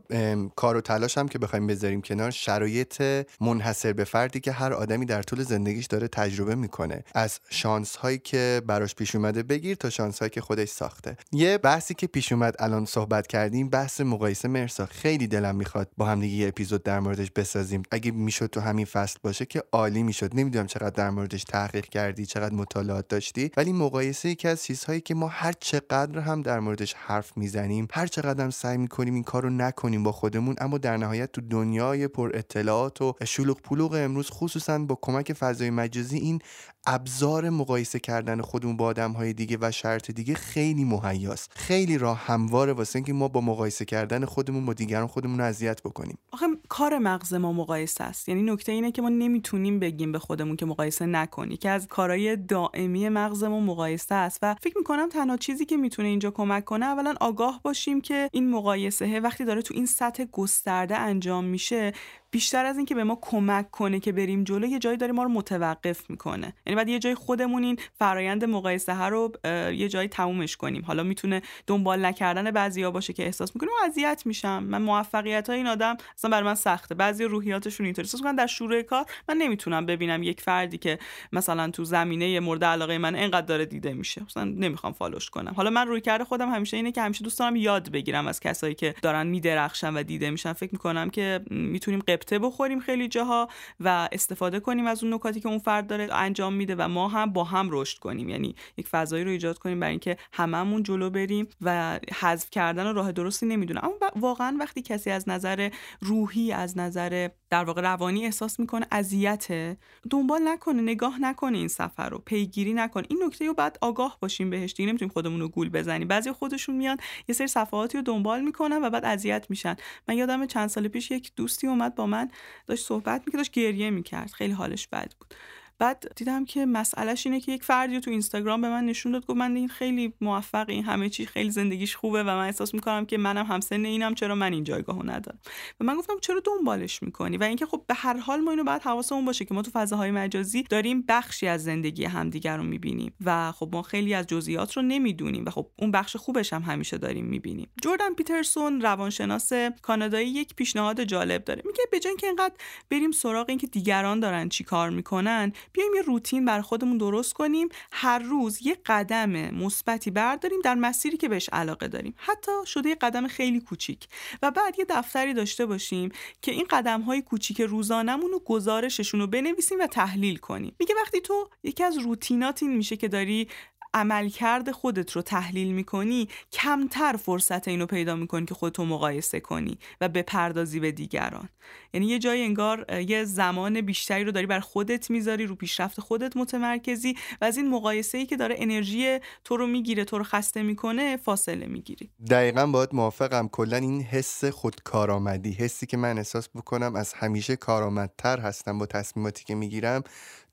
کار 0.56 0.76
و 0.76 0.80
تلاش 0.80 1.18
هم 1.18 1.28
که 1.28 1.38
بخوایم 1.38 1.66
بذاریم 1.66 2.02
کنار 2.02 2.30
شرایط 2.30 3.02
منحصر 3.40 3.92
به 3.92 4.04
فردی 4.04 4.40
که 4.40 4.52
هر 4.52 4.72
آدمی 4.72 5.06
در 5.06 5.22
طول 5.22 5.42
زندگیش 5.42 5.86
داره 5.86 6.08
تجربه 6.08 6.54
می‌کنه. 6.54 7.04
از 7.14 7.40
شانس 7.50 7.96
هایی 7.96 8.18
که 8.18 8.62
براش 8.66 8.94
پیش 8.94 9.14
اومده 9.14 9.42
بگیر 9.42 9.76
تا 9.76 9.90
شانس 9.90 10.18
هایی 10.18 10.30
که 10.30 10.40
خودش 10.40 10.68
ساخته. 10.68 11.16
یه 11.32 11.58
بحثی 11.58 11.94
که 11.94 12.06
پیش 12.06 12.32
اومد 12.32 12.54
الان 12.58 12.84
صحبت 12.84 13.26
کردیم 13.26 13.68
بحث 13.68 14.00
مقایسه 14.00 14.48
مرسا. 14.48 14.86
خیلی 14.86 15.26
دلم 15.26 15.56
می‌خواد 15.56 15.88
با 15.96 16.06
هم 16.06 16.20
دیگه 16.20 16.36
یه 16.36 16.48
اپیزود 16.48 16.82
در 16.82 17.00
موردش 17.00 17.30
بسازیم. 17.30 17.82
اگه 17.90 18.10
می‌شد 18.10 18.46
تو 18.46 18.60
همین 18.60 18.86
فصل 18.86 19.18
باشه 19.22 19.46
که 19.46 19.62
عالی 19.72 20.02
می‌شد. 20.02 20.30
نمی‌دونم 20.34 20.66
چقدر 20.66 20.90
در 20.90 21.10
موردش 21.10 21.44
تحقیق 21.44 21.84
کردی 21.84 22.26
چقدر 22.26 22.54
مطالعات 22.54 23.08
داشتی. 23.08 23.50
ولی 23.56 23.72
مقایسه 23.72 24.28
یکی 24.28 24.48
از 24.48 24.64
چیزهایی 24.64 25.00
که 25.00 25.14
ما 25.14 25.28
هر 25.28 25.52
چقدر 25.60 26.18
هم 26.18 26.42
در 26.42 26.60
موردش 26.60 26.94
حرف 26.94 27.36
می‌زنیم 27.36 27.88
هر 27.92 28.06
چقدر 28.06 28.44
هم 28.44 28.50
سعی 28.50 28.76
می‌کنیم 28.76 29.14
این 29.14 29.24
کار 29.30 29.42
رو 29.42 29.50
نکنیم 29.50 30.02
با 30.02 30.12
خودمون 30.12 30.54
اما 30.58 30.78
در 30.78 30.96
نهایت 30.96 31.32
تو 31.32 31.40
دنیای 31.40 32.08
پر 32.08 32.30
اطلاعات 32.34 33.02
و 33.02 33.14
شلوغ 33.24 33.60
پلوغ 33.60 33.92
امروز 33.92 34.30
خصوصا 34.30 34.78
با 34.78 34.98
کمک 35.02 35.32
فضای 35.32 35.70
مجازی 35.70 36.18
این 36.18 36.38
ابزار 36.86 37.50
مقایسه 37.50 37.98
کردن 37.98 38.40
خودمون 38.40 38.76
با 38.76 38.84
آدم 38.84 39.12
های 39.12 39.32
دیگه 39.32 39.58
و 39.60 39.70
شرط 39.70 40.10
دیگه 40.10 40.34
خیلی 40.34 40.84
مهیاست. 40.84 41.52
خیلی 41.54 41.98
راه 41.98 42.18
همواره 42.18 42.72
واسه 42.72 42.96
اینکه 42.96 43.12
ما 43.12 43.28
با 43.28 43.40
مقایسه 43.40 43.84
کردن 43.84 44.24
خودمون 44.24 44.66
با 44.66 44.72
دیگران 44.72 45.06
خودمون 45.06 45.38
رو 45.38 45.44
اذیت 45.44 45.82
بکنیم. 45.82 46.18
آخه 46.32 46.46
کار 46.68 46.98
مغز 46.98 47.34
ما 47.34 47.52
مقایسه 47.52 48.04
است. 48.04 48.28
یعنی 48.28 48.42
نکته 48.42 48.72
اینه 48.72 48.92
که 48.92 49.02
ما 49.02 49.08
نمی‌تونیم 49.08 49.78
بگیم 49.78 50.12
به 50.12 50.18
خودمون 50.18 50.56
که 50.56 50.66
مقایسه 50.66 51.06
نکنی. 51.06 51.56
که 51.56 51.70
از 51.70 51.88
کارهای 51.88 52.36
دائمی 52.36 53.08
مغزمون 53.08 53.64
مقایسه 53.64 54.14
است 54.14 54.38
و 54.42 54.54
فکر 54.62 54.78
می‌کنم 54.78 55.08
تنها 55.08 55.36
چیزی 55.36 55.64
که 55.64 55.76
می‌تونه 55.76 56.08
اینجا 56.08 56.30
کمک 56.30 56.64
کنه 56.64 56.86
اولا 56.86 57.14
آگاه 57.20 57.60
باشیم 57.64 58.00
که 58.00 58.28
این 58.32 58.50
مقایسه 58.50 59.20
وقتی 59.20 59.44
داره 59.44 59.62
تو 59.62 59.74
این 59.74 59.86
سطح 59.86 60.24
گسترده 60.24 60.96
انجام 60.96 61.44
میشه 61.44 61.92
بیشتر 62.30 62.64
از 62.64 62.76
اینکه 62.76 62.94
به 62.94 63.04
ما 63.04 63.18
کمک 63.20 63.70
کنه 63.70 64.00
که 64.00 64.12
بریم 64.12 64.44
جلو 64.44 64.66
یه 64.66 64.78
جایی 64.78 64.96
داره 64.96 65.12
ما 65.12 65.22
رو 65.22 65.28
متوقف 65.28 66.10
می‌کنه. 66.10 66.54
یعنی 66.66 66.76
بعد 66.76 66.88
یه 66.88 66.98
جای 66.98 67.14
خودمون 67.14 67.62
این 67.62 67.78
فرایند 67.98 68.44
مقایسه 68.44 68.94
ها 68.94 69.08
رو 69.08 69.32
یه 69.74 69.88
جایی 69.88 70.08
تمومش 70.08 70.56
کنیم. 70.56 70.84
حالا 70.86 71.02
می‌تونه 71.02 71.42
دنبال 71.66 72.04
نکردن 72.04 72.50
بعضیا 72.50 72.90
باشه 72.90 73.12
که 73.12 73.24
احساس 73.24 73.56
می‌کنیم 73.56 73.72
اذیت 73.84 74.22
میشم. 74.26 74.62
من 74.62 74.82
موفقیت 74.82 75.48
های 75.48 75.58
این 75.58 75.66
آدم 75.66 75.96
اصلا 76.18 76.30
برای 76.30 76.44
من 76.44 76.54
سخته. 76.54 76.94
بعضی 76.94 77.24
روحیاتشون 77.24 77.86
اینطوری. 77.86 78.06
احساس 78.06 78.20
می‌کنن 78.20 78.36
در 78.36 78.46
شروع 78.46 78.82
کار 78.82 79.06
من 79.28 79.36
نمی‌تونم 79.36 79.86
ببینم 79.86 80.22
یک 80.22 80.40
فردی 80.40 80.78
که 80.78 80.98
مثلا 81.32 81.70
تو 81.70 81.84
زمینه 81.84 82.40
مورد 82.40 82.64
علاقه 82.64 82.98
من 82.98 83.16
انقدر 83.16 83.46
داره 83.46 83.66
دیده 83.66 83.92
میشه. 83.92 84.22
مثلا 84.22 84.44
نمی‌خوام 84.44 84.92
فالوش 84.92 85.30
کنم. 85.30 85.52
حالا 85.56 85.70
من 85.70 85.88
روی 85.88 86.00
کرده 86.00 86.24
خودم 86.24 86.48
همیشه 86.48 86.76
اینه 86.76 86.92
که 86.92 87.02
همیشه 87.02 87.24
دوست 87.24 87.38
دارم 87.38 87.56
یاد 87.56 87.90
بگیرم 87.90 88.26
از 88.26 88.40
کسایی 88.40 88.74
که 88.74 88.94
دارن 89.02 89.26
میدرخشن 89.26 89.94
و 89.94 90.02
دیده 90.02 90.30
میشن. 90.30 90.52
فکر 90.52 90.70
می‌کنم 90.72 91.10
که 91.10 91.40
می‌تونیم 91.50 92.00
قبطه 92.20 92.38
بخوریم 92.38 92.80
خیلی 92.80 93.08
جاها 93.08 93.48
و 93.80 94.08
استفاده 94.12 94.60
کنیم 94.60 94.86
از 94.86 95.04
اون 95.04 95.14
نکاتی 95.14 95.40
که 95.40 95.48
اون 95.48 95.58
فرد 95.58 95.86
داره 95.86 96.08
انجام 96.12 96.54
میده 96.54 96.74
و 96.78 96.88
ما 96.88 97.08
هم 97.08 97.32
با 97.32 97.44
هم 97.44 97.68
رشد 97.70 97.98
کنیم. 97.98 98.28
یعنی 98.28 98.54
یک 98.76 98.88
فضایی 98.88 99.24
رو 99.24 99.30
ایجاد 99.30 99.58
کنیم 99.58 99.80
برای 99.80 99.90
اینکه 99.90 100.16
هممون 100.32 100.82
جلو 100.82 101.10
بریم 101.10 101.48
و 101.60 102.00
حذف 102.20 102.50
کردن 102.50 102.86
و 102.86 102.92
راه 102.92 103.12
درستی 103.12 103.46
نمی‌دونم. 103.46 103.80
اما 103.84 104.10
واقعا 104.16 104.56
وقتی 104.60 104.82
کسی 104.82 105.10
از 105.10 105.28
نظر 105.28 105.70
روحی 106.00 106.52
از 106.52 106.78
نظر 106.78 107.28
در 107.50 107.64
واقع 107.64 107.80
روانی 107.80 108.24
احساس 108.24 108.60
می‌کنه 108.60 108.86
اذیت 108.90 109.76
دنبال 110.10 110.48
نکنه 110.48 110.82
نگاه 110.82 111.18
نکنه 111.20 111.58
این 111.58 111.68
سفر 111.68 112.08
رو 112.08 112.18
پیگیری 112.18 112.72
نکنه. 112.72 113.04
این 113.08 113.22
نکته 113.24 113.46
رو 113.46 113.54
بعد 113.54 113.78
آگاه 113.80 114.16
باشیم 114.20 114.50
بهش. 114.50 114.72
دیگه 114.72 114.88
نمی‌تونیم 114.88 115.12
خودمون 115.12 115.40
رو 115.40 115.48
گول 115.48 115.68
بزنیم. 115.68 116.08
بعضی 116.08 116.32
خودشون 116.32 116.76
میان 116.76 116.96
یه 117.28 117.34
سری 117.34 117.46
صفحاتی 117.46 117.98
رو 117.98 118.04
دنبال 118.04 118.40
می‌کنن 118.40 118.84
و 118.84 118.90
بعد 118.90 119.04
اذیت 119.04 119.46
میشن. 119.48 119.76
من 120.08 120.16
یادم 120.16 120.46
چند 120.46 120.68
سال 120.68 120.88
پیش 120.88 121.10
یک 121.10 121.32
دوستی 121.36 121.66
اومد 121.66 121.94
با 121.94 122.06
من 122.06 122.30
داشت 122.66 122.86
صحبت 122.86 123.20
می‌کرد 123.26 123.36
داشت 123.36 123.52
گریه 123.52 123.90
می‌کرد. 123.90 124.30
خیلی 124.30 124.52
حالش 124.52 124.88
بد 124.88 125.12
بود. 125.20 125.34
بعد 125.80 126.12
دیدم 126.16 126.44
که 126.44 126.66
مسئلهش 126.66 127.26
اینه 127.26 127.40
که 127.40 127.52
یک 127.52 127.64
فردی 127.64 128.00
تو 128.00 128.10
اینستاگرام 128.10 128.60
به 128.60 128.68
من 128.68 128.84
نشون 128.84 129.12
داد 129.12 129.26
گفت 129.26 129.38
من 129.38 129.56
این 129.56 129.68
خیلی 129.68 130.14
موفق 130.20 130.64
این 130.68 130.84
همه 130.84 131.08
چی 131.08 131.26
خیلی 131.26 131.50
زندگیش 131.50 131.96
خوبه 131.96 132.22
و 132.22 132.26
من 132.26 132.44
احساس 132.44 132.74
می‌کنم 132.74 133.06
که 133.06 133.18
منم 133.18 133.46
همسن 133.46 133.84
اینم 133.84 134.14
چرا 134.14 134.34
من 134.34 134.52
این 134.52 134.64
جایگاهو 134.64 135.02
ندارم؟ 135.02 135.38
و 135.80 135.84
من 135.84 135.96
گفتم 135.96 136.12
چرا 136.22 136.40
دنبالش 136.44 137.02
می‌کنی؟ 137.02 137.36
و 137.36 137.42
اینکه 137.42 137.66
خب 137.66 137.84
به 137.86 137.94
هر 137.94 138.16
حال 138.16 138.40
ما 138.40 138.50
اینو 138.50 138.64
بعد 138.64 138.82
حواسمون 138.82 139.24
باشه 139.24 139.44
که 139.44 139.54
ما 139.54 139.62
تو 139.62 139.70
فضاهای 139.70 140.10
مجازی 140.10 140.62
داریم 140.62 141.04
بخشی 141.08 141.46
از 141.46 141.64
زندگی 141.64 142.04
همدیگر 142.04 142.56
رو 142.56 142.62
می‌بینیم 142.62 143.12
و 143.24 143.52
خب 143.52 143.68
ما 143.72 143.82
خیلی 143.82 144.14
از 144.14 144.26
جزئیات 144.26 144.76
رو 144.76 144.82
نمی‌دونیم 144.82 145.44
و 145.46 145.50
خب 145.50 145.66
اون 145.78 145.90
بخش 145.90 146.16
خوبش 146.16 146.52
هم 146.52 146.62
همیشه 146.62 146.98
داریم 146.98 147.24
می‌بینیم. 147.24 147.70
جردن 147.82 148.14
پیترسون 148.14 148.80
روانشناس 148.80 149.52
کانادایی 149.82 150.28
یک 150.28 150.54
پیشنهاد 150.54 151.02
جالب 151.02 151.44
داره. 151.44 151.62
میگه 151.66 151.84
به 151.90 152.00
که 152.00 152.26
اینقدر 152.26 152.54
بریم 152.90 153.10
سراغ 153.10 153.48
اینکه 153.48 153.66
دیگران 153.66 154.20
دارن 154.20 154.48
چیکار 154.48 154.90
می‌کنن 154.90 155.52
بیایم 155.72 155.94
یه 155.94 156.02
روتین 156.02 156.44
بر 156.44 156.60
خودمون 156.60 156.98
درست 156.98 157.32
کنیم. 157.32 157.68
هر 157.92 158.18
روز 158.18 158.66
یه 158.66 158.76
قدم 158.86 159.30
مثبتی 159.54 160.10
برداریم 160.10 160.60
در 160.60 160.74
مسیری 160.74 161.16
که 161.16 161.28
بهش 161.28 161.48
علاقه 161.52 161.88
داریم. 161.88 162.14
حتی 162.16 162.52
شده 162.66 162.88
یه 162.88 162.94
قدم 162.94 163.28
خیلی 163.28 163.60
کوچیک. 163.60 164.08
و 164.42 164.50
بعد 164.50 164.78
یه 164.78 164.86
دفتری 164.88 165.34
داشته 165.34 165.66
باشیم 165.66 166.12
که 166.42 166.52
این 166.52 166.66
قدم 166.70 167.00
های 167.00 167.22
کوچیک 167.22 167.60
روزانمون 167.60 168.30
رو 168.30 168.38
گزارششون 168.38 169.20
رو 169.20 169.26
بنویسیم 169.26 169.80
و 169.80 169.86
تحلیل 169.86 170.36
کنیم. 170.36 170.74
میگه 170.78 170.94
وقتی 171.02 171.20
تو 171.20 171.48
یکی 171.62 171.84
از 171.84 171.98
روتینات 171.98 172.62
این 172.62 172.76
میشه 172.76 172.96
که 172.96 173.08
داری 173.08 173.48
عملکرد 173.94 174.70
خودت 174.70 175.12
رو 175.12 175.22
تحلیل 175.22 175.72
می‌کنی 175.72 176.28
کمتر 176.52 177.16
فرصت 177.16 177.68
اینو 177.68 177.86
پیدا 177.86 178.16
می‌کنی 178.16 178.46
که 178.46 178.54
خودتو 178.54 178.84
مقایسه 178.84 179.40
کنی 179.40 179.78
و 180.00 180.08
بپردازی 180.08 180.80
به 180.80 180.92
دیگران. 180.92 181.48
یعنی 181.94 182.06
یه 182.06 182.18
جای 182.18 182.42
انگار 182.42 183.00
یه 183.00 183.24
زمان 183.24 183.80
بیشتری 183.80 184.24
رو 184.24 184.32
داری 184.32 184.46
بر 184.46 184.60
خودت 184.60 185.10
می‌ذاری 185.10 185.46
رو 185.46 185.54
پیشرفت 185.54 186.00
خودت 186.00 186.36
متمرکزی 186.36 187.14
و 187.40 187.44
از 187.44 187.56
این 187.56 187.70
مقایسه 187.70 188.18
ای 188.18 188.26
که 188.26 188.36
داره 188.36 188.54
انرژی 188.58 189.18
تو 189.44 189.56
رو 189.56 189.66
می‌گیره 189.66 190.04
تو 190.04 190.18
رو 190.18 190.24
خسته 190.24 190.62
می‌کنه 190.62 191.16
فاصله 191.16 191.66
می‌گیری. 191.66 192.10
دقیقا 192.30 192.66
باید 192.66 192.88
موافقم. 192.92 193.48
کلا 193.48 193.76
این 193.76 194.02
حس 194.02 194.44
خودکارآمدی 194.44 195.52
حسی 195.52 195.86
که 195.86 195.96
من 195.96 196.18
احساس 196.18 196.48
بکنم 196.48 196.96
از 196.96 197.12
همیشه 197.12 197.56
کارآمدتر 197.56 198.40
هستم 198.40 198.78
با 198.78 198.86
تصمیماتی 198.86 199.44
که 199.44 199.54
می‌گیرم. 199.54 200.02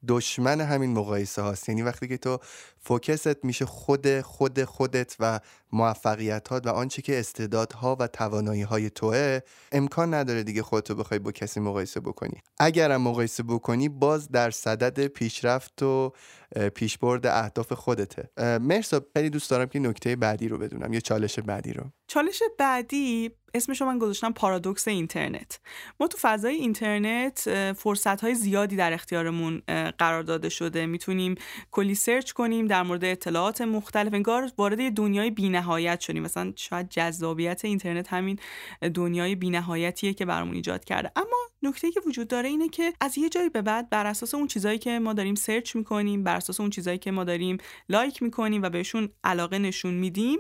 دشمن 0.08 0.62
همین 0.62 0.94
مقایسه 0.94 1.42
هاست. 1.42 1.70
یعنی 1.70 1.82
وقتی 1.82 2.08
که 2.08 2.18
تو 2.18 2.40
فوکست 2.80 3.46
میشه 3.46 3.66
خود 3.66 4.22
خود 4.22 4.64
خودت 4.64 5.16
و 5.20 5.40
موفقیتات 5.72 6.68
و 6.68 6.70
آنچه 6.70 7.02
که 7.02 7.20
استعدادها 7.20 7.98
و 8.00 8.08
توانایی 8.08 8.62
های 8.62 8.90
توه 8.90 9.40
امکان 9.72 10.14
نداره 10.14 10.44
دیگه 10.44 10.64
خودتو 10.64 10.96
بخوای 10.96 11.20
با 11.20 11.32
کسی 11.32 11.60
مقایسه 11.60 12.00
بکنی. 12.00 12.42
اگرم 12.60 13.02
مقایسه 13.02 13.44
بکنی 13.44 13.90
باز 13.90 14.30
در 14.32 14.52
صدد 14.52 15.08
پیشرفت 15.08 15.84
و 15.84 16.14
پیشبرد 16.76 17.26
اهداف 17.26 17.74
خودته. 17.74 18.30
مرسا 18.60 19.06
خیلی 19.14 19.30
دوست 19.30 19.50
دارم 19.50 19.66
که 19.66 19.80
نکته 19.80 20.16
بعدی 20.16 20.48
رو 20.48 20.58
بدونم 20.58 20.94
یا 20.94 21.00
چالش 21.00 21.40
بعدی 21.40 21.74
رو. 21.74 21.84
چالش 22.08 22.44
بعدی 22.60 23.32
اسمش 23.54 23.82
رو 23.82 23.88
من 23.88 24.00
گذاشتم 24.00 24.32
پارادوکس 24.34 24.88
اینترنت. 24.88 25.60
ما 26.00 26.08
تو 26.08 26.18
فضای 26.22 26.56
اینترنت 26.56 27.74
فرصت 27.74 28.22
های 28.22 28.36
زیادی 28.36 28.76
در 28.76 28.94
اختیارمون 28.94 29.62
قرار 29.98 30.24
داده 30.24 30.50
شده. 30.50 30.86
می‌تونیم 30.86 31.36
کلی 31.72 31.96
search 31.96 32.32
کنیم 32.32 32.68
در 32.68 32.84
مورد 32.84 33.06
اطلاعات 33.06 33.62
مختلف 33.62 34.14
انگار 34.14 34.52
وارد 34.58 34.92
دنیای 34.92 35.32
بینهایت 35.32 36.00
شدیم. 36.00 36.24
مثلا 36.24 36.54
شاید 36.56 36.90
جذابیت 36.90 37.66
اینترنت 37.66 38.14
همین 38.14 38.40
دنیای 38.94 39.36
بینهایتیه 39.36 40.14
که 40.14 40.26
برامون 40.26 40.56
ایجاد 40.56 40.86
کرده. 40.86 41.12
اما 41.16 41.38
نکته 41.64 41.92
که 41.92 42.00
وجود 42.08 42.28
داره 42.28 42.50
اینه 42.50 42.70
که 42.70 42.94
از 43.02 43.18
یه 43.18 43.30
جایی 43.30 43.50
به 43.50 43.62
بعد 43.62 43.90
بر 43.90 44.06
اساس 44.06 44.36
اون 44.36 44.48
چیزایی 44.48 44.78
که 44.78 45.00
ما 45.00 45.14
داریم 45.14 45.36
search 45.36 45.76
می‌کنیم 45.76 46.24
بر 46.24 46.37
اساس 46.38 46.60
اون 46.60 46.70
چیزایی 46.70 46.98
که 46.98 47.12
ما 47.12 47.24
داریم 47.24 47.58
لایک 47.90 48.24
می‌کنیم 48.24 48.62
و 48.62 48.70
بهشون 48.70 49.10
علاقه 49.24 49.60
نشون 49.60 49.94
میدیم 49.94 50.40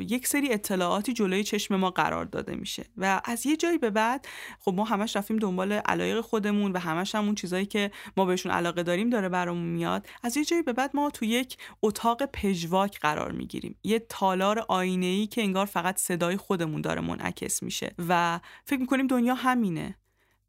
یک 0.00 0.26
سری 0.26 0.52
اطلاعاتی 0.52 1.12
جلوی 1.12 1.44
چشم 1.44 1.76
ما 1.76 1.90
قرار 1.90 2.24
داده 2.24 2.54
میشه 2.54 2.84
و 2.96 3.20
از 3.24 3.46
یه 3.46 3.56
جایی 3.56 3.78
به 3.78 3.90
بعد 3.90 4.26
خب 4.60 4.74
ما 4.74 4.84
همش 4.84 5.16
رفتیم 5.16 5.36
دنبال 5.36 5.72
علایق 5.72 6.20
خودمون 6.20 6.72
و 6.72 6.78
همش 6.78 7.14
هم 7.14 7.24
اون 7.24 7.34
چیزایی 7.34 7.66
که 7.66 7.90
ما 8.16 8.24
بهشون 8.24 8.52
علاقه 8.52 8.82
داریم 8.82 9.10
داره 9.10 9.28
برامون 9.28 9.68
میاد. 9.68 10.06
از 10.22 10.36
یه 10.36 10.44
جایی 10.44 10.62
به 10.62 10.72
بعد 10.72 10.90
ما 10.94 11.10
تو 11.10 11.24
یک 11.24 11.56
اتاق 11.82 12.24
پژواک 12.24 13.00
قرار 13.00 13.32
می‌گیریم. 13.32 13.78
یه 13.84 13.98
تالار 13.98 14.64
آینه 14.68 15.06
ای 15.06 15.26
که 15.26 15.42
انگار 15.42 15.66
فقط 15.66 15.98
صدای 15.98 16.36
خودمون 16.36 16.80
داره 16.80 17.00
منعکس 17.00 17.62
میشه 17.62 17.94
و 18.08 18.40
فکر 18.64 18.80
می‌کنیم 18.80 19.06
دنیا 19.06 19.34
همینه. 19.34 19.96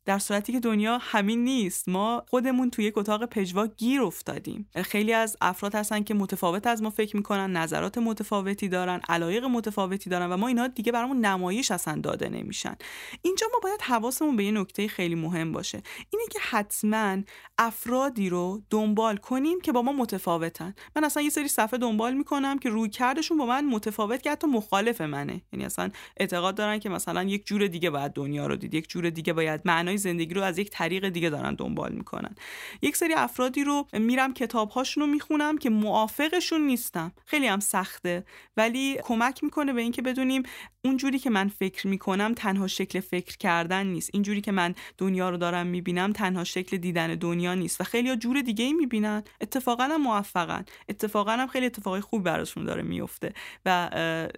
در 0.05 0.19
صورتی 0.19 0.53
که 0.53 0.59
دنیا 0.59 0.97
همین 1.01 1.43
نیست. 1.43 1.89
ما 1.89 2.25
خودمون 2.29 2.69
توی 2.69 2.85
یک 2.85 2.97
اتاق 2.97 3.25
پژوا 3.25 3.67
گیر 3.67 4.01
افتادیم. 4.01 4.69
خیلی 4.75 5.13
از 5.13 5.37
افراد 5.41 5.75
هستن 5.75 6.03
که 6.03 6.13
متفاوت 6.13 6.67
از 6.67 6.81
ما 6.81 6.89
فکر 6.89 7.17
می‌کنن 7.17 7.51
نظرات 7.57 7.97
متفاوتی 7.97 8.67
دارن 8.67 9.01
علایق 9.09 9.45
متفاوتی 9.45 10.09
دارن 10.09 10.31
و 10.31 10.37
ما 10.37 10.47
اینا 10.47 10.67
دیگه 10.67 10.91
برامون 10.91 11.25
نمایش 11.25 11.71
اصلا 11.71 12.01
داده 12.01 12.29
نمیشن. 12.29 12.75
اینجا 13.21 13.47
ما 13.53 13.59
باید 13.63 13.81
حواسمون 13.81 14.35
به 14.35 14.43
یه 14.43 14.51
نکته 14.51 14.87
خیلی 14.87 15.15
مهم 15.15 15.51
باشه. 15.51 15.81
اینه 16.09 16.25
که 16.31 16.39
حتما 16.41 17.17
افرادی 17.57 18.29
رو 18.29 18.61
دنبال 18.69 19.17
کنیم 19.17 19.61
که 19.61 19.71
با 19.71 19.81
ما 19.81 19.91
متفاوتن. 19.91 20.73
من 20.95 21.03
اصلا 21.03 21.23
یه 21.23 21.29
سری 21.29 21.47
صفحه 21.47 21.79
دنبال 21.79 22.13
می‌کنم 22.13 22.59
که 22.59 22.69
روی 22.69 22.89
کردشون 22.89 23.37
با 23.37 23.45
من 23.45 23.65
متفاوت 23.65 24.21
که 24.21 24.31
حتی 24.31 24.47
مخالف 24.47 25.01
منه. 25.01 25.41
یعنی 25.53 25.65
اصلا 25.65 25.89
اعتقاد 26.17 26.55
دارن 26.55 26.79
که 26.79 26.89
مثلا 26.89 27.23
یک 27.23 27.45
جور 27.45 27.67
دیگه 27.67 27.89
باید 27.89 28.13
دنیا 28.13 28.47
رو 28.47 28.55
دید 28.55 28.73
یک 28.73 28.89
جور 28.89 29.09
دیگه 29.09 29.33
باید 29.33 29.61
معنای 29.91 29.97
زندگی 29.97 30.33
رو 30.33 30.41
از 30.41 30.57
یک 30.57 30.69
طریق 30.69 31.09
دیگه 31.09 31.29
دارن 31.29 31.55
دنبال 31.55 31.91
می‌کنن. 31.91 32.35
یک 32.81 32.97
سری 32.97 33.13
افرادی 33.13 33.63
رو 33.63 33.87
میرم 33.93 34.33
کتابهاشون 34.33 35.03
رو 35.03 35.09
می‌خونم 35.09 35.57
که 35.57 35.69
موافقشون 35.69 36.61
نیستم. 36.61 37.11
خیلی 37.25 37.47
هم 37.47 37.59
سخته. 37.59 38.25
ولی 38.57 38.97
کمک 39.03 39.43
می‌کنه 39.43 39.73
به 39.73 39.81
اینکه 39.81 40.01
بدونیم 40.01 40.43
اونجوری 40.85 41.19
که 41.19 41.29
من 41.29 41.47
فکر 41.47 41.87
می‌کنم 41.87 42.33
تنها 42.33 42.67
شکل 42.67 42.99
فکر 42.99 43.37
کردن 43.37 43.87
نیست. 43.87 44.09
اینجوری 44.13 44.41
که 44.41 44.51
من 44.51 44.75
دنیا 44.97 45.29
رو 45.29 45.37
دارم 45.37 45.67
می‌بینم 45.67 46.13
تنها 46.13 46.43
شکل 46.43 46.77
دیدن 46.77 47.15
دنیا 47.15 47.53
نیست 47.53 47.81
و 47.81 47.83
خیلی 47.83 48.15
جور 48.15 48.41
دیگه 48.41 48.65
ای 48.65 48.73
می‌بینن. 48.73 49.23
اتفاقا 49.41 49.83
هم 49.83 50.01
موفقن. 50.01 50.65
اتفاقا 50.89 51.31
هم 51.31 51.47
خیلی 51.47 51.65
اتفاقی 51.65 51.99
خوب 51.99 52.23
براشون 52.23 52.65
داره 52.65 52.81
میفته 52.81 53.33
و 53.65 53.89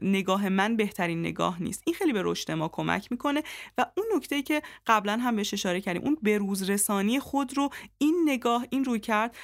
نگاه 0.01 0.49
من 0.49 0.75
بهترین 0.75 1.19
نگاه 1.19 1.63
نیست. 1.63 1.84
این 1.86 1.95
خیلی 1.95 2.13
به 2.13 2.21
رشد 2.23 2.51
ما 2.51 2.67
کمک 2.67 3.12
می‌کنه 3.12 3.43
و 3.77 3.86
اون 3.97 4.06
نکته 4.15 4.41
که 4.41 4.62
قبلا 4.88 5.17
هم 5.17 5.36
بهش 5.36 5.53
اشاره 5.53 5.82
کردیم 5.82 6.01
اون 6.01 6.17
بروز 6.21 6.69
رسانی 6.69 7.19
خود 7.19 7.58
رو 7.58 7.69
این 7.97 8.23
نگاه 8.25 8.65
این 8.69 8.84
روی 8.84 8.99
کرد 8.99 9.36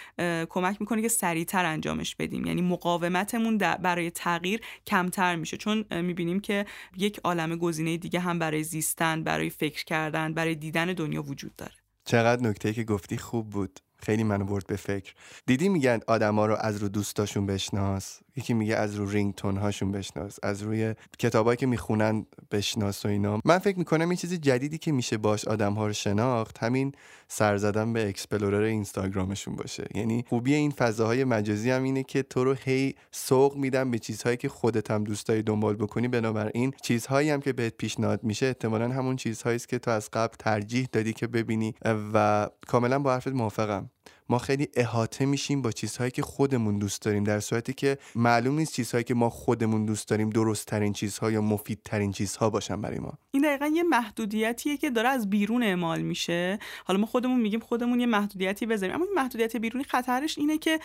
کمک 0.50 0.78
می‌کنه 0.80 1.02
که 1.02 1.08
سریعتر 1.08 1.66
انجامش 1.66 2.16
بدیم. 2.16 2.46
یعنی 2.46 2.62
مقاومتمون 2.62 3.58
برای 3.58 4.12
تغییر 4.12 4.62
کمتر 4.88 5.36
میشه. 5.36 5.58
چون 5.58 5.86
می‌بینیم 6.02 6.40
که 6.40 6.66
یک 6.98 7.20
عالم 7.24 7.56
گزینه 7.56 7.98
دیگه 7.98 8.20
هم 8.20 8.40
برای 8.40 8.64
زیستن 8.64 9.24
برای 9.24 9.50
فکر 9.50 9.86
کردن 9.86 10.34
برای 10.34 10.56
دیدن 10.56 10.86
دنیا 10.86 11.24
وجود 11.24 11.56
داره. 11.56 11.74
چقدر 12.06 12.50
نکته 12.50 12.74
که 12.74 12.84
گفتی 12.84 13.18
خوب 13.18 13.50
بود. 13.50 13.80
خیلی 14.02 14.24
منو 14.24 14.46
برد 14.46 14.68
به 14.68 14.76
فکر. 14.76 15.14
دیدی 15.46 15.70
میگن 15.70 16.00
آدما 16.08 16.46
رو 16.46 16.56
از 16.60 16.78
رو 16.78 16.90
دوستاشون 16.90 17.46
بشناس. 17.46 18.20
یکی 18.40 18.54
میگه 18.54 18.76
از 18.76 18.96
رو 18.96 19.10
رینگتون 19.10 19.58
هاشون 19.58 19.92
بشناس 19.92 20.40
از 20.44 20.62
روی 20.62 20.96
کتابایی 21.20 21.58
که 21.58 21.66
می‌خونن 21.66 22.26
بشناس 22.52 23.06
و 23.06 23.08
اینا. 23.08 23.40
من 23.46 23.58
فکر 23.58 23.78
می‌کنم 23.78 24.10
این 24.10 24.18
چیزی 24.18 24.38
جدیدی 24.38 24.78
که 24.78 24.92
میشه 24.92 25.18
باش 25.18 25.46
آدم 25.46 25.74
ها 25.74 25.88
رو 25.88 25.94
شناخت 25.94 26.58
همین 26.58 26.92
سر 27.28 27.58
زدن 27.58 27.94
به 27.94 28.10
اکسپلورر 28.10 28.64
اینستاگرامشون 28.64 29.56
باشه. 29.56 29.88
یعنی 29.96 30.26
خوبی 30.30 30.54
این 30.54 30.72
فضاهای 30.72 31.24
مجازی 31.24 31.70
هم 31.70 31.84
اینه 31.84 32.04
که 32.04 32.24
تو 32.24 32.44
رو 32.44 32.54
هی 32.54 32.96
سوق 33.12 33.56
میدن 33.56 33.92
به 33.92 34.00
چیزهایی 34.00 34.38
که 34.38 34.50
خودت 34.50 34.92
هم 34.92 35.04
دوست 35.04 35.28
داری 35.28 35.44
دنبال 35.44 35.76
بکنی. 35.76 36.08
بنابراین 36.08 36.74
چیزهایی 36.82 37.30
هم 37.30 37.42
که 37.42 37.54
بهت 37.54 37.74
پیشنهاد 37.78 38.24
میشه 38.24 38.46
احتمالا 38.46 38.90
همون 38.90 39.16
چیزهایی 39.16 39.56
است 39.56 39.70
که 39.70 39.80
تو 39.80 39.92
از 39.92 40.10
قبل 40.14 40.36
ترجیح 40.40 40.88
دادی 40.92 41.14
که 41.14 41.28
ببینی. 41.28 41.74
و 42.14 42.50
کاملا 42.68 43.00
با 43.00 43.14
حرفت 43.14 43.28
موافقم. 43.28 43.90
ما 44.30 44.38
خیلی 44.38 44.68
احاطه 44.74 45.26
میشیم 45.26 45.62
با 45.62 45.72
چیزهایی 45.72 46.12
که 46.12 46.22
خودمون 46.22 46.80
دوست 46.80 47.02
داریم 47.02 47.24
در 47.24 47.40
صورتی 47.40 47.74
که 47.74 47.98
معلوم 48.16 48.56
نیست 48.56 48.74
چیزهایی 48.74 49.04
که 49.04 49.14
ما 49.14 49.30
خودمون 49.30 49.86
دوست 49.86 50.08
داریم 50.08 50.30
درست 50.30 50.68
ترین 50.68 50.94
چیزها 50.94 51.32
یا 51.32 51.42
مفید 51.42 51.80
ترین 51.86 52.12
چیزها 52.12 52.50
باشن 52.50 52.82
برای 52.82 53.00
ما. 53.00 53.14
این 53.32 53.44
دقیقا 53.44 53.66
یه 53.66 53.84
محدودیتیه 53.84 54.78
که 54.78 54.90
داره 54.90 55.10
از 55.10 55.30
بیرون 55.30 55.64
اعمال 55.64 56.02
میشه. 56.02 56.60
حالا 56.86 57.00
ما 57.00 57.06
خودمون 57.06 57.42
میگیم 57.42 57.60
خودمون 57.60 58.00
یه 58.00 58.06
محدودیتی 58.06 58.66
بذاریم 58.66 58.96
اما 58.96 59.06
این 59.06 59.14
محدودیت 59.14 59.56
بیرونی 59.56 59.84
خطرش 59.84 60.38
اینه 60.38 60.58
که 60.58 60.80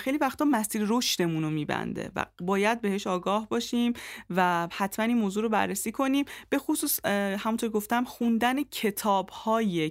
خیلی 0.00 0.18
وقتا 0.18 0.44
مسیر 0.44 0.82
رشدمون 0.88 1.42
رو 1.42 1.50
میبنده 1.50 2.10
و 2.16 2.26
باید 2.40 2.80
بهش 2.80 3.06
آگاه 3.06 3.48
باشیم 3.48 3.92
و 4.30 4.68
حتما 4.72 5.06
این 5.06 5.18
موضوع 5.18 5.42
رو 5.42 5.48
بررسی 5.48 5.92
کنیم. 5.92 6.24
به 6.48 6.58
خصوص 6.58 7.04
همونطور 7.38 7.70
گفتم 7.70 8.04
خوندن 8.04 8.62
کتاب 8.62 9.30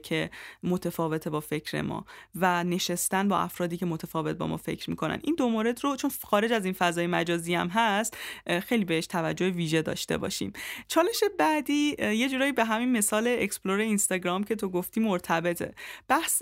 که 0.04 0.30
متفاوته 0.64 1.30
با 1.30 1.40
فکر 1.40 1.82
ما 1.82 2.06
و 2.36 2.55
نشستن 2.64 3.28
با 3.28 3.40
افرادی 3.40 3.78
که 3.78 3.86
متفاوت 3.86 4.36
با 4.36 4.48
ما 4.48 4.58
فکر 4.58 4.90
می‌کنن. 4.90 5.20
این 5.24 5.36
دو 5.36 5.50
مورد 5.50 5.84
رو 5.84 5.96
چون 5.96 6.12
خارج 6.24 6.52
از 6.52 6.66
این 6.66 6.74
فضای 6.74 7.08
مجازی 7.08 7.56
هم 7.56 7.68
هست 7.68 8.18
خیلی 8.64 8.86
بهش 8.86 9.08
توجه 9.08 9.50
ویژه 9.50 9.82
داشته 9.82 10.18
باشیم. 10.18 10.54
چالش 10.88 11.24
بعدی 11.40 11.96
یه 12.00 12.30
جورایی 12.30 12.52
به 12.52 12.66
همین 12.66 12.92
مثال 12.92 13.36
explore 13.40 13.80
اینستاگرام 13.80 14.44
که 14.44 14.56
تو 14.56 14.70
گفتی 14.70 15.00
مرتبطه. 15.00 15.74
بحث 16.08 16.42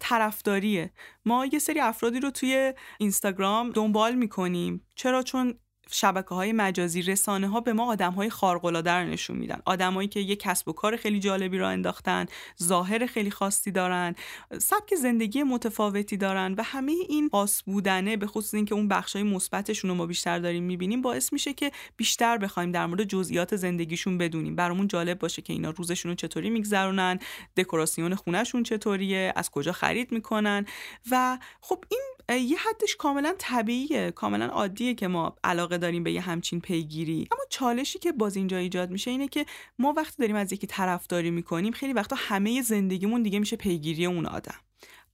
طرفداریه. 0.00 0.92
ما 1.24 1.46
یه 1.46 1.58
سری 1.58 1.80
افرادی 1.80 2.20
رو 2.20 2.30
توی 2.30 2.74
اینستاگرام 2.98 3.70
دنبال 3.70 4.14
می‌کنیم. 4.14 4.86
چرا؟ 4.94 5.22
چون 5.22 5.54
شبکه 5.90 6.34
های 6.34 6.52
مجازی 6.52 7.02
رسانه 7.02 7.48
ها 7.48 7.60
به 7.60 7.72
ما 7.72 7.86
آدم 7.86 8.12
های 8.12 8.30
خارق 8.30 8.64
العاده 8.64 9.04
نشون 9.04 9.36
میدن. 9.36 9.62
آدمایی 9.64 10.08
که 10.08 10.20
یه 10.20 10.36
کسب 10.36 10.68
و 10.68 10.72
کار 10.72 10.96
خیلی 10.96 11.20
جالبی 11.20 11.58
راه 11.58 11.68
انداختن 11.68 12.26
ظاهر 12.62 13.06
خیلی 13.06 13.30
خاصی 13.30 13.70
دارن 13.70 14.14
سبک 14.58 14.94
زندگی 14.94 15.42
متفاوتی 15.42 16.16
دارن 16.16 16.54
و 16.58 16.62
همه 16.62 16.92
این 17.08 17.28
خاص 17.28 17.62
بودنه 17.66 18.16
به 18.16 18.26
خصوص 18.26 18.54
اینکه 18.54 18.74
اون 18.74 18.88
بخش 18.88 19.16
های 19.16 19.22
مثبتشون 19.22 19.90
رو 19.90 19.96
ما 19.96 20.06
بیشتر 20.06 20.38
داریم 20.38 20.62
می‌بینیم 20.62 21.02
باعث 21.02 21.32
میشه 21.32 21.52
که 21.52 21.72
بیشتر 21.96 22.38
بخوایم 22.38 22.72
در 22.72 22.86
مورد 22.86 23.04
جزئیات 23.04 23.56
زندگیشون 23.56 24.18
بدونیم. 24.18 24.56
برامون 24.56 24.88
جالب 24.88 25.18
باشه 25.18 25.42
که 25.42 25.52
اینا 25.52 25.70
روزشون 25.70 26.10
رو 26.10 26.14
چطوری 26.14 26.50
میگذرونن 26.50 27.18
دکوراسیون 27.56 28.14
خونهشون 28.14 28.62
چطوریه 28.62 29.32
از 29.36 29.50
کجا 29.50 29.72
خرید 29.72 30.12
می‌کنن 30.12 30.66
و 31.10 31.38
خب 31.60 31.84
این 31.88 32.02
یه 32.28 32.58
حدش 32.58 32.96
کاملا 32.96 33.34
طبیعیه 33.38 34.10
کاملا 34.10 34.46
عادیه 34.46 34.94
که 34.94 35.08
ما 35.08 35.36
علاقه 35.44 35.78
داریم 35.78 36.04
به 36.04 36.12
یه 36.12 36.20
همچین 36.20 36.60
پیگیری. 36.60 37.28
اما 37.32 37.42
چالشی 37.50 37.98
که 37.98 38.12
باز 38.12 38.36
اینجا 38.36 38.56
ایجاد 38.56 38.90
میشه 38.90 39.10
اینه 39.10 39.28
که 39.28 39.46
ما 39.78 39.94
وقتی 39.96 40.16
داریم 40.18 40.36
از 40.36 40.52
یکی 40.52 40.66
طرفداری 40.66 41.30
می‌کنیم 41.30 41.72
خیلی 41.72 41.92
وقتا 41.92 42.16
همه 42.18 42.62
زندگیمون 42.62 43.22
دیگه 43.22 43.38
میشه 43.38 43.56
پیگیری 43.56 44.06
اون 44.06 44.26
آدم. 44.26 44.54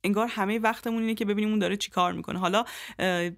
انگار 0.05 0.27
همه 0.27 0.59
وقتمون 0.59 1.03
اینه 1.03 1.15
که 1.15 1.25
ببینیم 1.25 1.51
اون 1.51 1.59
داره 1.59 1.77
چی 1.77 1.91
کار 1.91 2.13
می‌کنه. 2.13 2.39
حالا 2.39 2.65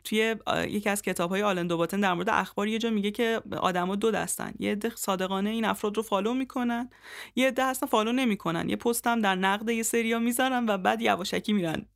توی 0.04 0.36
یکی 0.68 0.88
از 0.88 1.02
کتاب 1.02 1.30
های 1.30 1.42
آلن 1.42 1.66
دوباتن 1.66 2.00
در 2.00 2.14
مورد 2.14 2.28
اخبار 2.28 2.68
یه 2.68 2.78
جا 2.78 2.90
میگه 2.90 3.10
که 3.10 3.42
آدما 3.60 3.96
دو 3.96 4.10
دستن. 4.10 4.52
یه 4.58 4.72
عده 4.72 4.90
صادقانه 4.90 5.50
این 5.50 5.64
افراد 5.64 5.96
رو 5.96 6.02
فالو 6.02 6.34
می‌کنن 6.34 6.90
یه 7.36 7.48
عده 7.48 7.66
هستن 7.66 7.86
follow 7.86 8.12
نمی‌کنن. 8.12 8.68
یه 8.68 8.76
پستم 8.76 9.20
در 9.20 9.34
نقد 9.34 9.70
یه 9.70 9.82
سریا 9.82 10.18
می‌ذارن 10.18 10.66
و 10.68 10.78
بعد 10.78 11.02
یواشکی 11.02 11.52
میرن 11.52 11.86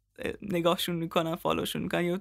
نگاهشون 0.43 0.97
می‌کنن 0.97 1.35
follow 1.35 1.63
شون 1.63 1.83
می‌کنن 1.83 2.05
یا 2.05 2.21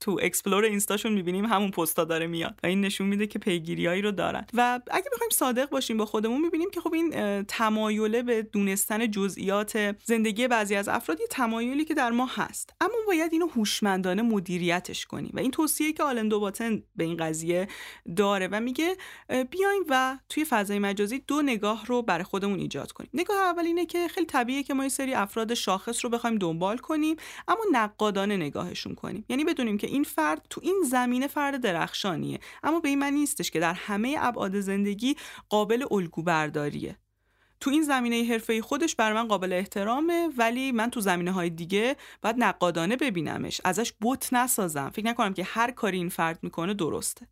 تو 0.00 0.18
explore 0.22 0.64
اینستاشون 0.64 1.12
می‌بینیم 1.12 1.44
همون 1.44 1.70
پستا 1.70 2.04
داره 2.04 2.26
میاد 2.26 2.60
و 2.62 2.66
این 2.66 2.80
نشون 2.80 3.06
میده 3.06 3.26
که 3.26 3.38
پیگیریایی 3.38 4.02
رو 4.02 4.10
دارن. 4.10 4.46
و 4.54 4.80
اگه 4.90 5.10
بخوایم 5.12 5.30
صادق 5.30 5.70
باشیم 5.70 5.96
با 5.96 6.06
خودمون 6.06 6.40
می‌بینیم 6.40 6.70
که 6.70 6.80
خب 6.80 6.94
این 6.94 7.42
تمایله 7.42 8.22
به 8.22 8.42
دونستن 8.42 9.10
جزئیات 9.10 9.96
زندگی 10.04 10.48
بعضی 10.48 10.74
از 10.74 10.88
افراد 10.88 11.20
یه 11.20 11.26
تمایلی 11.26 11.84
که 11.84 11.94
در 11.94 12.10
ما 12.10 12.26
هست. 12.26 12.74
اما 12.80 12.94
باید 13.06 13.32
اینو 13.32 13.46
هوشمندانه 13.46 14.22
مدیریتش 14.22 15.06
کنیم 15.06 15.30
و 15.34 15.38
این 15.38 15.50
توصیه 15.50 15.92
که 15.92 16.02
آلن 16.02 16.28
دوباتن 16.28 16.82
به 16.96 17.04
این 17.04 17.16
قضیه 17.16 17.68
داره 18.16 18.48
و 18.52 18.60
میگه 18.60 18.96
بیایم 19.28 19.84
و 19.88 20.18
توی 20.28 20.44
فضای 20.44 20.78
مجازی 20.78 21.18
دو 21.18 21.42
نگاه 21.42 21.86
رو 21.86 22.02
برای 22.02 22.24
خودمون 22.24 22.58
ایجاد 22.58 22.92
کنیم. 22.92 23.10
نگاه 23.14 23.36
اول 23.36 23.64
اینه 23.64 23.86
که 23.86 24.08
خیلی 24.08 24.26
طبیعیه 24.26 24.62
که 24.62 24.74
ما 24.74 24.82
یه 24.82 24.88
سری 24.88 25.14
افراد 25.14 25.54
شاخص 25.54 26.04
رو 26.04 26.10
بخوایم 26.10 26.38
دنبال 26.38 26.78
کنیم. 26.78 27.16
اما 27.48 27.64
نقادانه 27.72 28.36
نگاهشون 28.36 28.94
کنیم. 28.94 29.24
یعنی 29.28 29.44
بدونیم 29.44 29.78
که 29.78 29.86
این 29.86 30.04
فرد 30.04 30.46
تو 30.50 30.60
این 30.64 30.82
زمینه 30.90 31.26
فرد 31.26 31.60
درخشانیه. 31.60 32.40
اما 32.62 32.80
به 32.80 32.88
این 32.88 32.98
معنی 32.98 33.18
نیستش 33.20 33.50
که 33.50 33.60
در 33.60 33.74
همه 33.74 34.16
ابعاد 34.20 34.60
زندگی 34.60 35.16
قابل 35.48 35.84
الگو 35.90 36.22
برداریه 36.22 36.96
تو 37.60 37.70
این 37.70 37.82
زمینه 37.82 38.24
حرفه 38.24 38.62
خودش 38.62 38.96
بر 38.96 39.12
من 39.12 39.28
قابل 39.28 39.52
احترامه 39.52 40.28
ولی 40.36 40.72
من 40.72 40.90
تو 40.90 41.00
زمینه 41.00 41.32
های 41.32 41.50
دیگه 41.50 41.96
باید 42.22 42.36
نقادانه 42.38 42.96
ببینمش. 42.96 43.60
ازش 43.64 43.92
بوت 43.92 44.32
نسازم. 44.32 44.90
فکر 44.90 45.06
نکنم 45.06 45.34
که 45.34 45.44
هر 45.44 45.70
کاری 45.70 45.96
این 45.96 46.08
فرد 46.08 46.38
می‌کنه 46.42 46.74
درسته. 46.74 47.26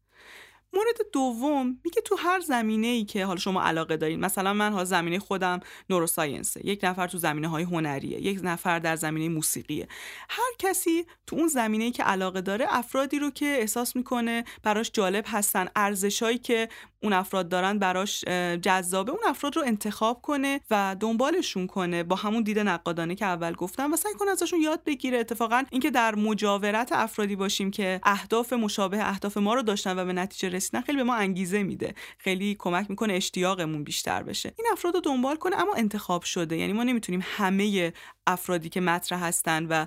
مورد 0.73 0.97
دوم 1.13 1.79
میگه 1.85 2.03
تو 2.03 2.17
هر 2.17 2.41
زمینه 2.41 2.87
ای 2.87 3.05
که 3.05 3.25
حالا 3.25 3.39
شما 3.39 3.63
علاقه 3.63 3.97
دارین 3.97 4.21
مثلا 4.21 4.53
من 4.53 4.73
ها 4.73 4.85
زمینه 4.85 5.19
خودم 5.19 5.61
نوروساینسه 5.91 6.67
یک 6.67 6.81
نفر 6.83 7.07
تو 7.07 7.19
زمینه 7.19 7.49
های 7.49 7.65
هنریه 7.65 8.21
یک 8.21 8.41
نفر 8.43 8.79
در 8.79 8.97
زمینه 8.97 9.35
موسیقیه. 9.35 9.89
هر 10.29 10.53
کسی 10.59 11.07
تو 11.27 11.37
اون 11.37 11.49
زمینه 11.49 11.85
ای 11.85 11.91
که 11.91 12.03
علاقه 12.03 12.41
داره 12.41 12.67
افرادی 12.69 13.19
رو 13.19 13.31
که 13.31 13.47
احساس 13.47 13.97
می‌کنه 13.97 14.45
براش 14.63 14.91
جالب 14.93 15.25
هستن 15.29 15.69
ارزشهایی 15.77 16.39
که 16.39 16.69
اون 17.03 17.13
افراد 17.13 17.49
دارن 17.49 17.79
براش 17.79 18.25
جذابه 18.63 19.13
اون 19.13 19.21
افراد 19.27 19.57
رو 19.57 19.63
انتخاب 19.67 20.23
کنه 20.23 20.61
و 20.71 20.97
دنبالشون 21.01 21.67
کنه 21.67 22.03
با 22.03 22.17
همون 22.17 22.43
دید 22.43 22.59
نقادانه 22.59 23.15
که 23.15 23.25
اول 23.25 23.53
گفتم 23.53 23.93
و 23.93 23.97
سعی 23.97 24.13
کنه 24.15 24.31
ازشون 24.31 24.61
یاد 24.61 24.85
بگیره. 24.85 25.19
اتفاقا 25.19 25.63
اینکه 25.71 25.91
در 25.91 26.15
مجاورت 26.15 26.93
افرادی 26.93 27.37
باشیم 27.37 27.71
که 27.71 28.01
اهداف 28.03 28.53
مشابه 28.53 29.09
اهداف 29.09 29.37
ما 29.37 29.55
رو 29.55 29.63
داشتن 29.63 29.99
و 29.99 30.05
به 30.05 30.13
نتیجه 30.13 30.49
رسیدن 30.49 30.81
خیلی 30.81 30.99
به 30.99 31.05
ما 31.05 31.15
انگیزه 31.15 31.63
میده. 31.63 31.95
خیلی 32.19 32.57
کمک 32.59 32.91
می‌کنه 32.91 33.13
اشتیاقمون 33.13 33.85
بیشتر 33.85 34.23
بشه. 34.23 34.55
این 34.59 34.67
افراد 34.73 34.95
رو 34.95 35.01
دنبال 35.01 35.37
کنه 35.37 35.61
اما 35.61 35.75
انتخاب 35.75 36.23
شده. 36.23 36.57
یعنی 36.57 36.73
ما 36.73 36.85
نمی‌تونیم 36.85 37.25
همه 37.25 37.93
افرادی 38.27 38.69
که 38.69 38.81
مطرح 38.81 39.25
هستن 39.25 39.67
و 39.67 39.87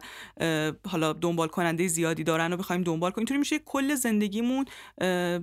حالا 0.88 1.14
دنبال 1.14 1.48
کننده 1.48 1.88
زیادی 1.88 2.24
دارن 2.24 2.54
و 2.54 2.58
بخوایم 2.58 2.82
دنبال 2.82 3.12
کنیم. 3.12 3.22
اینطوری 3.22 3.40
میشه 3.40 3.60
کل 3.60 3.96
زندگیمون 3.96 4.66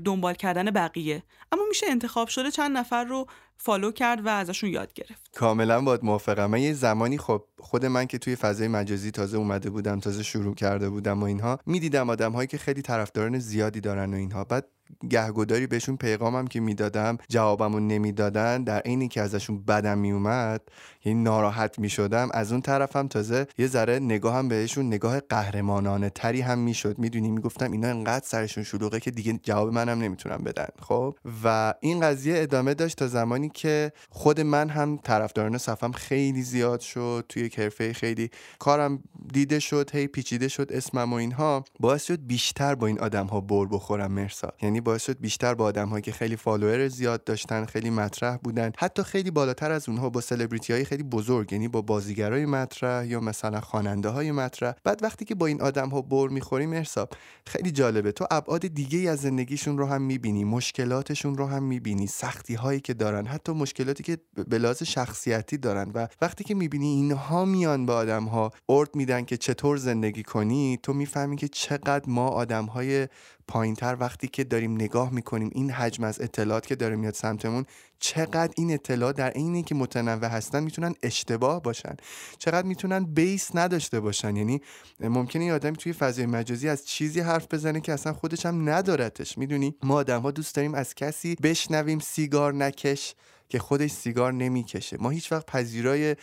دنبال 0.04 0.34
کردن 0.34 0.64
بقیه. 0.64 1.22
اما 1.52 1.62
میشه 1.68 1.86
انتخاب 1.90 2.28
شده 2.28 2.50
چند 2.50 2.76
نفر 2.76 3.04
رو 3.04 3.26
فالو 3.56 3.92
کرد 3.92 4.26
و 4.26 4.28
ازشون 4.28 4.70
یاد 4.70 4.92
گرفت. 4.92 5.30
کاملا 5.34 5.80
باید 5.80 6.04
موافقم. 6.04 6.46
من 6.46 6.60
یه 6.60 6.72
زمانی 6.72 7.18
خب 7.18 7.44
خود 7.58 7.86
من 7.86 8.06
که 8.06 8.18
توی 8.18 8.36
فضای 8.36 8.68
مجازی 8.68 9.10
تازه 9.10 9.36
اومده 9.36 9.70
بودم 9.70 10.00
تازه 10.00 10.22
شروع 10.22 10.54
کرده 10.54 10.88
بودم 10.88 11.20
و 11.20 11.24
اینها 11.24 11.58
می‌دیدم 11.66 12.10
آدم 12.10 12.32
هایی 12.32 12.48
که 12.48 12.58
خیلی 12.58 12.82
طرفداران 12.82 13.38
زیادی 13.38 13.80
دارن 13.80 14.14
و 14.14 14.16
اینها. 14.16 14.44
بعد 14.44 14.68
گهگداری 15.10 15.66
بهشون 15.66 15.96
پیغامم 15.96 16.46
که 16.46 16.60
می‌دادم 16.60 17.18
جوابمو 17.28 17.80
نمی‌دادن 17.80 18.64
در 18.64 18.80
عینی 18.80 19.08
که 19.08 19.20
ازشون 19.20 19.64
بدم 19.64 19.98
میومد 19.98 20.60
یعنی 21.04 21.22
ناراحت 21.22 21.78
می‌شدم. 21.78 22.28
از 22.34 22.52
اون 22.52 22.60
طرفم 22.60 23.08
تازه 23.08 23.46
یه 23.58 23.66
ذره 23.66 23.98
نگاهم 23.98 24.48
بهشون 24.48 24.86
نگاه 24.86 25.20
قهرمانانه 25.20 26.10
تری 26.10 26.40
هم 26.40 26.58
می‌شد. 26.58 26.98
می‌دونی 26.98 27.30
می‌گفتم 27.30 27.72
اینا 27.72 27.88
انقدر 27.88 28.24
سرشون 28.26 28.64
شلوغه 28.64 29.00
که 29.00 29.10
دیگه 29.10 29.40
جواب 29.42 29.72
منم 29.72 30.02
نمی‌تونم 30.02 30.38
بدن 30.44 30.68
خب؟ 30.82 31.14
و 31.44 31.74
این 31.80 32.00
قضیه 32.00 32.34
ادامه 32.42 32.74
داشت 32.74 32.98
تا 32.98 33.06
زمانی 33.06 33.48
که 33.48 33.92
خود 34.10 34.40
من 34.40 34.68
هم 34.68 34.96
طرفداران 34.96 35.58
صفم 35.58 35.92
خیلی 35.92 36.42
زیاد 36.42 36.80
شد 36.80 37.24
توی 37.28 37.48
کرفه 37.48 37.92
خیلی 37.92 38.30
کارم 38.58 39.02
دیده 39.32 39.58
شد 39.58 39.90
هی 39.94 40.06
پیچیده 40.06 40.48
شد 40.48 40.72
اسمم 40.72 41.12
و 41.12 41.16
اینها. 41.16 41.64
باعث 41.80 42.04
شد 42.04 42.26
بیشتر 42.26 42.74
با 42.74 42.86
این 42.86 43.00
آدم 43.00 43.26
ها 43.26 43.40
بر 43.40 43.64
بخورم 43.64 44.12
مرسا. 44.12 44.52
یعنی 44.62 44.80
باعث 44.82 45.04
شد 45.04 45.20
بیشتر 45.20 45.54
با 45.54 45.64
آدم 45.64 46.00
که 46.00 46.12
خیلی 46.12 46.36
فالوور 46.36 46.88
زیاد 46.88 47.24
داشتن 47.24 47.64
خیلی 47.64 47.90
مطرح 47.90 48.36
بودن. 48.36 48.72
حتی 48.78 49.02
خیلی 49.02 49.30
بالاتر 49.30 49.72
از 49.72 49.88
اونها 49.88 50.10
با 50.10 50.20
سلبریتی 50.20 50.72
های 50.72 50.84
خیلی 50.84 51.02
بزرگ 51.02 51.52
یعنی 51.52 51.68
با 51.68 51.82
بازیگرای 51.82 52.46
مطرح 52.46 53.06
یا 53.06 53.20
مثلا 53.20 53.60
خواننده 53.60 54.08
های 54.08 54.32
مطرح. 54.32 54.74
بعد 54.84 55.02
وقتی 55.02 55.24
که 55.24 55.34
با 55.34 55.46
این 55.46 55.62
آدم 55.62 55.88
ها 55.88 56.02
بر 56.02 56.28
می‌خوریم 56.28 56.72
ارساب 56.72 57.10
خیلی 57.46 57.70
جالبه. 57.70 58.12
تو 58.12 58.26
ابعاد 58.30 58.66
دیگه 58.66 59.10
از 59.10 59.20
زندگیشون 59.20 59.78
رو 59.78 59.86
هم 59.86 60.02
می‌بینی 60.02 60.44
مشکلاتشون 60.44 61.36
رو 61.36 61.46
هم 61.46 61.62
می‌بینی 61.62 62.06
سختی 62.06 62.54
هایی 62.54 62.80
که 62.80 62.94
دارن 62.94 63.26
حتی 63.26 63.52
مشکلاتی 63.52 64.02
که 64.02 64.18
به 64.48 64.58
لحاظ 64.58 64.82
شخصیتی 64.82 65.56
دارن. 65.56 65.90
و 65.94 66.08
وقتی 66.22 66.44
که 66.44 66.54
می‌بینی 66.54 66.86
اینها 66.86 67.44
میان 67.44 67.86
به 67.86 67.92
آدم 67.92 68.24
ها 68.24 68.50
ارد 68.68 68.94
میدن 68.94 69.24
که 69.24 69.36
چطور 69.36 69.76
زندگی 69.76 70.22
کنی 70.22 70.78
تو 70.82 70.92
می‌فهمی 70.92 71.36
که 71.36 71.48
چقدر 71.48 72.04
ما 72.06 72.28
آدم 72.28 72.64
های 72.64 73.08
پایینتر 73.52 73.96
وقتی 74.00 74.28
که 74.28 74.44
داریم 74.44 74.74
نگاه 74.74 75.10
می‌کنیم 75.14 75.50
این 75.54 75.70
حجم 75.70 76.04
از 76.04 76.20
اطلاعات 76.20 76.66
که 76.66 76.76
داره 76.76 76.96
میاد 76.96 77.14
سمتمون 77.14 77.66
چقدر 78.02 78.52
این 78.56 78.72
اطلاعات 78.72 79.16
در 79.16 79.30
عین 79.30 79.62
که 79.62 79.74
متنوع 79.74 80.24
هستن 80.28 80.62
می‌تونن 80.62 80.94
اشتباه 81.02 81.62
باشن. 81.62 81.96
چقدر 82.38 82.66
می‌تونن 82.66 83.04
بیس 83.04 83.50
نداشته 83.54 84.00
باشن. 84.00 84.36
یعنی 84.36 84.60
ممکنه 85.00 85.44
یه 85.44 85.52
آدمی 85.52 85.76
توی 85.76 85.92
فضای 85.92 86.26
مجازی 86.26 86.68
از 86.68 86.86
چیزی 86.86 87.20
حرف 87.20 87.46
بزنه 87.50 87.80
که 87.80 87.92
اصلا 87.92 88.12
خودش 88.12 88.46
هم 88.46 88.68
ندارتش. 88.68 89.38
می‌دونی؟ 89.38 89.74
ما 89.82 89.94
آدم 89.94 90.20
ها 90.20 90.30
دوست 90.30 90.54
داریم 90.54 90.74
از 90.74 90.94
کسی 90.94 91.36
بشنویم 91.42 91.98
سیگار 91.98 92.54
نکش 92.54 93.14
که 93.48 93.58
خودش 93.58 93.90
سیگار 93.90 94.32
نمی‌کشه. 94.32 94.96
ما 95.00 95.10
هیچ 95.10 95.32
وقت 95.32 95.46
پذیرای 95.46 96.16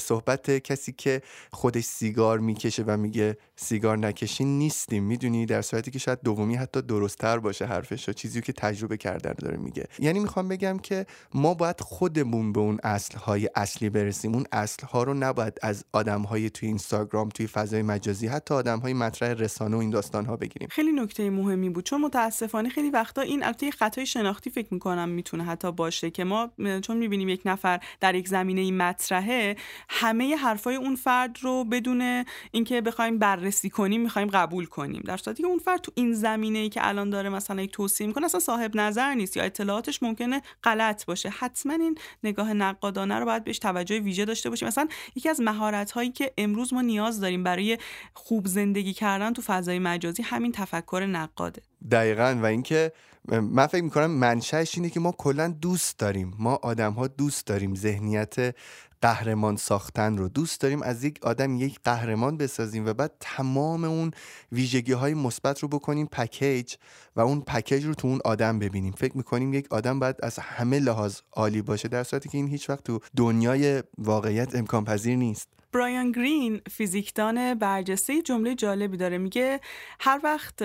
صحبت 0.00 0.50
کسی 0.50 0.92
که 0.92 1.22
خودش 1.52 1.84
سیگار 1.84 2.38
می‌کشه 2.38 2.82
و 2.86 2.96
میگه 2.96 3.36
سیگار 3.56 3.98
نکشین 3.98 4.58
نیستیم. 4.58 5.04
می‌دونی؟ 5.04 5.46
در 5.46 5.62
صورتی 5.62 5.90
که 5.90 5.98
شاید 5.98 6.18
دومی 6.24 6.56
حتی 6.56 6.82
درستتر 6.82 7.38
باشه 7.38 7.64
حرفش 7.66 8.10
چیزی 8.10 8.40
که 8.40 8.52
تجربه 8.52 8.96
کردن 8.96 9.34
داره 9.38 9.56
میگه. 9.56 9.86
یعنی 9.98 10.18
می‌خوام 10.18 10.48
بگم 10.48 10.78
که 10.78 11.03
ما 11.34 11.54
باید 11.54 11.80
خودمون 11.80 12.52
به 12.52 12.60
اون 12.60 12.78
اصل 12.82 13.18
های 13.18 13.50
اصلی 13.54 13.90
برسیم. 13.90 14.34
اون 14.34 14.44
اصل 14.52 14.86
ها 14.86 15.02
رو 15.02 15.14
نباید 15.14 15.58
از 15.62 15.84
آدم 15.92 16.22
های 16.22 16.50
توی 16.50 16.68
اینستاگرام 16.68 17.28
توی 17.28 17.46
فضای 17.46 17.82
مجازی 17.82 18.26
حتی 18.26 18.54
آدم 18.54 18.78
های 18.78 18.92
مطرح 18.92 19.30
رسانه 19.30 19.76
و 19.76 19.80
این 19.80 19.90
داستان 19.90 20.26
ها 20.26 20.36
بگیریم. 20.36 20.68
خیلی 20.70 20.92
نکته 20.92 21.30
مهمی 21.30 21.70
بود. 21.70 21.84
چون 21.84 22.00
متاسفانه 22.00 22.68
خیلی 22.68 22.90
وقتا 22.90 23.22
این 23.22 23.44
البته 23.44 23.70
خطای 23.70 24.06
شناختی 24.06 24.50
فکر 24.50 24.74
می‌کنم 24.74 25.08
می‌تونه 25.08 25.44
حتی 25.44 25.72
باشه 25.72 26.10
که 26.10 26.24
ما 26.24 26.50
چون 26.82 26.96
می‌بینیم 26.96 27.28
یک 27.28 27.42
نفر 27.44 27.80
در 28.00 28.14
یک 28.14 28.28
زمینه 28.28 28.60
این 28.60 28.76
مطرحه 28.76 29.56
همه 29.88 30.36
حرفای 30.36 30.76
اون 30.76 30.96
فرد 30.96 31.36
رو 31.42 31.64
بدون 31.64 32.24
اینکه 32.50 32.80
بخوایم 32.80 33.18
بررسی 33.18 33.70
کنیم 33.70 34.00
می‌خوایم 34.00 34.28
قبول 34.28 34.66
کنیم. 34.66 35.02
در 35.06 35.16
صورتی 35.16 35.42
که 35.42 35.48
اون 35.48 35.58
فرد 35.58 35.80
تو 35.80 35.92
این 35.94 36.12
زمینه 36.12 36.58
ای 36.58 36.68
که 36.68 36.88
الان 36.88 37.10
داره 37.10 37.28
مثلا 37.28 37.62
یک 37.62 37.72
توصیه 37.72 38.06
می‌کنه 38.06 38.24
اصلا 38.24 38.40
صاحب 38.40 38.76
نظر 38.76 39.14
نیست 39.14 39.36
یا 39.36 39.42
اطلاعاتش 39.42 40.02
ممکنه 40.02 40.42
غلط 40.64 40.93
باشه. 41.02 41.28
حتما 41.28 41.72
این 41.72 41.98
نگاه 42.24 42.52
نقادانه 42.52 43.18
رو 43.18 43.24
باید 43.24 43.44
بهش 43.44 43.58
توجه 43.58 43.98
ویژه 43.98 44.24
داشته 44.24 44.50
باشیم. 44.50 44.68
مثلا 44.68 44.88
یکی 45.14 45.28
از 45.28 45.40
مهارت 45.40 45.90
هایی 45.90 46.10
که 46.10 46.32
امروز 46.38 46.74
ما 46.74 46.82
نیاز 46.82 47.20
داریم 47.20 47.42
برای 47.42 47.78
خوب 48.14 48.46
زندگی 48.46 48.92
کردن 48.92 49.32
تو 49.32 49.42
فضای 49.42 49.78
مجازی 49.78 50.22
همین 50.22 50.52
تفکر 50.52 51.06
نقاده. 51.06 51.62
دقیقا. 51.90 52.38
و 52.42 52.46
اینکه 52.46 52.92
من 53.28 53.66
فکر 53.66 53.82
می‌کنم 53.82 54.10
منشأش 54.10 54.76
اینه 54.76 54.90
که 54.90 55.00
ما 55.00 55.12
کلا 55.12 55.48
دوست 55.48 55.98
داریم. 55.98 56.34
ما 56.38 56.58
آدم 56.62 56.92
ها 56.92 57.06
دوست 57.06 57.46
داریم. 57.46 57.74
ذهنیت 57.74 58.54
قهرمان 59.04 59.56
ساختن 59.56 60.16
رو. 60.16 60.28
دوست 60.28 60.60
داریم 60.60 60.82
از 60.82 61.04
یک 61.04 61.18
آدم 61.22 61.56
یک 61.56 61.80
قهرمان 61.84 62.36
بسازیم 62.36 62.86
و 62.86 62.92
بعد 62.92 63.12
تمام 63.20 63.84
اون 63.84 64.10
ویژگی 64.52 64.92
های 64.92 65.14
مثبت 65.14 65.60
رو 65.60 65.68
بکنیم 65.68 66.06
پکیج 66.06 66.74
و 67.16 67.20
اون 67.20 67.40
پکیج 67.40 67.84
رو 67.84 67.94
تو 67.94 68.08
اون 68.08 68.20
آدم 68.24 68.58
ببینیم. 68.58 68.92
فکر 68.92 69.16
می‌کنیم 69.16 69.54
یک 69.54 69.72
آدم 69.72 69.98
باید 69.98 70.16
از 70.22 70.38
همه 70.38 70.78
لحاظ 70.78 71.20
عالی 71.32 71.62
باشه 71.62 71.88
در 71.88 72.04
صورتی 72.04 72.28
که 72.28 72.38
این 72.38 72.48
هیچ 72.48 72.70
وقت 72.70 72.84
تو 72.84 73.00
دنیای 73.16 73.82
واقعیت 73.98 74.56
امکان 74.56 74.84
پذیر 74.84 75.16
نیست. 75.16 75.48
برایان 75.74 76.12
گرین 76.12 76.60
فیزیکدان 76.70 77.54
برجسته 77.54 78.22
جمله 78.22 78.54
جالبی 78.54 78.96
داره. 78.96 79.18
میگه 79.18 79.60
هر 80.00 80.20
وقت 80.24 80.62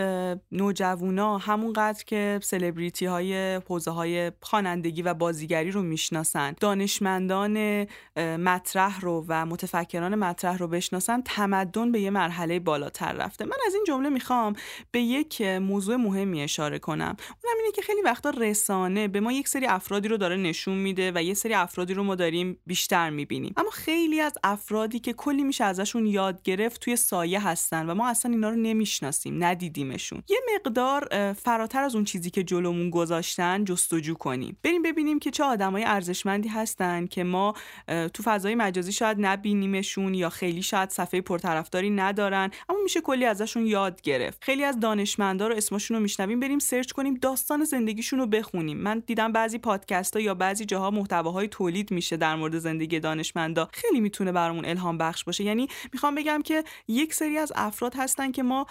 نوجوانا 0.51 1.37
همونقدر 1.37 2.03
که 2.03 2.39
سلبریتی 2.43 3.05
های 3.05 3.55
حوزه 3.55 3.91
های 3.91 4.31
خوانندگی 4.41 5.01
و 5.01 5.13
بازیگری 5.13 5.71
رو 5.71 5.81
می‌شناسن 5.81 6.55
دانشمندان 6.59 7.87
مطرح 8.17 9.01
رو 9.01 9.25
و 9.27 9.45
متفکران 9.45 10.15
مطرح 10.15 10.57
رو 10.57 10.67
بشناسن 10.67 11.21
تمدن 11.21 11.91
به 11.91 12.01
یه 12.01 12.09
مرحله 12.09 12.59
بالاتر 12.59 13.13
رفته. 13.13 13.45
من 13.45 13.57
از 13.67 13.73
این 13.73 13.83
جمله 13.87 14.09
می‌خوام 14.09 14.53
به 14.91 14.99
یک 14.99 15.41
موضوع 15.41 15.95
مهمی 15.95 16.41
اشاره 16.41 16.79
کنم. 16.79 17.15
اونم 17.43 17.57
اینه 17.59 17.71
که 17.75 17.81
خیلی 17.81 18.01
وقتا 18.01 18.29
رسانه 18.29 19.07
به 19.07 19.19
ما 19.19 19.31
یک 19.31 19.47
سری 19.47 19.65
افرادی 19.65 20.07
رو 20.07 20.17
داره 20.17 20.35
نشون 20.35 20.77
میده 20.77 21.11
و 21.15 21.23
یه 21.23 21.33
سری 21.33 21.53
افرادی 21.53 21.93
رو 21.93 22.03
ما 22.03 22.15
داریم 22.15 22.59
بیشتر 22.65 23.09
می‌بینیم. 23.09 23.53
اما 23.57 23.69
خیلی 23.69 24.19
از 24.19 24.33
افرادی 24.43 24.98
که 24.99 25.13
کلی 25.13 25.43
میشه 25.43 25.63
ازشون 25.63 26.05
یاد 26.05 26.41
گرفت 26.43 26.81
توی 26.81 26.95
سایه 26.95 27.47
هستن 27.47 27.89
و 27.89 27.93
ما 27.93 28.07
اصلا 28.07 28.31
اینا 28.31 28.49
رو 28.49 28.55
نمی‌شناسیم 28.55 29.43
ندیدیمشون. 29.43 30.23
یه 30.29 30.37
مقدار 30.55 31.33
فراتر 31.33 31.83
از 31.83 31.95
اون 31.95 32.03
چیزی 32.03 32.29
که 32.29 32.43
جلومون 32.43 32.89
گذاشتن 32.89 33.63
جستجو 33.63 34.13
کنیم. 34.13 34.57
بریم 34.63 34.81
ببینیم 34.81 35.19
که 35.19 35.31
چه 35.31 35.43
آدمای 35.43 35.83
ارزشمندی 35.83 36.49
هستن 36.49 37.05
که 37.05 37.23
ما 37.23 37.53
تو 38.13 38.23
فضای 38.23 38.55
مجازی 38.55 38.91
شاید 38.91 39.17
نبینیمشون 39.19 40.13
یا 40.13 40.29
خیلی 40.29 40.61
شاید 40.61 40.89
صفحه 40.89 41.21
پرطرفداری 41.21 41.89
ندارن 41.89 42.51
اما 42.69 42.79
میشه 42.83 43.01
کلی 43.01 43.25
ازشون 43.25 43.65
یاد 43.65 44.01
گرفت. 44.01 44.43
خیلی 44.43 44.63
از 44.63 44.79
دانشمندا 44.79 45.47
رو 45.47 45.55
اسمشون 45.55 45.97
رو 45.97 46.03
میشنویم 46.03 46.39
بریم 46.39 46.59
search 46.59 46.91
کنیم 46.91 47.13
داستان 47.13 47.63
زندگیشون 47.63 48.19
رو 48.19 48.27
بخونیم. 48.27 48.77
من 48.77 49.03
دیدم 49.05 49.31
بعضی 49.31 49.57
پادکست 49.57 50.15
ها 50.15 50.21
یا 50.21 50.33
بعضی 50.33 50.65
جاها 50.65 50.91
محتواهای 50.91 51.47
تولید 51.47 51.91
میشه 51.91 52.17
در 52.17 52.35
مورد 52.35 52.59
زندگی 52.59 52.99
دانشمندا. 52.99 53.69
خیلی 53.73 53.99
می‌تونه 53.99 54.31
برامون 54.31 54.65
الهام 54.65 54.88
بخش 54.97 55.23
باشه. 55.23 55.43
یعنی 55.43 55.67
می‌خوام 55.93 56.15
بگم 56.15 56.41
که 56.41 56.63
یک 56.87 57.13
سری 57.13 57.37
از 57.37 57.51
افراد 57.55 57.95
هستن 57.95 58.31
که 58.31 58.43
ما 58.43 58.65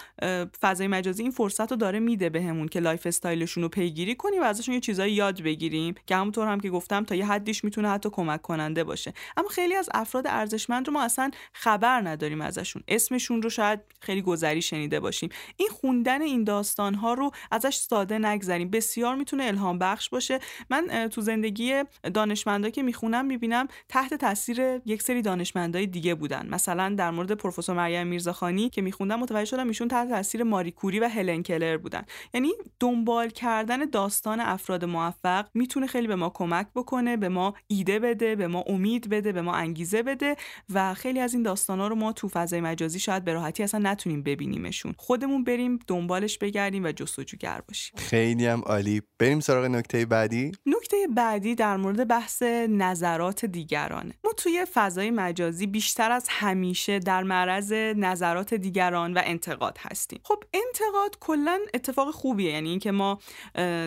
فضای 0.61 0.87
مجازی 0.87 1.23
این 1.23 1.31
فرصت 1.31 1.71
رو 1.71 1.77
داره 1.77 1.99
میده 1.99 2.29
بهمون 2.29 2.67
که 2.67 2.79
lifestyle 2.79 3.05
شون 3.05 3.63
رو 3.63 3.69
پیگیری 3.69 4.15
کنیم 4.15 4.41
و 4.41 4.45
ازشون 4.45 4.73
یه 4.73 4.79
چیزایی 4.79 5.13
یاد 5.13 5.41
بگیریم 5.41 5.95
که 6.07 6.15
همونطور 6.15 6.47
هم 6.47 6.59
که 6.59 6.69
گفتم 6.69 7.03
تا 7.03 7.15
یه 7.15 7.25
حدیش 7.25 7.63
می‌تونه 7.63 7.89
حتی 7.89 8.09
کمک 8.09 8.41
کننده 8.41 8.83
باشه. 8.83 9.13
اما 9.37 9.47
خیلی 9.49 9.75
از 9.75 9.89
افراد 9.93 10.27
ارزشمند 10.27 10.87
رو 10.87 10.93
ما 10.93 11.03
اصلا 11.03 11.31
خبر 11.53 12.01
نداریم 12.07 12.41
ازشون. 12.41 12.83
اسمشون 12.87 13.41
رو 13.41 13.49
شاید 13.49 13.79
خیلی 13.99 14.21
گذری 14.21 14.61
شنیده 14.61 14.99
باشیم. 14.99 15.29
این 15.57 15.69
خوندن 15.69 16.21
این 16.21 16.43
داستان 16.43 16.93
ها 16.93 17.13
رو 17.13 17.31
ازش 17.51 17.75
ساده 17.75 18.17
نگذریم. 18.17 18.69
بسیار 18.69 19.15
می‌تونه 19.15 19.43
الهام 19.43 19.79
بخش 19.79 20.09
باشه. 20.09 20.39
من 20.69 21.09
تو 21.11 21.21
زندگی 21.21 21.83
دانشمندا 22.13 22.69
که 22.69 22.83
می‌خونم 22.83 23.25
می‌بینم 23.25 23.67
تحت 23.89 24.13
تاثیر 24.13 24.81
یک 24.85 25.01
سری 25.01 25.21
دانشمندای 25.21 25.87
دیگه 25.87 26.08
بودن. 26.15 26.47
مثلا 26.49 26.95
در 26.97 27.11
مورد 27.11 27.31
پروفسور 27.31 27.75
مریم 27.75 28.07
میرزاخانی 28.07 28.69
که 28.69 28.81
میخوندم 28.81 29.19
متوجه 29.19 29.45
شدم 29.45 29.67
ایشون 29.67 29.87
تحت 29.87 30.09
تاثیر 30.09 30.43
ماری 30.43 30.71
کوری 30.71 30.99
و 30.99 31.07
هلن 31.07 31.43
کلر 31.43 31.77
بودن. 31.77 32.05
یعنی 32.33 32.51
دنبال 32.79 33.29
کردن 33.29 33.85
داستان 33.85 34.39
افراد 34.39 34.85
موفق 34.85 35.45
می‌تونه 35.53 35.87
خیلی 35.87 36.07
به 36.07 36.15
ما 36.15 36.29
کمک 36.29 36.67
بکنه 36.75 37.17
به 37.17 37.29
ما 37.29 37.53
ایده 37.67 37.99
بده 37.99 38.35
به 38.35 38.47
ما 38.47 38.63
امید 38.67 39.09
بده 39.09 39.31
به 39.31 39.41
ما 39.41 39.53
انگیزه 39.53 40.03
بده 40.03 40.35
و 40.73 40.93
خیلی 40.93 41.19
از 41.19 41.33
این 41.33 41.43
داستانا 41.43 41.87
رو 41.87 41.95
ما 41.95 42.13
تو 42.13 42.27
فضای 42.27 42.61
مجازی 42.61 42.99
شاید 42.99 43.23
به 43.23 43.33
راحتی 43.33 43.63
اصلا 43.63 43.91
نتونیم 43.91 44.23
ببینیمشون. 44.23 44.93
خودمون 44.97 45.43
بریم 45.43 45.79
دنبالش 45.87 46.37
بگردیم 46.37 46.83
و 46.83 46.91
جستجوگر 46.91 47.61
باشیم. 47.67 47.93
خیلی 47.97 48.45
هم 48.45 48.61
عالی. 48.61 49.01
بریم 49.19 49.39
سراغ 49.39 49.65
نکته 49.65 50.05
بعدی. 50.05 50.51
نکته 50.65 50.97
بعدی 51.15 51.55
در 51.55 51.77
مورد 51.77 52.07
بحث 52.07 52.43
نظرات 52.69 53.45
دیگرانه. 53.45 54.13
ما 54.23 54.31
توی 54.37 54.65
فضای 54.73 55.11
مجازی 55.11 55.67
بیشتر 55.67 55.98
از 56.03 56.25
همیشه 56.29 56.99
در 56.99 57.23
معرض 57.23 57.73
نظرات 57.73 58.53
دیگران 58.53 59.13
و 59.13 59.21
انتقاد 59.23 59.77
هستیم. 59.79 60.19
خب 60.23 60.43
انتقاد 60.53 61.17
کلا 61.19 61.59
اتفاق 61.73 62.11
خوبیه 62.11 62.51
یعنی 62.51 62.69
اینکه 62.69 62.91
ما 62.91 63.19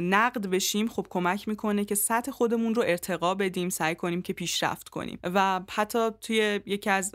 نقد 0.01 0.47
بشیم 0.47 0.89
خب 0.89 1.07
کمک 1.11 1.49
می‌کنه 1.49 1.85
که 1.85 1.95
سطح 1.95 2.31
خودمون 2.31 2.75
رو 2.75 2.83
ارتقا 2.87 3.35
بدیم 3.35 3.69
سعی 3.69 3.95
کنیم 3.95 4.23
که 4.23 4.33
پیشرفت 4.33 4.89
کنیم. 4.89 5.19
و 5.23 5.61
حتی 5.71 6.11
توی 6.21 6.61
یکی 6.67 6.91
از 6.91 7.13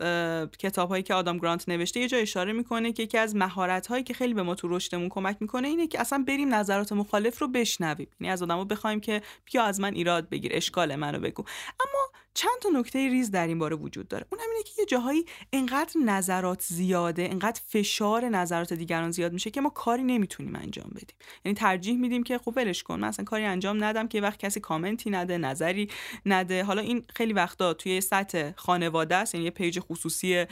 کتاب 0.60 0.90
هایی 0.90 1.04
که 1.04 1.14
آدام 1.14 1.38
گرانت 1.38 1.70
نوشته 1.70 2.00
یه 2.00 2.08
جا 2.08 2.18
اشاره 2.18 2.54
می‌کنه 2.54 2.94
که 2.94 3.04
یکی 3.04 3.18
از 3.18 3.36
مهارت 3.36 3.88
هایی 3.88 4.04
که 4.04 4.14
خیلی 4.14 4.34
به 4.34 4.44
ما 4.44 4.56
تو 4.56 4.68
رشدمون 4.68 5.10
کمک 5.10 5.38
می‌کنه 5.40 5.68
اینه 5.68 5.88
که 5.88 6.02
اصلا 6.02 6.24
بریم 6.28 6.54
نظرات 6.56 6.92
مخالف 6.92 7.40
رو 7.42 7.48
بشنویم. 7.48 8.08
یعنی 8.20 8.32
از 8.32 8.44
آدمو 8.44 8.66
بخوایم 8.66 9.00
که 9.00 9.22
بیا 9.46 9.64
از 9.64 9.80
من 9.80 9.94
ایراد 9.94 10.30
بگیر 10.30 10.52
اشکال 10.56 10.96
منو 10.96 11.20
بگو. 11.20 11.44
اما 11.80 12.12
چند 12.38 12.60
تا 12.62 12.70
نکته 12.70 13.10
ریز 13.10 13.32
در 13.32 13.48
این 13.48 13.60
باره 13.60 13.76
وجود 13.76 14.08
داره. 14.08 14.26
اونم 14.32 14.44
اینه 14.52 14.64
که 14.64 14.72
یه 14.80 14.86
جاهایی 14.86 15.26
انقدر 15.54 16.00
نظرات 16.06 16.64
زیاده 16.64 17.24
انقدر 17.32 17.62
فشار 17.68 18.26
نظرات 18.26 18.74
دیگران 18.74 19.12
زیاد 19.12 19.34
میشه 19.34 19.52
که 19.52 19.62
ما 19.62 19.70
کاری 19.70 20.04
نمی‌تونیم 20.04 20.56
انجام 20.56 20.90
بدیم. 20.96 21.16
یعنی 21.46 21.56
ترجیح 21.56 21.98
میدیم 21.98 22.24
که 22.24 22.38
خب 22.38 22.54
ولش 22.56 22.84
کن 22.84 23.00
من 23.00 23.08
اصلا 23.08 23.26
کاری 23.26 23.44
انجام 23.44 23.84
ندم 23.84 24.08
که 24.08 24.22
وقت 24.22 24.40
کسی 24.40 24.60
کامنتی 24.60 25.10
نده 25.10 25.38
نظری 25.38 25.90
نده. 26.26 26.64
حالا 26.64 26.82
این 26.82 27.06
خیلی 27.16 27.34
وقتا 27.34 27.74
توی 27.74 28.02
سطح 28.02 28.52
خانواده 28.56 29.16
است 29.16 29.36
یعنی 29.36 29.46
یه 29.46 29.52
page 29.52 29.80
خصوصی 29.80 30.46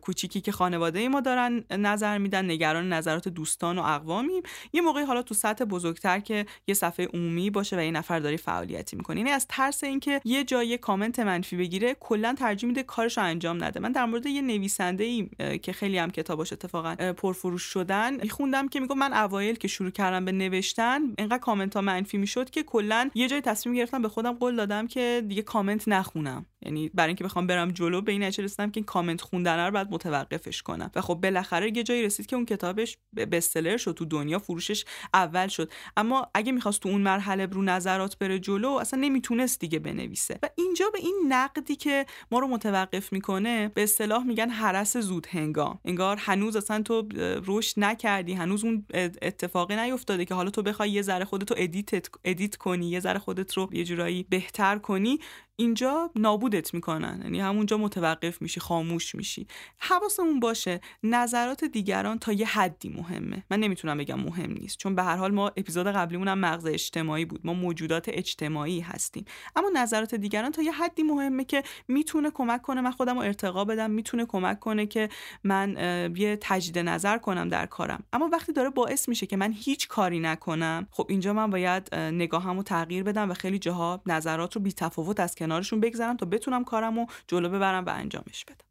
کوچیکی 0.00 0.40
که 0.40 0.52
خانواده 0.52 1.08
ما 1.08 1.20
دارن 1.20 1.64
نظر 1.70 2.18
میدن 2.18 2.50
نگران 2.50 2.92
نظرات 2.92 3.28
دوستان 3.28 3.78
و 3.78 3.82
اقوامیم. 3.82 4.42
یه 4.72 4.80
موقعی 4.80 5.04
حالا 5.04 5.22
تو 5.22 5.34
سطح 5.34 5.64
بزرگتر 5.64 6.20
که 6.20 6.46
یه 6.66 6.74
صفحه 6.74 7.06
عمومی 7.06 7.50
باشه 7.50 7.76
و 7.76 7.80
یه 7.80 7.90
نفر 7.90 8.18
داره 8.18 8.36
فعالیتی 8.36 8.96
می‌کنه 8.96 9.16
یعنی 9.16 9.30
از 9.30 9.46
ترس 9.48 9.84
اینکه 9.84 10.20
یه 10.24 10.44
جای 10.44 10.78
کامنت 10.94 11.18
منفی 11.18 11.56
بگیره 11.56 11.96
کلا 12.00 12.34
ترجیح 12.38 12.68
میده 12.68 12.82
کارش 12.82 13.18
انجام 13.18 13.64
نده. 13.64 13.80
من 13.80 13.92
در 13.92 14.04
مورد 14.04 14.26
یه 14.26 14.42
نویسنده 14.42 15.04
ای 15.04 15.28
که 15.58 15.72
خیلی 15.72 15.98
هم 15.98 16.10
کتاباش 16.10 16.52
اتفاقا 16.52 16.94
پرفروش 16.94 17.62
شدن 17.62 18.20
میخوندم 18.22 18.68
که 18.68 18.80
میگه 18.80 18.98
من 18.98 19.12
اوایل 19.12 19.56
که 19.56 19.68
شروع 19.68 19.90
کردم 19.90 20.24
به 20.24 20.32
نوشتن 20.32 21.00
انقدر 21.18 21.38
کامنت 21.38 21.74
ها 21.74 21.80
منفی 21.80 22.18
می‌شد 22.18 22.50
که 22.50 22.62
کلا 22.62 23.10
یه 23.14 23.28
جای 23.28 23.40
تصمیم 23.40 23.76
گرفتم 23.76 24.02
به 24.02 24.08
خودم 24.08 24.32
قول 24.32 24.56
دادم 24.56 24.86
که 24.86 25.22
دیگه 25.28 25.42
کامنت 25.42 25.88
نخونم. 25.88 26.46
یعنی 26.64 26.90
برای 26.94 27.08
اینکه 27.08 27.24
بخوام 27.24 27.46
برم 27.46 27.70
جلو 27.70 28.00
به 28.00 28.12
این 28.12 28.22
نتیجه 28.22 28.44
رسیدم 28.44 28.70
که 28.70 28.78
این 28.78 28.84
کامنت 28.84 29.20
خوندن 29.20 29.66
رو 29.66 29.70
باید 29.70 29.90
متوقفش 29.90 30.62
کنم. 30.62 30.90
و 30.94 31.00
خب 31.00 31.14
بالاخره 31.14 31.76
یه 31.76 31.82
جایی 31.82 32.02
رسید 32.02 32.26
که 32.26 32.36
اون 32.36 32.46
کتابش 32.46 32.98
bestseller 33.32 33.76
شد 33.76 33.92
تو 33.92 34.04
دنیا 34.04 34.38
فروشش 34.38 34.84
اول 35.14 35.48
شد. 35.48 35.72
اما 35.96 36.30
اگه 36.34 36.52
می‌خواست 36.52 36.80
تو 36.80 36.88
اون 36.88 37.00
مرحله 37.00 37.46
رو 37.46 37.62
نظرات 37.62 38.18
بره 38.18 38.38
جلو 38.38 38.70
اصلا 38.70 39.00
نمی‌تونست 39.00 39.60
دیگه 39.60 39.78
بنویسه. 39.78 40.38
و 40.42 40.48
اینجا 40.56 40.90
به 40.92 40.98
این 40.98 41.24
نقدی 41.28 41.76
که 41.76 42.06
ما 42.30 42.38
رو 42.38 42.46
متوقف 42.46 43.12
می‌کنه 43.12 43.68
به 43.68 43.82
اصطلاح 43.82 44.24
میگن 44.24 44.50
هرس 44.50 44.96
زود 44.96 45.26
هنگام. 45.30 45.78
انگار 45.84 46.16
هنوز 46.20 46.56
اصلا 46.56 46.82
تو 46.82 47.08
رشد 47.46 47.80
نکردی 47.80 48.32
هنوز 48.32 48.64
اون 48.64 48.86
اتفاقی 49.22 49.76
نیفتاده 49.76 50.24
که 50.24 50.34
حالا 50.34 50.50
تو 50.50 50.62
بخوای 50.62 50.90
یه 50.90 51.02
ذره 51.02 51.24
خودتو 51.24 51.54
edit 51.58 52.08
edit 52.24 52.56
کنی 52.56 52.90
یه 52.90 53.00
ذره 53.00 53.18
خودت 53.18 53.54
رو 53.54 53.68
یه 53.72 53.84
جورایی 53.84 54.26
بهتر 54.30 54.78
کنی. 54.78 55.18
اینجا 55.56 56.10
نابودت 56.16 56.74
می‌کنن. 56.74 57.20
یعنی 57.22 57.40
همونجا 57.40 57.76
متوقف 57.76 58.42
میشی 58.42 58.60
خاموش 58.60 59.14
میشی. 59.14 59.46
حواسمون 59.78 60.40
باشه 60.40 60.80
نظرات 61.02 61.64
دیگران 61.64 62.18
تا 62.18 62.32
یه 62.32 62.46
حدی 62.46 62.88
مهمه. 62.88 63.44
من 63.50 63.60
نمی‌تونم 63.60 63.98
بگم 63.98 64.20
مهم 64.20 64.52
نیست 64.52 64.78
چون 64.78 64.94
به 64.94 65.02
هر 65.02 65.16
حال 65.16 65.32
ما 65.32 65.48
اپیزود 65.48 65.86
قبلیمون 65.86 66.28
هم 66.28 66.38
مغز 66.38 66.66
اجتماعی 66.66 67.24
بود. 67.24 67.40
ما 67.44 67.52
موجودات 67.54 68.08
اجتماعی 68.08 68.80
هستیم. 68.80 69.24
اما 69.56 69.70
نظرات 69.74 70.14
دیگران 70.14 70.52
تا 70.52 70.62
یه 70.62 70.72
حدی 70.72 71.02
مهمه 71.02 71.44
که 71.44 71.62
می‌تونه 71.88 72.30
کمک 72.30 72.62
کنه 72.62 72.80
من 72.80 72.90
خودم 72.90 73.14
رو 73.14 73.20
ارتقا 73.20 73.64
بدم 73.64 73.90
می‌تونه 73.90 74.26
کمک 74.26 74.60
کنه 74.60 74.86
که 74.86 75.08
من 75.44 75.76
یه 76.16 76.38
تجدید 76.40 76.78
نظر 76.78 77.18
کنم 77.18 77.48
در 77.48 77.66
کارم. 77.66 78.04
اما 78.12 78.28
وقتی 78.32 78.52
داره 78.52 78.70
باعث 78.70 79.08
میشه 79.08 79.26
که 79.26 79.36
من 79.36 79.52
هیچ 79.52 79.88
کاری 79.88 80.20
نکنم 80.20 80.86
خب 80.90 81.06
اینجا 81.10 81.32
من 81.32 81.50
باید 81.50 81.94
نگاهمو 81.94 82.62
تغییر 82.62 83.02
بدم 83.02 83.30
و 83.30 83.34
خیلی 83.34 83.58
جاها 83.58 84.02
نظرات 84.06 84.56
رو 84.56 84.62
بی 84.62 84.72
تفاوت 84.72 85.20
از 85.20 85.34
کنارشون 85.44 85.80
بگذارم 85.80 86.16
تا 86.16 86.26
بتونم 86.26 86.64
کارمو 86.64 87.06
جلو 87.28 87.48
ببرم 87.48 87.84
و 87.84 87.90
انجامش 87.90 88.44
بدم. 88.44 88.66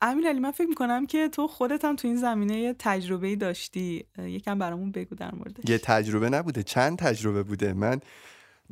امیر 0.00 0.28
علی 0.28 0.40
من 0.40 0.50
فکر 0.50 0.68
می‌کنم 0.68 1.06
که 1.06 1.28
تو 1.28 1.48
خودت 1.48 1.84
هم 1.84 1.96
تو 1.96 2.08
این 2.08 2.16
زمینه 2.16 2.58
یه 2.58 2.74
تجربه 2.78 3.36
داشتی. 3.36 4.06
یکم 4.18 4.58
برامون 4.58 4.90
بگو 4.90 5.14
در 5.14 5.34
موردش. 5.34 5.70
یه 5.70 5.78
تجربه 5.78 6.28
نبوده 6.28 6.62
چند 6.62 6.98
تجربه 6.98 7.42
بوده؟ 7.42 7.72
من 7.72 8.00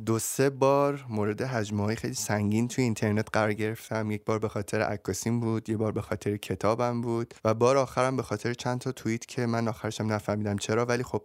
دو 0.05 0.19
سه 0.19 0.49
بار 0.49 1.05
مورد 1.09 1.41
حجمه 1.41 1.83
های 1.83 1.95
خیلی 1.95 2.13
سنگین 2.13 2.67
توی 2.67 2.83
اینترنت 2.83 3.27
قرار 3.33 3.53
گرفتم. 3.53 4.11
یک 4.11 4.25
بار 4.25 4.39
به 4.39 4.47
خاطر 4.47 4.81
عکاسیم 4.81 5.39
بود 5.39 5.69
یه 5.69 5.77
بار 5.77 5.91
به 5.91 6.01
خاطر 6.01 6.37
کتابم 6.37 7.01
بود 7.01 7.33
و 7.45 7.53
بار 7.53 7.77
آخرم 7.77 8.15
به 8.15 8.23
خاطر 8.23 8.53
چند 8.53 8.79
تا 8.79 8.91
توییت 8.91 9.25
که 9.25 9.45
من 9.45 9.67
آخرشم 9.67 10.13
نفهمیدم 10.13 10.57
چرا. 10.57 10.85
ولی 10.85 11.03
خب 11.03 11.23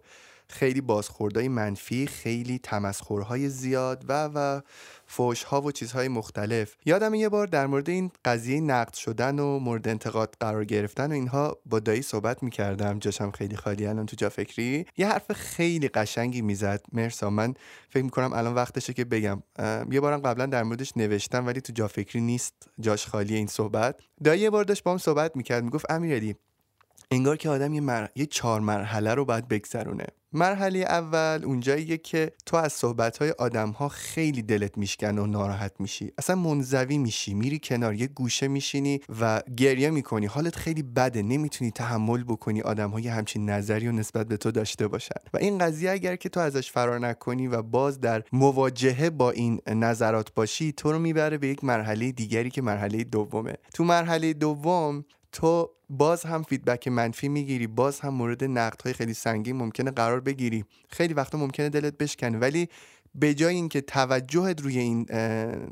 خیلی 0.50 0.80
بازخوردهای 0.80 1.48
منفی 1.48 2.06
خیلی 2.06 2.58
تمسخرهای 2.62 3.48
زیاد 3.48 4.04
و 4.08 4.30
و 4.34 4.60
فوش 5.06 5.42
ها 5.42 5.62
و 5.62 5.72
چیزهای 5.72 6.08
مختلف. 6.08 6.76
یادم 6.86 7.14
یه 7.14 7.28
بار 7.28 7.46
در 7.46 7.66
مورد 7.66 7.88
این 7.88 8.10
قضیه 8.24 8.60
نقد 8.60 8.94
شدن 8.94 9.38
و 9.38 9.58
مورد 9.58 9.88
انتقاد 9.88 10.36
قرار 10.40 10.64
گرفتن 10.64 11.10
و 11.10 11.14
اینها 11.14 11.56
با 11.66 11.80
دایی 11.80 12.02
صحبت 12.02 12.42
می‌کردم. 12.42 12.98
جاشم 12.98 13.30
خیلی 13.30 13.56
خالی. 13.56 13.86
الان 13.86 14.06
تو 14.06 14.16
جا 14.16 14.28
فکری؟ 14.28 14.86
یه 14.96 15.08
حرف 15.08 15.32
خیلی 15.32 15.88
قشنگی 15.88 16.42
می‌زد. 16.42 16.80
مرسا 16.92 17.30
من 17.30 17.54
فکر 17.88 18.04
می‌کنم 18.04 18.32
الان 18.32 18.54
وقتشه 18.54 18.92
که 18.92 19.04
بگم. 19.04 19.42
یه 19.90 20.00
بارم 20.00 20.20
قبلا 20.20 20.46
در 20.46 20.62
موردش 20.62 20.92
نوشتم 20.96 21.46
ولی 21.46 21.60
تو 21.60 21.72
جا 21.72 21.88
فکری 21.88 22.20
نیست. 22.20 22.54
جاش 22.80 23.06
خالی 23.06 23.34
این 23.34 23.46
صحبت. 23.46 24.00
دایی 24.24 24.40
یه 24.40 24.50
بار 24.50 24.64
داشت 24.64 24.82
با 24.82 24.90
هم 24.90 24.98
صحبت 24.98 25.36
می‌کرد. 25.36 25.64
می‌گفت 25.64 25.90
امیرعلی 25.90 26.36
انگار 27.10 27.36
که 27.36 27.48
آدم 27.48 27.74
یه, 27.74 27.80
مر... 27.80 28.08
یه 28.16 28.26
چهار 28.26 28.60
مرحله 28.60 29.14
رو 29.14 29.24
باید 29.24 29.48
بگذرونه. 29.48 30.06
مرحله 30.32 30.78
اول 30.78 31.44
اونجاییه 31.44 31.96
که 31.96 32.32
تو 32.46 32.56
از 32.56 32.72
صحبتهای 32.72 33.30
آدم 33.30 33.70
ها 33.70 33.88
خیلی 33.88 34.42
دلت 34.42 34.78
میشکن 34.78 35.18
و 35.18 35.26
ناراحت 35.26 35.72
میشی. 35.78 36.12
اصلا 36.18 36.36
منزوی 36.36 36.98
میشی 36.98 37.34
میری 37.34 37.60
کنار 37.62 37.94
یه 37.94 38.06
گوشه 38.06 38.48
میشینی 38.48 39.00
و 39.20 39.42
گریه 39.56 39.90
می‌کنی. 39.90 40.26
حالت 40.26 40.56
خیلی 40.56 40.82
بده 40.82 41.22
نمی‌تونی 41.22 41.70
تحمل 41.70 42.24
بکنی 42.24 42.62
آدم 42.62 42.90
های 42.90 43.08
همچین 43.08 43.50
نظری 43.50 43.88
و 43.88 43.92
نسبت 43.92 44.28
به 44.28 44.36
تو 44.36 44.50
داشته 44.50 44.88
باشن. 44.88 45.20
و 45.34 45.38
این 45.38 45.58
قضیه 45.58 45.90
اگر 45.90 46.16
که 46.16 46.28
تو 46.28 46.40
ازش 46.40 46.70
فرار 46.70 46.98
نکنی 46.98 47.46
و 47.46 47.62
باز 47.62 48.00
در 48.00 48.22
مواجهه 48.32 49.10
با 49.10 49.30
این 49.30 49.60
نظرات 49.66 50.34
باشی 50.34 50.72
تو 50.72 50.92
رو 50.92 50.98
می‌بره 50.98 51.38
به 51.38 51.48
یک 51.48 51.64
مرحله 51.64 52.12
دیگری 52.12 52.50
که 52.50 52.62
مرحله 52.62 53.04
دومه. 53.04 53.54
تو 53.74 53.84
مرحله 53.84 54.32
دوم 54.32 55.04
تو 55.32 55.70
باز 55.90 56.24
هم 56.24 56.42
فیدبک 56.42 56.88
منفی 56.88 57.28
می‌گیری 57.28 57.66
باز 57.66 58.00
هم 58.00 58.14
مورد 58.14 58.44
نقد 58.44 58.82
های 58.82 58.92
خیلی 58.92 59.14
سنگین 59.14 59.56
ممکنه 59.56 59.90
قرار 59.90 60.20
بگیری. 60.20 60.64
خیلی 60.88 61.14
وقتا 61.14 61.38
ممکنه 61.38 61.68
دلت 61.68 61.98
بشکنه 61.98 62.38
ولی 62.38 62.68
به 63.14 63.34
جای 63.34 63.54
اینکه 63.54 63.80
توجهت 63.80 64.60
روی 64.60 64.78
این 64.78 65.06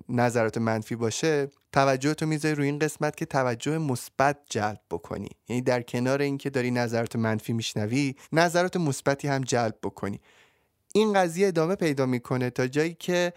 نظرات 0.08 0.58
منفی 0.58 0.96
باشه 0.96 1.50
توجه 1.72 2.14
تو 2.14 2.26
می‌ذاری 2.26 2.54
روی 2.54 2.66
این 2.66 2.78
قسمت 2.78 3.16
که 3.16 3.26
توجه 3.26 3.78
مثبت 3.78 4.38
جلب 4.50 4.80
بکنی. 4.90 5.28
یعنی 5.48 5.62
در 5.62 5.82
کنار 5.82 6.22
اینکه 6.22 6.50
داری 6.50 6.70
نظرات 6.70 7.16
منفی 7.16 7.52
میشنوی 7.52 8.14
نظرات 8.32 8.76
مثبتی 8.76 9.28
هم 9.28 9.40
جلب 9.40 9.78
بکنی. 9.82 10.20
این 10.96 11.12
قضیه 11.12 11.48
ادامه 11.48 11.74
پیدا 11.74 12.06
می‌کنه 12.06 12.50
تا 12.50 12.66
جایی 12.66 12.94
که 12.94 13.32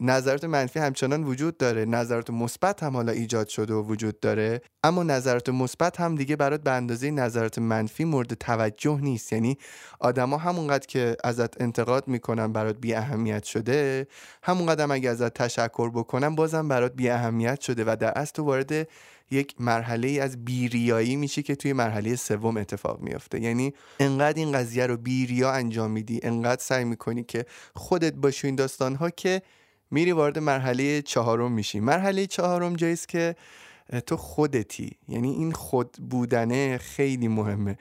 نظرات 0.00 0.44
منفی 0.44 0.78
همچنان 0.78 1.24
وجود 1.24 1.56
داره. 1.56 1.84
نظرات 1.84 2.30
مثبت 2.30 2.82
هم 2.82 2.92
حالا 2.92 3.12
ایجاد 3.12 3.48
شده 3.48 3.74
و 3.74 3.82
وجود 3.82 4.20
داره. 4.20 4.60
اما 4.84 5.02
نظرات 5.02 5.48
مثبت 5.48 6.00
هم 6.00 6.14
دیگه 6.14 6.36
برات 6.36 6.62
به 6.62 6.70
اندازه 6.70 7.10
نظرات 7.10 7.58
منفی 7.58 8.04
مورد 8.04 8.34
توجه 8.34 9.00
نیست. 9.00 9.32
یعنی 9.32 9.58
آدما 10.00 10.36
همونقدر 10.36 10.86
که 10.86 11.16
ازت 11.24 11.60
انتقاد 11.60 12.08
می‌کنن 12.08 12.52
برات 12.52 12.76
بی 12.76 12.94
اهمیت 12.94 13.44
شده 13.44 14.06
همونقدر 14.42 14.82
هم 14.82 14.90
اگه 14.90 15.10
ازت 15.10 15.34
تشکر 15.34 15.90
بکنن 15.90 16.34
بازم 16.34 16.68
برات 16.68 16.92
بی 16.92 17.08
اهمیت 17.08 17.60
شده 17.60 17.84
و 17.86 17.96
در 18.00 18.18
اصل 18.18 18.32
تو 18.32 18.42
وارد 18.42 18.88
یک 19.30 19.54
مرحله 19.60 20.08
از 20.22 20.44
بیریایی 20.44 21.16
میشه 21.16 21.42
که 21.42 21.54
توی 21.54 21.72
مرحله 21.72 22.16
سوم 22.16 22.56
اتفاق 22.56 23.00
میافته. 23.00 23.40
یعنی 23.40 23.72
انقدر 24.00 24.38
این 24.38 24.52
قضیه 24.52 24.86
رو 24.86 24.96
بیریا 24.96 25.52
انجام 25.52 25.90
میدی 25.90 26.20
انقدر 26.22 26.62
سعی 26.62 26.84
می‌کنی 26.84 27.24
که 27.24 27.46
خودت 27.74 28.12
باشی 28.12 28.46
این 28.46 28.56
داستان 28.56 28.94
ها 28.94 29.10
که 29.10 29.42
میری 29.90 30.12
وارد 30.12 30.38
مرحله 30.38 31.02
چهارم 31.02 31.52
میشی. 31.52 31.80
مرحله 31.80 32.26
چهارم 32.26 32.76
جاییست 32.76 33.08
که 33.08 33.36
تو 34.06 34.16
خودتی. 34.16 34.90
یعنی 35.08 35.30
این 35.30 35.52
خود 35.52 35.96
بودنه 36.10 36.78
خیلی 36.78 37.28
مهمه. 37.28 37.78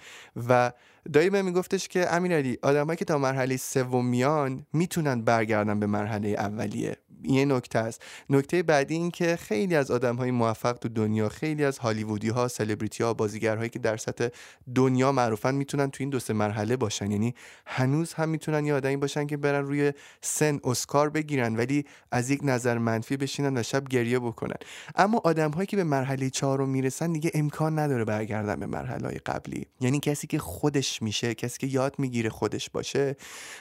و 0.47 0.71
دایی 1.14 1.30
به 1.30 1.41
میگفتش 1.41 1.88
که 1.88 2.14
امیرعلی 2.14 2.58
آدمایی 2.62 2.97
که 2.97 3.06
تا 3.06 3.18
مرحله 3.18 3.58
سوم 3.58 4.06
میان 4.06 4.66
می‌تونن 4.74 5.22
برگردن 5.22 5.80
به 5.80 5.86
مرحله 5.86 6.30
اولیه. 6.30 6.97
یه 7.24 7.45
نکته 7.45 7.80
است. 7.80 8.01
نکته 8.30 8.64
بعدی 8.64 8.93
این 8.93 9.12
که 9.12 9.36
خیلی 9.36 9.76
از 9.76 9.91
آدم 9.91 10.16
های 10.16 10.32
موفق 10.32 10.74
تو 10.74 10.89
دنیا 10.89 11.30
خیلی 11.30 11.66
از 11.66 11.78
هالیوودی 11.78 12.30
ها 12.30 12.47
سلبریتی 12.47 13.03
ها 13.03 13.14
بازیگرهایی 13.14 13.70
که 13.70 13.80
در 13.80 13.97
سطح 13.97 14.28
دنیا 14.76 15.12
معروفن 15.12 15.56
می‌تونن 15.56 15.89
تو 15.91 15.97
این 15.99 16.10
دو 16.10 16.20
سه 16.20 16.34
مرحله 16.34 16.78
باشن. 16.78 17.12
یعنی 17.12 17.36
هنوز 17.66 18.14
هم 18.14 18.30
می‌تونن 18.30 18.66
یه 18.66 18.74
آدمی 18.74 18.97
باشن 18.97 19.28
که 19.28 19.38
برن 19.38 19.66
روی 19.66 19.93
سن 20.22 20.60
اسکار 20.64 21.10
بگیرن 21.10 21.56
ولی 21.56 21.86
از 22.12 22.30
یک 22.30 22.39
نظر 22.43 22.78
منفی 22.78 23.18
بشینن 23.18 23.58
و 23.58 23.64
شب 23.64 23.88
گریه 23.88 24.20
بکنن. 24.20 24.58
اما 24.95 25.22
آدم 25.24 25.51
هایی 25.51 25.68
که 25.68 25.78
به 25.78 25.84
مرحله 25.84 26.30
چهارم 26.30 26.70
می‌رسن 26.70 27.12
دیگه 27.12 27.32
امکان 27.34 27.80
نداره 27.80 28.06
برگردن 28.06 28.60
به 28.60 28.66
مرحله 28.66 29.22
قبلی. 29.26 29.66
یعنی 29.82 29.99
کسی 29.99 30.28
که 30.28 30.39
خودش 30.39 30.94
میشه 31.01 31.35
کسی 31.35 31.57
که 31.57 31.67
یاد 31.67 31.95
می‌گیره 31.97 32.29
خودش 32.29 32.69
باشه. 32.69 33.15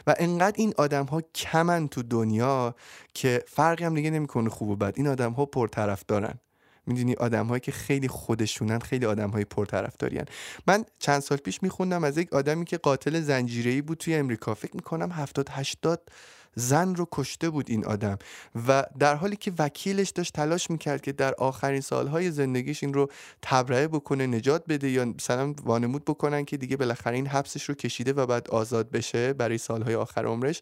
و 0.06 0.14
انقدر 0.18 0.54
این 0.56 0.74
آدم 0.78 1.04
ها 1.04 1.20
کمن 1.34 1.88
تو 1.88 2.02
دنیا 2.02 2.74
که 3.14 3.42
فرقی 3.46 3.84
هم 3.84 3.94
دیگه 3.94 4.10
نمی‌کنه 4.10 4.50
خوب 4.50 4.68
و 4.68 4.76
بد. 4.76 4.92
این 4.96 5.08
آدم 5.08 5.32
ها 5.32 5.46
پرطرف 5.46 6.04
دارن 6.08 6.34
می‌دونی؟ 6.86 7.14
آدم 7.14 7.46
هایی 7.46 7.60
که 7.60 7.72
خیلی 7.72 8.08
خودشونن 8.08 8.78
خیلی 8.78 9.06
آدم 9.06 9.30
های 9.30 9.44
پرطرفدارین. 9.44 10.24
من 10.66 10.84
چند 10.98 11.20
سال 11.20 11.38
پیش 11.38 11.62
میخوندم 11.62 12.04
از 12.04 12.18
یک 12.18 12.32
آدمی 12.32 12.64
که 12.64 12.76
قاتل 12.76 13.20
زنجیره‌ای 13.20 13.82
بود 13.82 13.98
توی 13.98 14.14
امریکا. 14.14 14.54
فکر 14.54 14.76
می‌کنم 14.76 15.12
70 15.12 15.48
80 15.50 16.10
زن 16.54 16.94
رو 16.94 17.08
کشته 17.12 17.50
بود 17.50 17.70
این 17.70 17.84
آدم 17.86 18.18
و 18.68 18.84
در 18.98 19.14
حالی 19.14 19.36
که 19.36 19.52
وکیلش 19.58 20.10
داشت 20.10 20.32
تلاش 20.32 20.70
می‌کرد 20.70 21.02
که 21.02 21.12
در 21.12 21.34
آخرین 21.34 21.80
سالهای 21.80 22.30
زندگیش 22.30 22.82
این 22.82 22.94
رو 22.94 23.10
تبرئه 23.42 23.88
بکنه 23.88 24.26
نجات 24.26 24.64
بده 24.68 24.90
یا 24.90 25.04
مثلا 25.04 25.54
وانمود 25.64 26.04
بکنن 26.04 26.44
که 26.44 26.56
دیگه 26.56 26.76
بالاخره 26.76 27.16
این 27.16 27.26
حبسش 27.26 27.68
رو 27.68 27.74
کشیده 27.74 28.12
و 28.12 28.26
بعد 28.26 28.50
آزاد 28.50 28.90
بشه 28.90 29.32
برای 29.32 29.58
سالهای 29.58 29.94
آخر 29.94 30.26
عمرش 30.26 30.60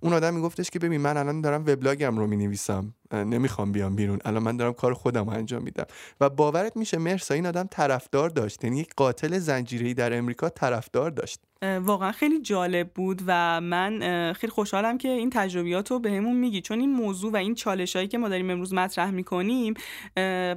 اون 0.00 0.12
آدم 0.12 0.34
میگفتش 0.34 0.70
که 0.70 0.78
ببین 0.78 1.00
من 1.00 1.16
الان 1.16 1.40
دارم 1.40 1.60
وبلاگم 1.60 2.18
رو 2.18 2.26
می‌نویسم. 2.26 2.94
نمی‌خوام 3.12 3.72
بیام 3.72 3.96
بیرون. 3.96 4.18
الان 4.24 4.42
من 4.42 4.56
دارم 4.56 4.72
کار 4.72 4.94
خودم 4.94 5.28
انجام 5.28 5.62
میدم. 5.62 5.86
و 6.20 6.30
باورت 6.30 6.76
میشه 6.76 6.98
مرسا 6.98 7.34
این 7.34 7.46
آدم 7.46 7.68
طرفدار 7.70 8.28
داشت. 8.28 8.64
یعنی 8.64 8.78
یک 8.78 8.94
قاتل 8.96 9.38
زنجیره‌ای 9.38 9.94
در 9.94 10.18
امریکا 10.18 10.48
طرفدار 10.48 11.10
داشت. 11.10 11.40
واقعا 11.80 12.12
خیلی 12.12 12.40
جالب 12.40 12.90
بود 12.94 13.22
و 13.26 13.60
من 13.60 14.32
خیلی 14.32 14.50
خوشحالم 14.50 14.98
که 14.98 15.08
این 15.08 15.30
تجربیات 15.30 15.90
رو 15.90 15.98
بهمون 15.98 16.36
میگی. 16.36 16.60
چون 16.60 16.80
این 16.80 16.92
موضوع 16.92 17.32
و 17.32 17.36
این 17.36 17.54
چالش 17.54 17.96
هایی 17.96 18.08
که 18.08 18.18
ما 18.18 18.28
داریم 18.28 18.50
امروز 18.50 18.74
مطرح 18.74 19.10
می‌کنیم 19.10 19.74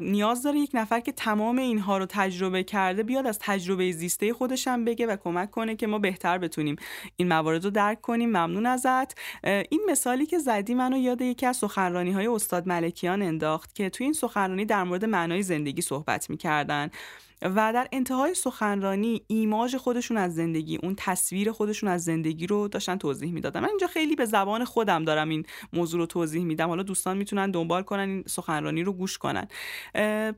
نیاز 0.02 0.44
داره 0.44 0.60
یک 0.60 0.72
نفر 0.74 1.00
که 1.00 1.12
تمام 1.12 1.58
اینها 1.58 1.98
رو 1.98 2.06
تجربه 2.10 2.64
کرده 2.64 3.04
بیاد 3.04 3.28
از 3.28 3.40
تجربه 3.42 3.92
زیسته 3.92 4.34
خودش 4.34 4.68
هم 4.68 4.86
بگه 4.86 5.08
و 5.08 5.16
کمک 5.24 5.52
کنه 5.52 5.76
که 5.76 5.88
ما 5.88 6.00
بهتر 6.00 6.38
بتونیم 6.38 6.76
این 7.16 7.28
موارد 7.28 7.64
رو 7.64 7.70
درک 7.70 8.02
کنیم. 8.02 8.30
ممنون 8.30 8.66
ازت. 8.66 9.18
این 9.44 9.82
مثالی 9.90 10.26
که 10.26 10.40
زدی 10.40 10.74
منو 10.74 10.98
یاد 10.98 11.22
یکی 11.22 11.46
از 11.46 11.58
سخنرانی 11.58 12.12
های 12.12 12.28
استاد 12.46 12.68
ملکیان 12.68 13.22
انداخت 13.22 13.76
که 13.76 13.90
توی 13.90 14.04
این 14.04 14.14
سخنرانی 14.14 14.66
در 14.66 14.84
مورد 14.84 15.06
معنای 15.06 15.44
زندگی 15.44 15.82
صحبت 15.82 16.30
می‌کردن 16.30 16.90
و 17.42 17.74
در 17.74 17.88
انتهای 17.92 18.34
سخنرانی 18.34 19.22
ایماژ 19.28 19.76
خودشون 19.76 20.18
از 20.18 20.36
زندگی 20.36 20.78
اون 20.84 20.94
تصویر 20.98 21.52
خودشون 21.52 21.90
از 21.90 22.04
زندگی 22.04 22.48
رو 22.48 22.68
داشتن 22.68 22.98
توضیح 22.98 23.32
می‌دادن. 23.32 23.60
من 23.60 23.70
اینجا 23.70 23.88
خیلی 23.88 24.16
به 24.16 24.26
زبان 24.26 24.66
خودم 24.66 25.04
دارم 25.04 25.30
این 25.30 25.46
موضوع 25.74 26.00
رو 26.00 26.06
توضیح 26.06 26.44
میدم. 26.44 26.68
حالا 26.68 26.84
دوستان 26.84 27.18
می‌تونن 27.18 27.52
دنبال 27.52 27.84
کنن 27.84 28.10
این 28.10 28.24
سخنرانی 28.28 28.84
رو 28.84 28.94
گوش 28.94 29.18
کنن. 29.18 29.48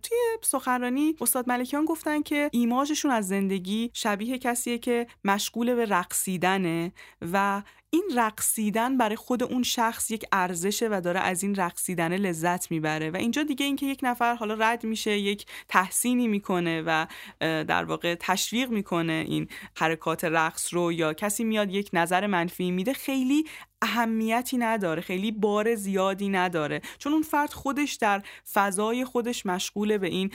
توی 0.03 0.17
سخنرانی 0.41 1.15
استاد 1.21 1.49
ملکیان 1.49 1.85
گفتن 1.85 2.21
که 2.21 2.49
ایماژشون 2.53 3.11
از 3.11 3.27
زندگی 3.27 3.89
شبیه 3.93 4.37
کسیه 4.37 4.77
که 4.77 5.07
مشغول 5.23 5.75
به 5.75 5.85
رقصیدنه 5.85 6.91
و 7.33 7.61
این 7.89 8.03
رقصیدن 8.15 8.97
برای 8.97 9.15
خود 9.15 9.43
اون 9.43 9.63
شخص 9.63 10.11
یک 10.11 10.25
ارزشه 10.31 10.87
و 10.91 11.01
داره 11.03 11.19
از 11.19 11.43
این 11.43 11.55
رقصیدن 11.55 12.13
لذت 12.13 12.71
می‌بره. 12.71 13.11
و 13.11 13.15
اینجا 13.15 13.43
دیگه 13.43 13.65
اینکه 13.65 13.85
یک 13.85 13.99
نفر 14.03 14.35
حالا 14.35 14.53
رد 14.53 14.83
میشه 14.83 15.17
یک 15.17 15.45
تحسینی 15.67 16.27
می‌کنه 16.27 16.83
و 16.85 17.05
در 17.39 17.83
واقع 17.83 18.15
تشویق 18.19 18.69
می‌کنه 18.69 19.25
این 19.27 19.47
حرکات 19.75 20.23
رقص 20.23 20.73
رو 20.73 20.91
یا 20.91 21.13
کسی 21.13 21.43
میاد 21.43 21.71
یک 21.71 21.89
نظر 21.93 22.27
منفی 22.27 22.71
میده 22.71 22.93
خیلی 22.93 23.45
اهمیتی 23.81 24.57
نداره 24.57 25.01
خیلی 25.01 25.31
بار 25.31 25.75
زیادی 25.75 26.29
نداره. 26.29 26.81
چون 26.97 27.13
اون 27.13 27.21
فرد 27.21 27.53
خودش 27.53 27.93
در 27.93 28.21
فضای 28.53 29.05
خودش 29.05 29.45
مشغول 29.45 29.97
به 29.97 30.07
این 30.07 30.31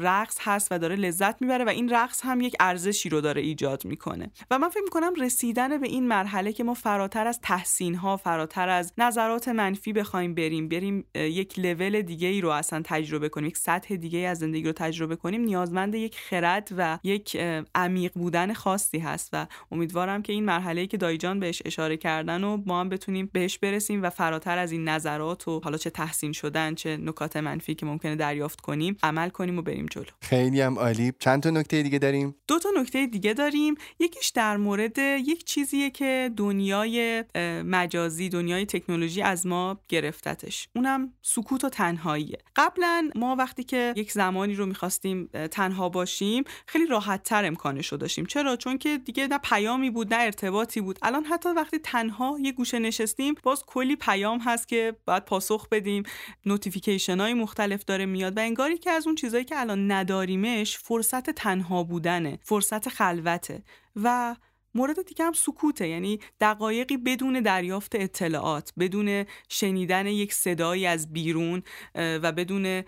رقص 0.00 0.38
هست 0.40 0.68
و 0.70 0.78
داره 0.78 0.96
لذت 0.96 1.42
می‌بره 1.42 1.64
و 1.64 1.68
این 1.68 1.88
رقص 1.88 2.20
هم 2.24 2.40
یک 2.40 2.56
ارزشی 2.60 3.08
رو 3.08 3.20
داره 3.20 3.42
ایجاد 3.42 3.84
می‌کنه. 3.84 4.30
و 4.50 4.58
من 4.58 4.68
فکر 4.68 4.82
می‌کنم 4.82 5.14
رسیدن 5.20 5.78
به 5.78 5.88
این 5.88 6.08
مرحله 6.08 6.52
که 6.52 6.64
ما 6.64 6.74
فراتر 6.74 7.26
از 7.26 7.40
تحسین 7.40 7.94
ها 7.94 8.16
فراتر 8.16 8.68
از 8.68 8.92
نظرات 8.98 9.48
منفی 9.48 9.92
بخوایم 9.92 10.34
بریم 10.34 10.68
بریم 10.68 11.04
یک 11.14 11.58
لول 11.58 12.02
دیگه 12.02 12.28
ای 12.28 12.40
رو 12.40 12.48
اصلا 12.48 12.82
تجربه 12.84 13.28
کنیم 13.28 13.48
یک 13.48 13.56
سطح 13.56 13.96
دیگه 13.96 14.18
از 14.18 14.38
زندگی 14.38 14.66
رو 14.66 14.72
تجربه 14.72 15.16
کنیم 15.16 15.40
نیازمند 15.40 15.94
یک 15.94 16.18
خرد 16.18 16.68
و 16.76 16.98
یک 17.04 17.36
عمیق 17.74 18.12
بودن 18.14 18.52
خاصی 18.52 18.98
هست. 18.98 19.30
و 19.32 19.46
امیدوارم 19.72 20.22
که 20.22 20.32
این 20.32 20.44
مرحله 20.44 20.86
که 20.86 20.96
دایجان 20.96 21.40
بهش 21.40 21.62
اشاره 21.64 21.96
کردن 21.96 22.44
و 22.44 22.62
ما 22.66 22.77
ما 22.78 22.82
هم 22.82 22.88
بتونیم 22.88 23.30
بهش 23.32 23.58
برسیم 23.58 24.02
و 24.02 24.10
فراتر 24.10 24.58
از 24.58 24.72
این 24.72 24.88
نظرات 24.88 25.48
و 25.48 25.60
حالا 25.64 25.78
چه 25.78 25.90
تحسین 25.90 26.32
شدن 26.32 26.74
چه 26.74 26.96
نکات 26.96 27.36
منفی 27.36 27.74
که 27.74 27.86
ممکنه 27.86 28.16
دریافت 28.16 28.60
کنیم 28.60 28.96
عمل 29.02 29.28
کنیم 29.28 29.58
و 29.58 29.62
بریم 29.62 29.86
جلو. 29.86 30.04
خیلی 30.22 30.60
هم 30.60 30.78
عالی. 30.78 31.12
چند 31.18 31.42
تا 31.42 31.50
نکته 31.50 31.82
دیگه 31.82 31.98
داریم؟ 31.98 32.34
دو 32.48 32.58
تا 32.58 32.68
نکته 32.76 33.06
دیگه 33.06 33.34
داریم. 33.34 33.74
یکیش 33.98 34.28
در 34.28 34.56
مورد 34.56 34.98
یک 34.98 35.44
چیزیه 35.44 35.90
که 35.90 36.30
دنیای 36.36 37.24
مجازی 37.64 38.28
دنیای 38.28 38.66
تکنولوژی 38.66 39.22
از 39.22 39.46
ما 39.46 39.80
گرفتتش. 39.88 40.68
اونم 40.76 41.12
سکوت 41.22 41.64
و 41.64 41.68
تنهاییه. 41.68 42.38
قبلا 42.56 43.10
ما 43.14 43.36
وقتی 43.36 43.64
که 43.64 43.92
یک 43.96 44.12
زمانی 44.12 44.54
رو 44.54 44.66
می‌خواستیم 44.66 45.26
تنها 45.50 45.88
باشیم 45.88 46.44
خیلی 46.66 46.86
راحت 46.86 47.22
تر 47.22 47.44
امکانش 47.44 47.86
رو 47.86 47.98
داشتیم. 47.98 48.26
چرا؟ 48.26 48.56
چون 48.56 48.78
که 48.78 48.98
دیگه 48.98 49.26
نه 49.26 49.38
پیامی 49.38 49.90
بود 49.90 50.14
نه 50.14 50.20
ارتباطی 50.20 50.80
بود. 50.80 50.98
الان 51.02 51.24
حتی 51.24 51.48
وقتی 51.48 51.78
تنها 51.78 52.36
یه 52.40 52.52
گوشه 52.68 52.78
نشستیم 52.78 53.34
باز 53.42 53.64
کلی 53.66 53.96
پیام 53.96 54.38
هست 54.38 54.68
که 54.68 54.96
باید 55.04 55.24
پاسخ 55.24 55.68
بدیم. 55.68 56.02
notification 56.46 57.20
های 57.20 57.34
مختلف 57.34 57.84
داره 57.84 58.06
میاد 58.06 58.36
و 58.36 58.40
انگاری 58.40 58.78
که 58.78 58.90
از 58.90 59.06
اون 59.06 59.14
چیزهایی 59.14 59.44
که 59.44 59.60
الان 59.60 59.92
نداریمش 59.92 60.78
فرصت 60.78 61.30
تنها 61.30 61.82
بودنه 61.82 62.38
فرصت 62.42 62.88
خلوته. 62.88 63.62
و 63.96 64.36
مورد 64.74 65.06
دیگه 65.06 65.24
هم 65.24 65.32
سکوته 65.32 65.88
یعنی 65.88 66.20
دقایقی 66.40 66.96
بدون 66.96 67.40
دریافت 67.40 67.94
اطلاعات 67.94 68.72
بدون 68.78 69.24
شنیدن 69.48 70.06
یک 70.06 70.32
صدایی 70.32 70.86
از 70.86 71.12
بیرون 71.12 71.62
و 71.94 72.32
بدون 72.32 72.82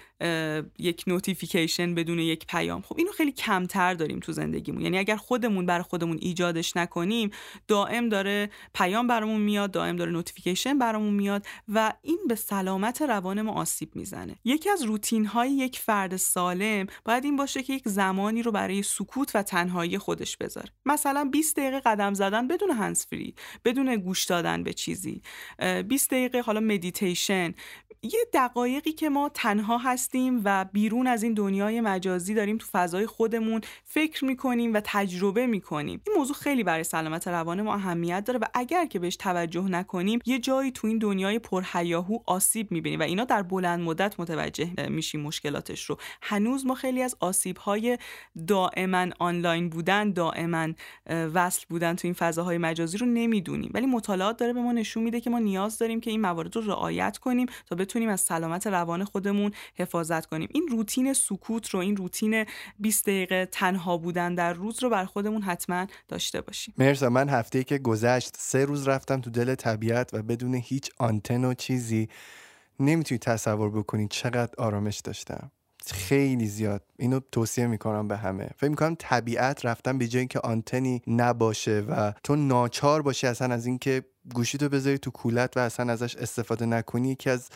یک 0.78 1.05
notification 1.07 1.95
بدون 1.95 2.18
یک 2.18 2.47
پیام. 2.47 2.83
خب 2.83 2.95
اینو 2.99 3.12
خیلی 3.12 3.33
کمتر 3.33 3.95
داریم 3.95 4.20
تو 4.20 4.33
زندگیمون. 4.33 4.83
یعنی 4.83 4.99
اگر 4.99 5.16
خودمون 5.16 5.66
برا 5.66 5.83
خودمون 5.83 6.18
ایجادش 6.20 6.76
نکنیم 6.76 7.31
دائم 7.68 8.09
داره 8.09 8.51
پیام 8.74 9.07
برامون 9.07 9.41
میاد 9.41 9.70
دائم 9.70 9.97
داره 9.97 10.11
notification 10.11 10.78
برامون 10.78 11.14
میاد 11.14 11.47
و 11.68 11.93
این 12.03 12.18
به 12.28 12.35
سلامت 12.35 13.03
روان 13.03 13.43
ما 13.43 13.53
آسیب 13.53 13.97
می‌زنه. 13.97 14.37
یکی 14.45 14.70
از 14.70 14.83
روتین 14.83 15.24
های 15.26 15.51
یک 15.51 15.78
فرد 15.78 16.16
سالم 16.16 16.87
باید 17.05 17.24
این 17.24 17.37
باشه 17.37 17.62
که 17.62 17.72
یک 17.72 17.83
زمانی 17.89 18.43
رو 18.43 18.53
برای 18.53 18.83
سکوت 18.83 19.31
و 19.35 19.43
تنهایی 19.43 19.99
خودش 19.99 20.37
بذاره. 20.37 20.68
مثلا 20.87 21.24
20 21.33 21.59
دقیقه 21.71 21.81
قدم 21.91 22.14
زدن 22.14 22.49
بدون 22.49 22.71
هنس 22.71 23.07
فری 23.07 23.35
بدون 23.64 23.97
گوش 23.97 24.25
دادن 24.25 24.62
به 24.62 24.73
چیزی. 24.73 25.23
20 25.89 26.11
دقیقه 26.11 26.41
حالا 26.41 26.61
مدیتیشن 26.61 27.55
یه 28.03 28.20
دقایقی 28.32 28.92
که 28.92 29.09
ما 29.09 29.28
تنها 29.34 29.78
هستیم 29.78 30.40
و 30.44 30.64
بیرون 30.72 31.07
از 31.07 31.22
این 31.22 31.34
دنیای 31.34 31.80
مجازی 31.80 32.34
داریم 32.34 32.59
تو 32.59 32.66
فضای 32.72 33.07
خودمون 33.07 33.61
فکر 33.84 34.24
می‌کنیم 34.24 34.74
و 34.74 34.80
تجربه 34.84 35.46
می‌کنیم. 35.46 36.01
این 36.07 36.16
موضوع 36.16 36.36
خیلی 36.36 36.64
برای 36.64 36.84
سلامت 36.84 37.28
روان 37.28 37.62
ما 37.62 37.74
اهمیت 37.74 38.24
داره 38.24 38.38
و 38.38 38.44
اگر 38.55 38.86
که 38.86 38.98
بهش 38.98 39.16
توجه 39.16 39.68
نکنیم 39.68 40.18
یه 40.26 40.38
جایی 40.38 40.70
تو 40.70 40.86
این 40.86 40.98
دنیای 40.98 41.38
پرهیاهو 41.38 42.18
آسیب 42.26 42.72
می‌بینیم 42.72 43.01
و 43.01 43.03
اینا 43.03 43.24
در 43.24 43.42
بلند 43.42 43.80
مدت 43.80 44.20
متوجه 44.20 44.88
میشیم 44.88 45.20
مشکلاتش 45.20 45.84
رو. 45.84 45.96
هنوز 46.22 46.66
ما 46.66 46.74
خیلی 46.74 47.03
از 47.03 47.16
آسیب 47.20 47.57
های 47.57 47.98
دائما 48.46 49.07
آنلاین 49.18 49.68
بودن 49.68 50.12
دائما 50.12 50.68
وصل 51.11 51.66
بودن 51.68 51.94
تو 51.94 52.07
این 52.09 52.14
فضاهای 52.14 52.59
مجازی 52.59 52.98
رو 52.98 53.07
نمی‌دونیم. 53.07 53.70
ولی 53.74 53.86
مطالعات 53.86 54.36
داره 54.36 54.53
به 54.53 54.61
ما 54.61 54.72
نشون 54.72 55.03
میده 55.03 55.20
که 55.20 55.30
ما 55.30 55.38
نیاز 55.38 55.78
داریم 55.78 56.01
که 56.01 56.11
این 56.11 56.20
موارد 56.20 56.57
رو 56.57 56.62
رعایت 56.62 57.18
کنیم 57.18 57.46
تا 57.66 57.76
بتونیم 57.91 58.09
از 58.09 58.20
سلامت 58.20 58.66
روان 58.66 59.05
خودمون 59.05 59.51
حفاظت 59.74 60.26
کنیم. 60.26 60.49
این 60.53 60.68
روتین 60.70 61.12
سکوت 61.12 61.68
رو 61.68 61.80
این 61.80 61.97
روتین 61.97 62.45
20 62.78 63.05
دقیقه 63.05 63.47
تنها 63.47 63.97
بودن 63.97 64.34
در 64.34 64.53
روز 64.53 64.82
رو 64.82 64.91
بر 64.91 65.05
خودمون 65.05 65.43
حتما 65.43 65.86
داشته 66.09 66.41
باشیم. 66.41 66.74
مرسا 66.78 67.09
من 67.11 67.28
هفته 67.28 67.64
که 67.64 67.78
گذشت 67.78 68.36
سه 68.38 68.64
روز 68.64 68.88
رفتم 68.88 69.20
تو 69.20 69.30
دل 69.30 69.55
طبیعت 69.55 70.14
و 70.14 70.22
بدون 70.22 70.55
هیچ 70.55 70.91
آنتن 70.99 71.45
و 71.45 71.55
چیزی 71.55 72.09
نمی‌تونی 72.80 73.18
تصور 73.18 73.70
بکنی 73.70 74.09
چقدر 74.11 74.53
آرامش 74.59 74.99
داشتم. 74.99 75.51
خیلی 75.86 76.47
زیاد. 76.47 76.82
اینو 76.99 77.20
توصیه 77.32 77.66
می‌کنم 77.66 78.09
به 78.09 78.16
همه. 78.16 78.51
فکر 78.57 78.70
می‌کنم 78.70 78.97
طبیعت 78.99 79.66
رفتن 79.66 79.99
به 79.99 80.09
جایی 80.09 80.26
که 80.26 80.41
آنتنی 80.41 81.03
نباشه 81.07 81.80
و 81.88 82.12
تو 82.24 82.36
ناچار 82.36 83.03
باشی 83.03 83.26
اصلا 83.26 83.55
از 83.55 83.66
اینکه 83.66 84.05
گوشی 84.35 84.59
تو 84.59 84.68
بذاری 84.68 84.99
تو 84.99 85.11
کولت 85.11 85.57
و 85.57 85.61
اصلا 85.61 85.93
ازش 85.93 86.16
استفاده 86.16 86.66
نکنی 86.66 87.11
یکی 87.11 87.31
از 87.31 87.49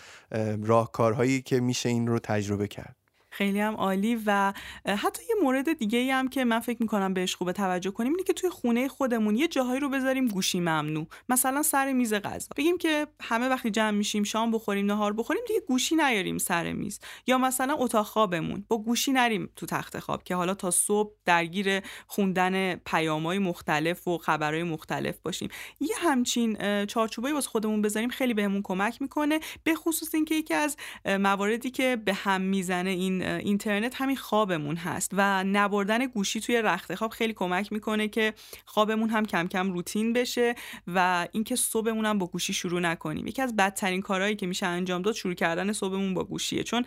راهکارهایی 0.63 1.43
که 1.43 1.61
میشه 1.61 1.89
این 1.89 2.07
رو 2.07 2.19
تجربه 2.19 2.69
کرد. 2.69 2.97
خیلی 3.35 3.61
هم 3.61 3.75
عالی 3.75 4.23
و 4.27 4.53
حتی 4.87 5.23
یه 5.29 5.35
مورد 5.43 5.73
دیگه 5.73 5.99
ای 5.99 6.11
هم 6.11 6.29
که 6.29 6.45
من 6.45 6.61
فکر 6.61 6.83
می‌کنم 6.83 7.15
بهش 7.15 7.35
خوبه 7.35 7.53
توجه 7.53 7.91
کنیم 7.91 8.13
اینه 8.13 8.23
که 8.23 8.33
توی 8.33 8.51
خونه 8.51 8.89
خودمون 8.89 9.37
یه 9.37 9.49
جاهایی 9.49 9.81
رو 9.81 9.89
بذاریم 9.89 10.29
گوشی 10.29 10.61
ممنوع. 10.61 11.07
مثلا 11.29 11.63
سر 11.63 11.93
میز 11.93 12.15
غذا. 12.15 12.49
بگیم 12.57 12.79
که 12.79 13.07
همه 13.21 13.49
وقتی 13.49 13.71
جمع 13.71 13.91
میشیم 13.91 14.23
شام 14.23 14.51
بخوریم 14.51 14.87
نهار 14.87 15.13
بخوریم 15.13 15.43
دیگه 15.49 15.61
گوشی 15.69 15.97
نیاریم 15.97 16.39
سر 16.39 16.73
میز. 16.73 17.01
یا 17.27 17.39
مثلا 17.39 17.75
اتاق 17.75 18.07
خوابمون. 18.07 18.65
با 18.69 18.79
گوشی 18.79 19.13
نریم 19.13 19.49
تو 19.57 19.67
تخت 19.67 19.99
خواب 19.99 20.25
که 20.25 20.35
حالا 20.35 20.55
تا 20.55 20.71
صبح 20.71 21.13
درگیر 21.25 21.81
خوندن 22.07 22.75
پیامهای 22.75 23.39
مختلف 23.39 24.09
و 24.09 24.19
خبرهای 24.19 24.63
مختلف 24.63 25.19
باشیم. 25.19 25.49
یه 25.81 25.97
همچین 25.99 26.57
چارچوبایی 26.87 27.35
واسه 27.35 27.49
خودمون 27.49 27.83
بذاریم 27.83 28.09
خیلی 28.09 28.35
بهمون 28.35 28.63
کمک 28.63 29.03
می‌کنه. 29.03 29.41
به 29.65 29.75
خصوص 29.75 30.15
اینکه 30.15 30.35
یکی 30.35 30.55
از 30.55 30.77
مواردی 31.07 31.71
که 31.71 31.97
به 32.05 32.15
هم 32.15 32.41
می‌زنه 32.41 32.91
این 32.91 33.24
اینترنت 33.25 34.01
همین 34.01 34.17
خوابمون 34.17 34.77
هست 34.77 35.11
و 35.13 35.45
نبردن 35.45 36.07
گوشی 36.07 36.41
توی 36.41 36.63
رخت 36.63 36.95
خواب 36.95 37.11
خیلی 37.11 37.33
کمک 37.33 37.73
می‌کنه 37.73 38.09
که 38.09 38.35
خوابمون 38.67 39.11
هم 39.11 39.27
کم 39.27 39.49
کم 39.49 39.73
روتین 39.73 40.13
بشه 40.13 40.55
و 40.87 41.29
اینکه 41.33 41.57
صبحمون 41.57 42.07
هم 42.07 42.19
با 42.19 42.27
گوشی 42.27 42.53
شروع 42.53 42.81
نکنیم. 42.81 43.27
یکی 43.27 43.43
از 43.43 43.57
بدترین 43.57 44.01
کارهایی 44.01 44.37
که 44.37 44.47
میشه 44.47 44.67
انجام 44.67 45.03
داد 45.03 45.15
شروع 45.15 45.35
کردن 45.35 45.73
صبحمون 45.73 46.15
با 46.15 46.25
گوشیه 46.25 46.63
چون 46.63 46.85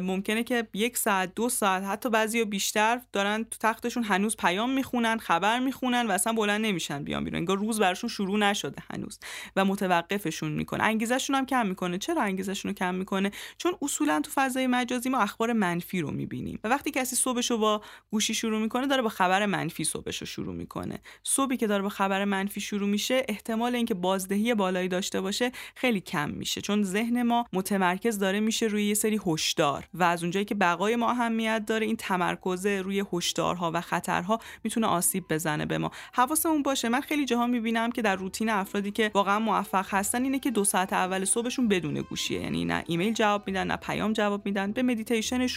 ممکنه 0.00 0.42
که 0.42 0.68
یک 0.74 0.98
ساعت 0.98 1.34
دو 1.34 1.48
ساعت 1.48 1.82
حتی 1.82 2.10
بعضی 2.10 2.44
بیشتر 2.44 3.00
دارن 3.12 3.44
تو 3.44 3.56
تختشون 3.60 4.02
هنوز 4.02 4.36
پیام 4.36 4.70
می‌خونن 4.70 5.18
خبر 5.18 5.58
می‌خونن 5.58 6.06
و 6.06 6.10
اصلا 6.10 6.32
بلند 6.32 6.66
نمیشن 6.66 7.04
بیان 7.04 7.24
بیرون. 7.24 7.38
انگار 7.38 7.58
روز 7.58 7.80
براشون 7.80 8.10
شروع 8.10 8.38
نشده 8.38 8.82
هنوز 8.90 9.18
و 9.56 9.64
متوقفشون 9.64 10.52
می‌کنه. 10.52 10.82
انگیزشون 10.82 11.36
هم 11.36 11.46
کم 11.46 11.66
می‌کنه. 11.66 11.98
چرا 11.98 12.22
انگیزشون 12.22 12.68
رو 12.68 12.74
کم 12.74 12.94
می‌کنه؟ 12.94 13.30
چون 13.58 13.72
اصولا 13.82 14.20
تو 14.20 14.30
فضای 14.34 14.66
مجازی 14.66 15.08
ما 15.08 15.18
اخبار 15.18 15.52
منفی 15.66 16.00
رو 16.00 16.10
می‌بینیم 16.10 16.58
و 16.64 16.68
وقتی 16.68 16.90
کسی 16.90 17.16
صبحش 17.16 17.50
رو 17.50 17.58
با 17.58 17.82
گوشی 18.10 18.34
شروع 18.34 18.60
می‌کنه 18.60 18.86
داره 18.86 19.02
با 19.02 19.08
خبر 19.08 19.46
منفی 19.46 19.84
صبحش 19.84 20.18
رو 20.18 20.26
شروع 20.26 20.54
می‌کنه. 20.54 21.00
صبحی 21.22 21.56
که 21.56 21.66
داره 21.66 21.82
با 21.82 21.88
خبر 21.88 22.24
منفی 22.24 22.60
شروع 22.60 22.88
میشه 22.88 23.24
احتمال 23.28 23.74
اینکه 23.74 23.94
بازدهی 23.94 24.54
بالایی 24.54 24.88
داشته 24.88 25.20
باشه 25.20 25.52
خیلی 25.74 26.00
کم 26.00 26.30
میشه. 26.30 26.60
چون 26.60 26.82
ذهن 26.82 27.22
ما 27.22 27.44
متمرکز 27.52 28.18
داره 28.18 28.40
میشه 28.40 28.66
روی 28.66 28.84
یه 28.84 28.94
سری 28.94 29.20
هشدار. 29.26 29.88
و 29.94 30.02
از 30.02 30.22
اونجایی 30.22 30.44
که 30.44 30.54
بقای 30.54 30.96
ما 30.96 31.10
اهمیت 31.10 31.62
داره 31.66 31.86
این 31.86 31.96
تمرکز 31.96 32.66
روی 32.66 33.04
هشدارها 33.12 33.70
و 33.74 33.80
خطرها 33.80 34.40
می‌تونه 34.64 34.86
آسیب 34.86 35.24
بزنه 35.30 35.66
به 35.66 35.78
ما. 35.78 35.90
حواسمون 36.12 36.62
باشه. 36.62 36.88
من 36.88 37.00
خیلی 37.00 37.24
جاها 37.24 37.46
می‌بینم 37.46 37.92
که 37.92 38.02
در 38.02 38.16
روتین 38.16 38.48
افرادی 38.48 38.90
که 38.90 39.10
واقعا 39.14 39.38
موفق 39.38 39.86
هستن 39.90 40.22
اینه 40.22 40.38
که 40.38 40.50
دو 40.50 40.64
ساعت 40.64 40.92
اول 40.92 41.24
صبحشون 41.24 41.68
بدون 41.68 41.94
گوشیه. 41.94 42.40
یعنی 42.40 42.64
نه 42.64 42.84
ایمیل 42.86 43.12
جواب 43.12 43.46
میدن 43.46 43.66
نه 43.66 43.76
پیام 43.76 44.12
جواب 44.12 44.46
میدن. 44.46 44.72
به 44.72 44.82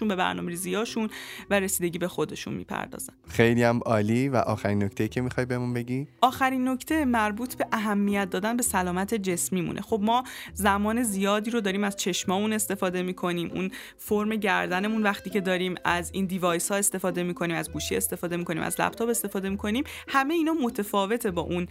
مدیتیشنشون 0.02 0.08
به 0.08 0.16
برنامه 0.16 1.10
و 1.50 1.60
رسیدگی 1.60 1.98
به 1.98 2.08
خودشون 2.08 2.54
می‌پردازن. 2.54 3.14
خیلی 3.28 3.64
هم 3.64 3.80
عالی 3.86 4.30
و 4.30 4.36
آخرین 4.36 4.84
نکته 4.84 5.08
که 5.08 5.22
می‌خوای 5.22 5.46
بهمون 5.46 5.74
بگی؟ 5.74 6.08
آخرین 6.22 6.68
نکته 6.68 7.06
مربوط 7.06 7.56
به 7.56 7.68
اهمیت 7.72 8.30
دادن 8.30 8.58
به 8.58 8.64
سلامت 8.64 9.14
جسمی 9.14 9.62
مونه 9.62 9.82
خب 9.82 10.00
ما 10.02 10.24
زمان 10.54 11.04
زیادی 11.04 11.52
رو 11.52 11.62
داریم 11.62 11.84
از 11.84 11.96
چشمامون 11.96 12.54
استفاده 12.54 13.02
می‌کنیم 13.02 13.52
اون 13.56 13.72
فرم 13.98 14.36
گردنمون 14.36 15.04
وقتی 15.04 15.30
که 15.30 15.42
داریم 15.42 15.76
از 15.86 16.10
این 16.14 16.26
device 16.26 16.72
ها 16.72 16.78
استفاده 16.78 17.24
می‌کنیم 17.24 17.56
از 17.56 17.72
گوشی 17.72 17.96
استفاده 17.96 18.38
می‌کنیم 18.38 18.64
از 18.64 18.82
لپتاپ 18.82 19.10
استفاده 19.10 19.50
می‌کنیم 19.50 19.84
همه 20.08 20.34
اینا 20.34 20.54
متفاوته 20.54 21.32
با 21.32 21.42
اون 21.42 21.68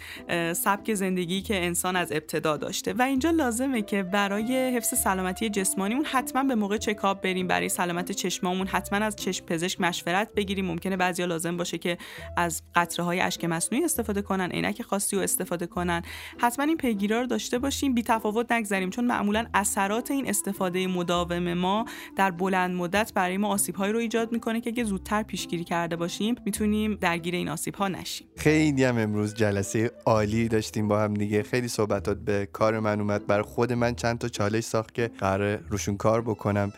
سبک 0.53 0.95
زندگی 0.95 1.43
که 1.43 1.65
انسان 1.65 1.97
از 1.97 2.13
ابتدا 2.13 2.57
داشته. 2.57 2.93
و 2.93 3.03
اینجا 3.03 3.31
لازمه 3.31 3.83
که 3.83 4.03
برای 4.03 4.77
حفظ 4.77 4.95
سلامتی 4.99 5.51
جسمانیمون 5.51 6.05
حتما 6.05 6.45
به 6.45 6.55
موقع 6.55 6.77
چکاپ 6.77 7.23
بریم 7.23 7.47
برای 7.47 7.69
سلامت 7.69 8.13
چشمامون 8.19 8.67
حتما 8.67 8.99
از 8.99 9.17
چشم 9.17 9.45
پزشک 9.47 9.81
مشورت 9.81 10.35
بگیریم. 10.35 10.67
ممکنه 10.67 10.97
بعضیا 10.97 11.27
لازم 11.27 11.57
باشه 11.57 11.79
که 11.79 11.99
از 12.37 12.63
قطره 12.75 13.05
های 13.05 13.21
اشک 13.21 13.45
مصنوعی 13.45 13.85
استفاده 13.85 14.23
کنن 14.23 14.51
عینک 14.51 14.83
خاصی 14.83 15.17
رو 15.17 15.23
استفاده 15.23 15.67
کنن. 15.67 16.03
حتما 16.39 16.65
این 16.65 16.77
پیگیرا 16.77 17.21
رو 17.21 17.27
داشته 17.27 17.59
باشیم. 17.59 17.95
بی 17.95 18.03
تفاوت 18.03 18.53
نگذریم 18.53 18.91
چون 18.91 19.05
معمولا 19.05 19.47
اثرات 19.55 20.11
این 20.11 20.29
استفاده 20.29 20.87
مداوم 20.87 21.55
ما 21.55 21.85
در 22.17 22.31
بلند 22.31 22.75
مدت 22.77 23.13
برای 23.15 23.37
ما 23.37 23.49
آسیب 23.49 23.75
های 23.75 23.93
رو 23.93 23.99
ایجاد 23.99 24.33
می‌کنه 24.33 24.61
که 24.61 24.71
اگه 24.71 24.85
زودتر 24.85 25.23
پیشگیری 25.23 25.65
کرده 25.65 25.97
باشیم 25.97 26.35
می‌تونیم 26.45 26.95
درگیر 26.95 27.35
این 27.35 27.49
آسیب 27.49 27.75
ها 27.75 27.89
نشیم. 27.89 28.27
خیلی 28.37 28.85
هم 28.85 28.99
امروز 28.99 29.35
جلسه 29.35 29.91
عالی 30.07 30.49
داشتیم 30.49 30.89
با 30.89 31.01
هم 31.01 31.15
دیگه. 31.15 31.43
خیلی 31.43 31.69
صحبتات 31.69 32.19
به 32.19 32.49
کار 32.53 32.81
من 32.81 33.01
اومد. 33.01 33.27
بر 33.27 33.43
خود 33.43 33.73
من 33.73 33.95
چند 33.95 34.19
تا 34.19 34.29
چالش 34.29 34.65
ساخت 34.65 34.95
که 34.95 35.11
قرار 35.19 35.57
روشون 35.57 35.97
کار 35.97 36.23
بکنم. 36.23 36.73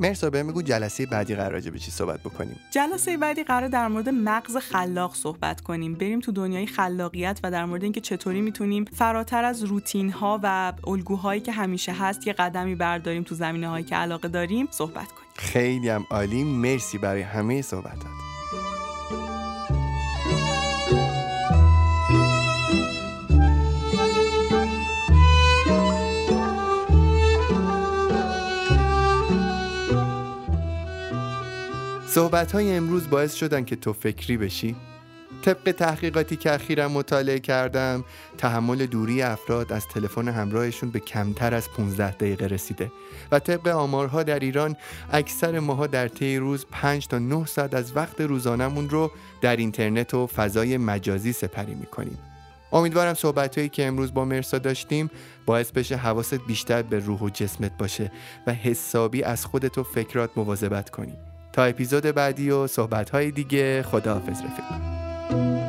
مرسا 0.00 0.30
بهم 0.30 0.46
بگو 0.46 0.61
جلسه 0.62 1.06
بعدی 1.06 1.34
قرار 1.34 1.60
به 1.60 1.78
چی 1.78 1.90
صحبت 1.90 2.20
بکنیم؟ 2.20 2.56
جلسه 2.70 3.16
بعدی 3.16 3.44
قرار 3.44 3.68
در 3.68 3.88
مورد 3.88 4.08
مغز 4.08 4.56
خلاق 4.56 5.14
صحبت 5.14 5.60
کنیم. 5.60 5.94
بریم 5.94 6.20
تو 6.20 6.32
دنیای 6.32 6.66
خلاقیت 6.66 7.40
و 7.42 7.50
در 7.50 7.64
مورد 7.64 7.82
اینکه 7.82 8.00
چطوری 8.00 8.40
می‌تونیم 8.40 8.84
فراتر 8.84 9.44
از 9.44 9.64
روتین 9.64 10.10
ها 10.10 10.40
و 10.42 10.72
الگوهایی 10.86 11.40
که 11.40 11.52
همیشه 11.52 11.92
هست 11.92 12.26
یه 12.26 12.32
قدمی 12.32 12.74
برداریم 12.74 13.22
تو 13.22 13.34
زمینه 13.34 13.68
هایی 13.68 13.84
که 13.84 13.96
علاقه 13.96 14.28
داریم 14.28 14.68
صحبت 14.70 15.06
کنیم. 15.06 15.28
خیلی 15.36 15.88
هم 15.88 16.06
عالی. 16.10 16.44
مرسی 16.44 16.98
برای 16.98 17.22
همه 17.22 17.62
صحبتات. 17.62 18.31
صحبت 32.14 32.52
های 32.52 32.76
امروز 32.76 33.10
باعث 33.10 33.34
شدن 33.34 33.64
که 33.64 33.76
تو 33.76 33.92
فکری 33.92 34.36
بشی؟ 34.36 34.76
طبق 35.42 35.72
تحقیقاتی 35.72 36.36
که 36.36 36.54
اخیرا 36.54 36.88
مطالعه 36.88 37.38
کردم 37.38 38.04
تحمل 38.38 38.86
دوری 38.86 39.22
افراد 39.22 39.72
از 39.72 39.88
تلفن 39.88 40.28
همراهشون 40.28 40.90
به 40.90 41.00
کمتر 41.00 41.54
از 41.54 41.68
15 41.76 42.10
دقیقه 42.10 42.46
رسیده 42.46 42.92
و 43.32 43.38
طبق 43.38 43.66
آمارها 43.66 44.22
در 44.22 44.38
ایران 44.38 44.76
اکثر 45.12 45.58
ماها 45.58 45.86
در 45.86 46.08
طی 46.08 46.36
روز 46.36 46.66
5 46.70 47.08
تا 47.08 47.18
9 47.18 47.46
ساعت 47.46 47.74
از 47.74 47.96
وقت 47.96 48.20
روزانمون 48.20 48.90
رو 48.90 49.10
در 49.40 49.56
اینترنت 49.56 50.14
و 50.14 50.26
فضای 50.26 50.76
مجازی 50.76 51.32
سپری 51.32 51.74
می‌کنیم 51.74 52.18
امیدوارم 52.72 53.14
صحبت 53.14 53.72
که 53.72 53.86
امروز 53.86 54.14
با 54.14 54.24
مرسا 54.24 54.58
داشتیم 54.58 55.10
باعث 55.46 55.70
بشه 55.70 55.96
حواست 55.96 56.34
بیشتر 56.34 56.82
به 56.82 56.98
روح 56.98 57.20
و 57.20 57.28
جسمت 57.28 57.78
باشه 57.78 58.12
و 58.46 58.52
حسابی 58.52 59.22
از 59.22 59.46
خودت 59.46 59.78
و 59.78 59.82
فکرات 59.82 60.30
مواظبت 60.36 60.90
کنی 60.90 61.31
تا 61.52 61.64
اپیزود 61.64 62.02
بعدی 62.02 62.50
و 62.50 62.66
صحبت 62.66 63.10
های 63.10 63.30
دیگه 63.30 63.82
خداحافظ 63.82 64.40
رفیق. 64.42 65.61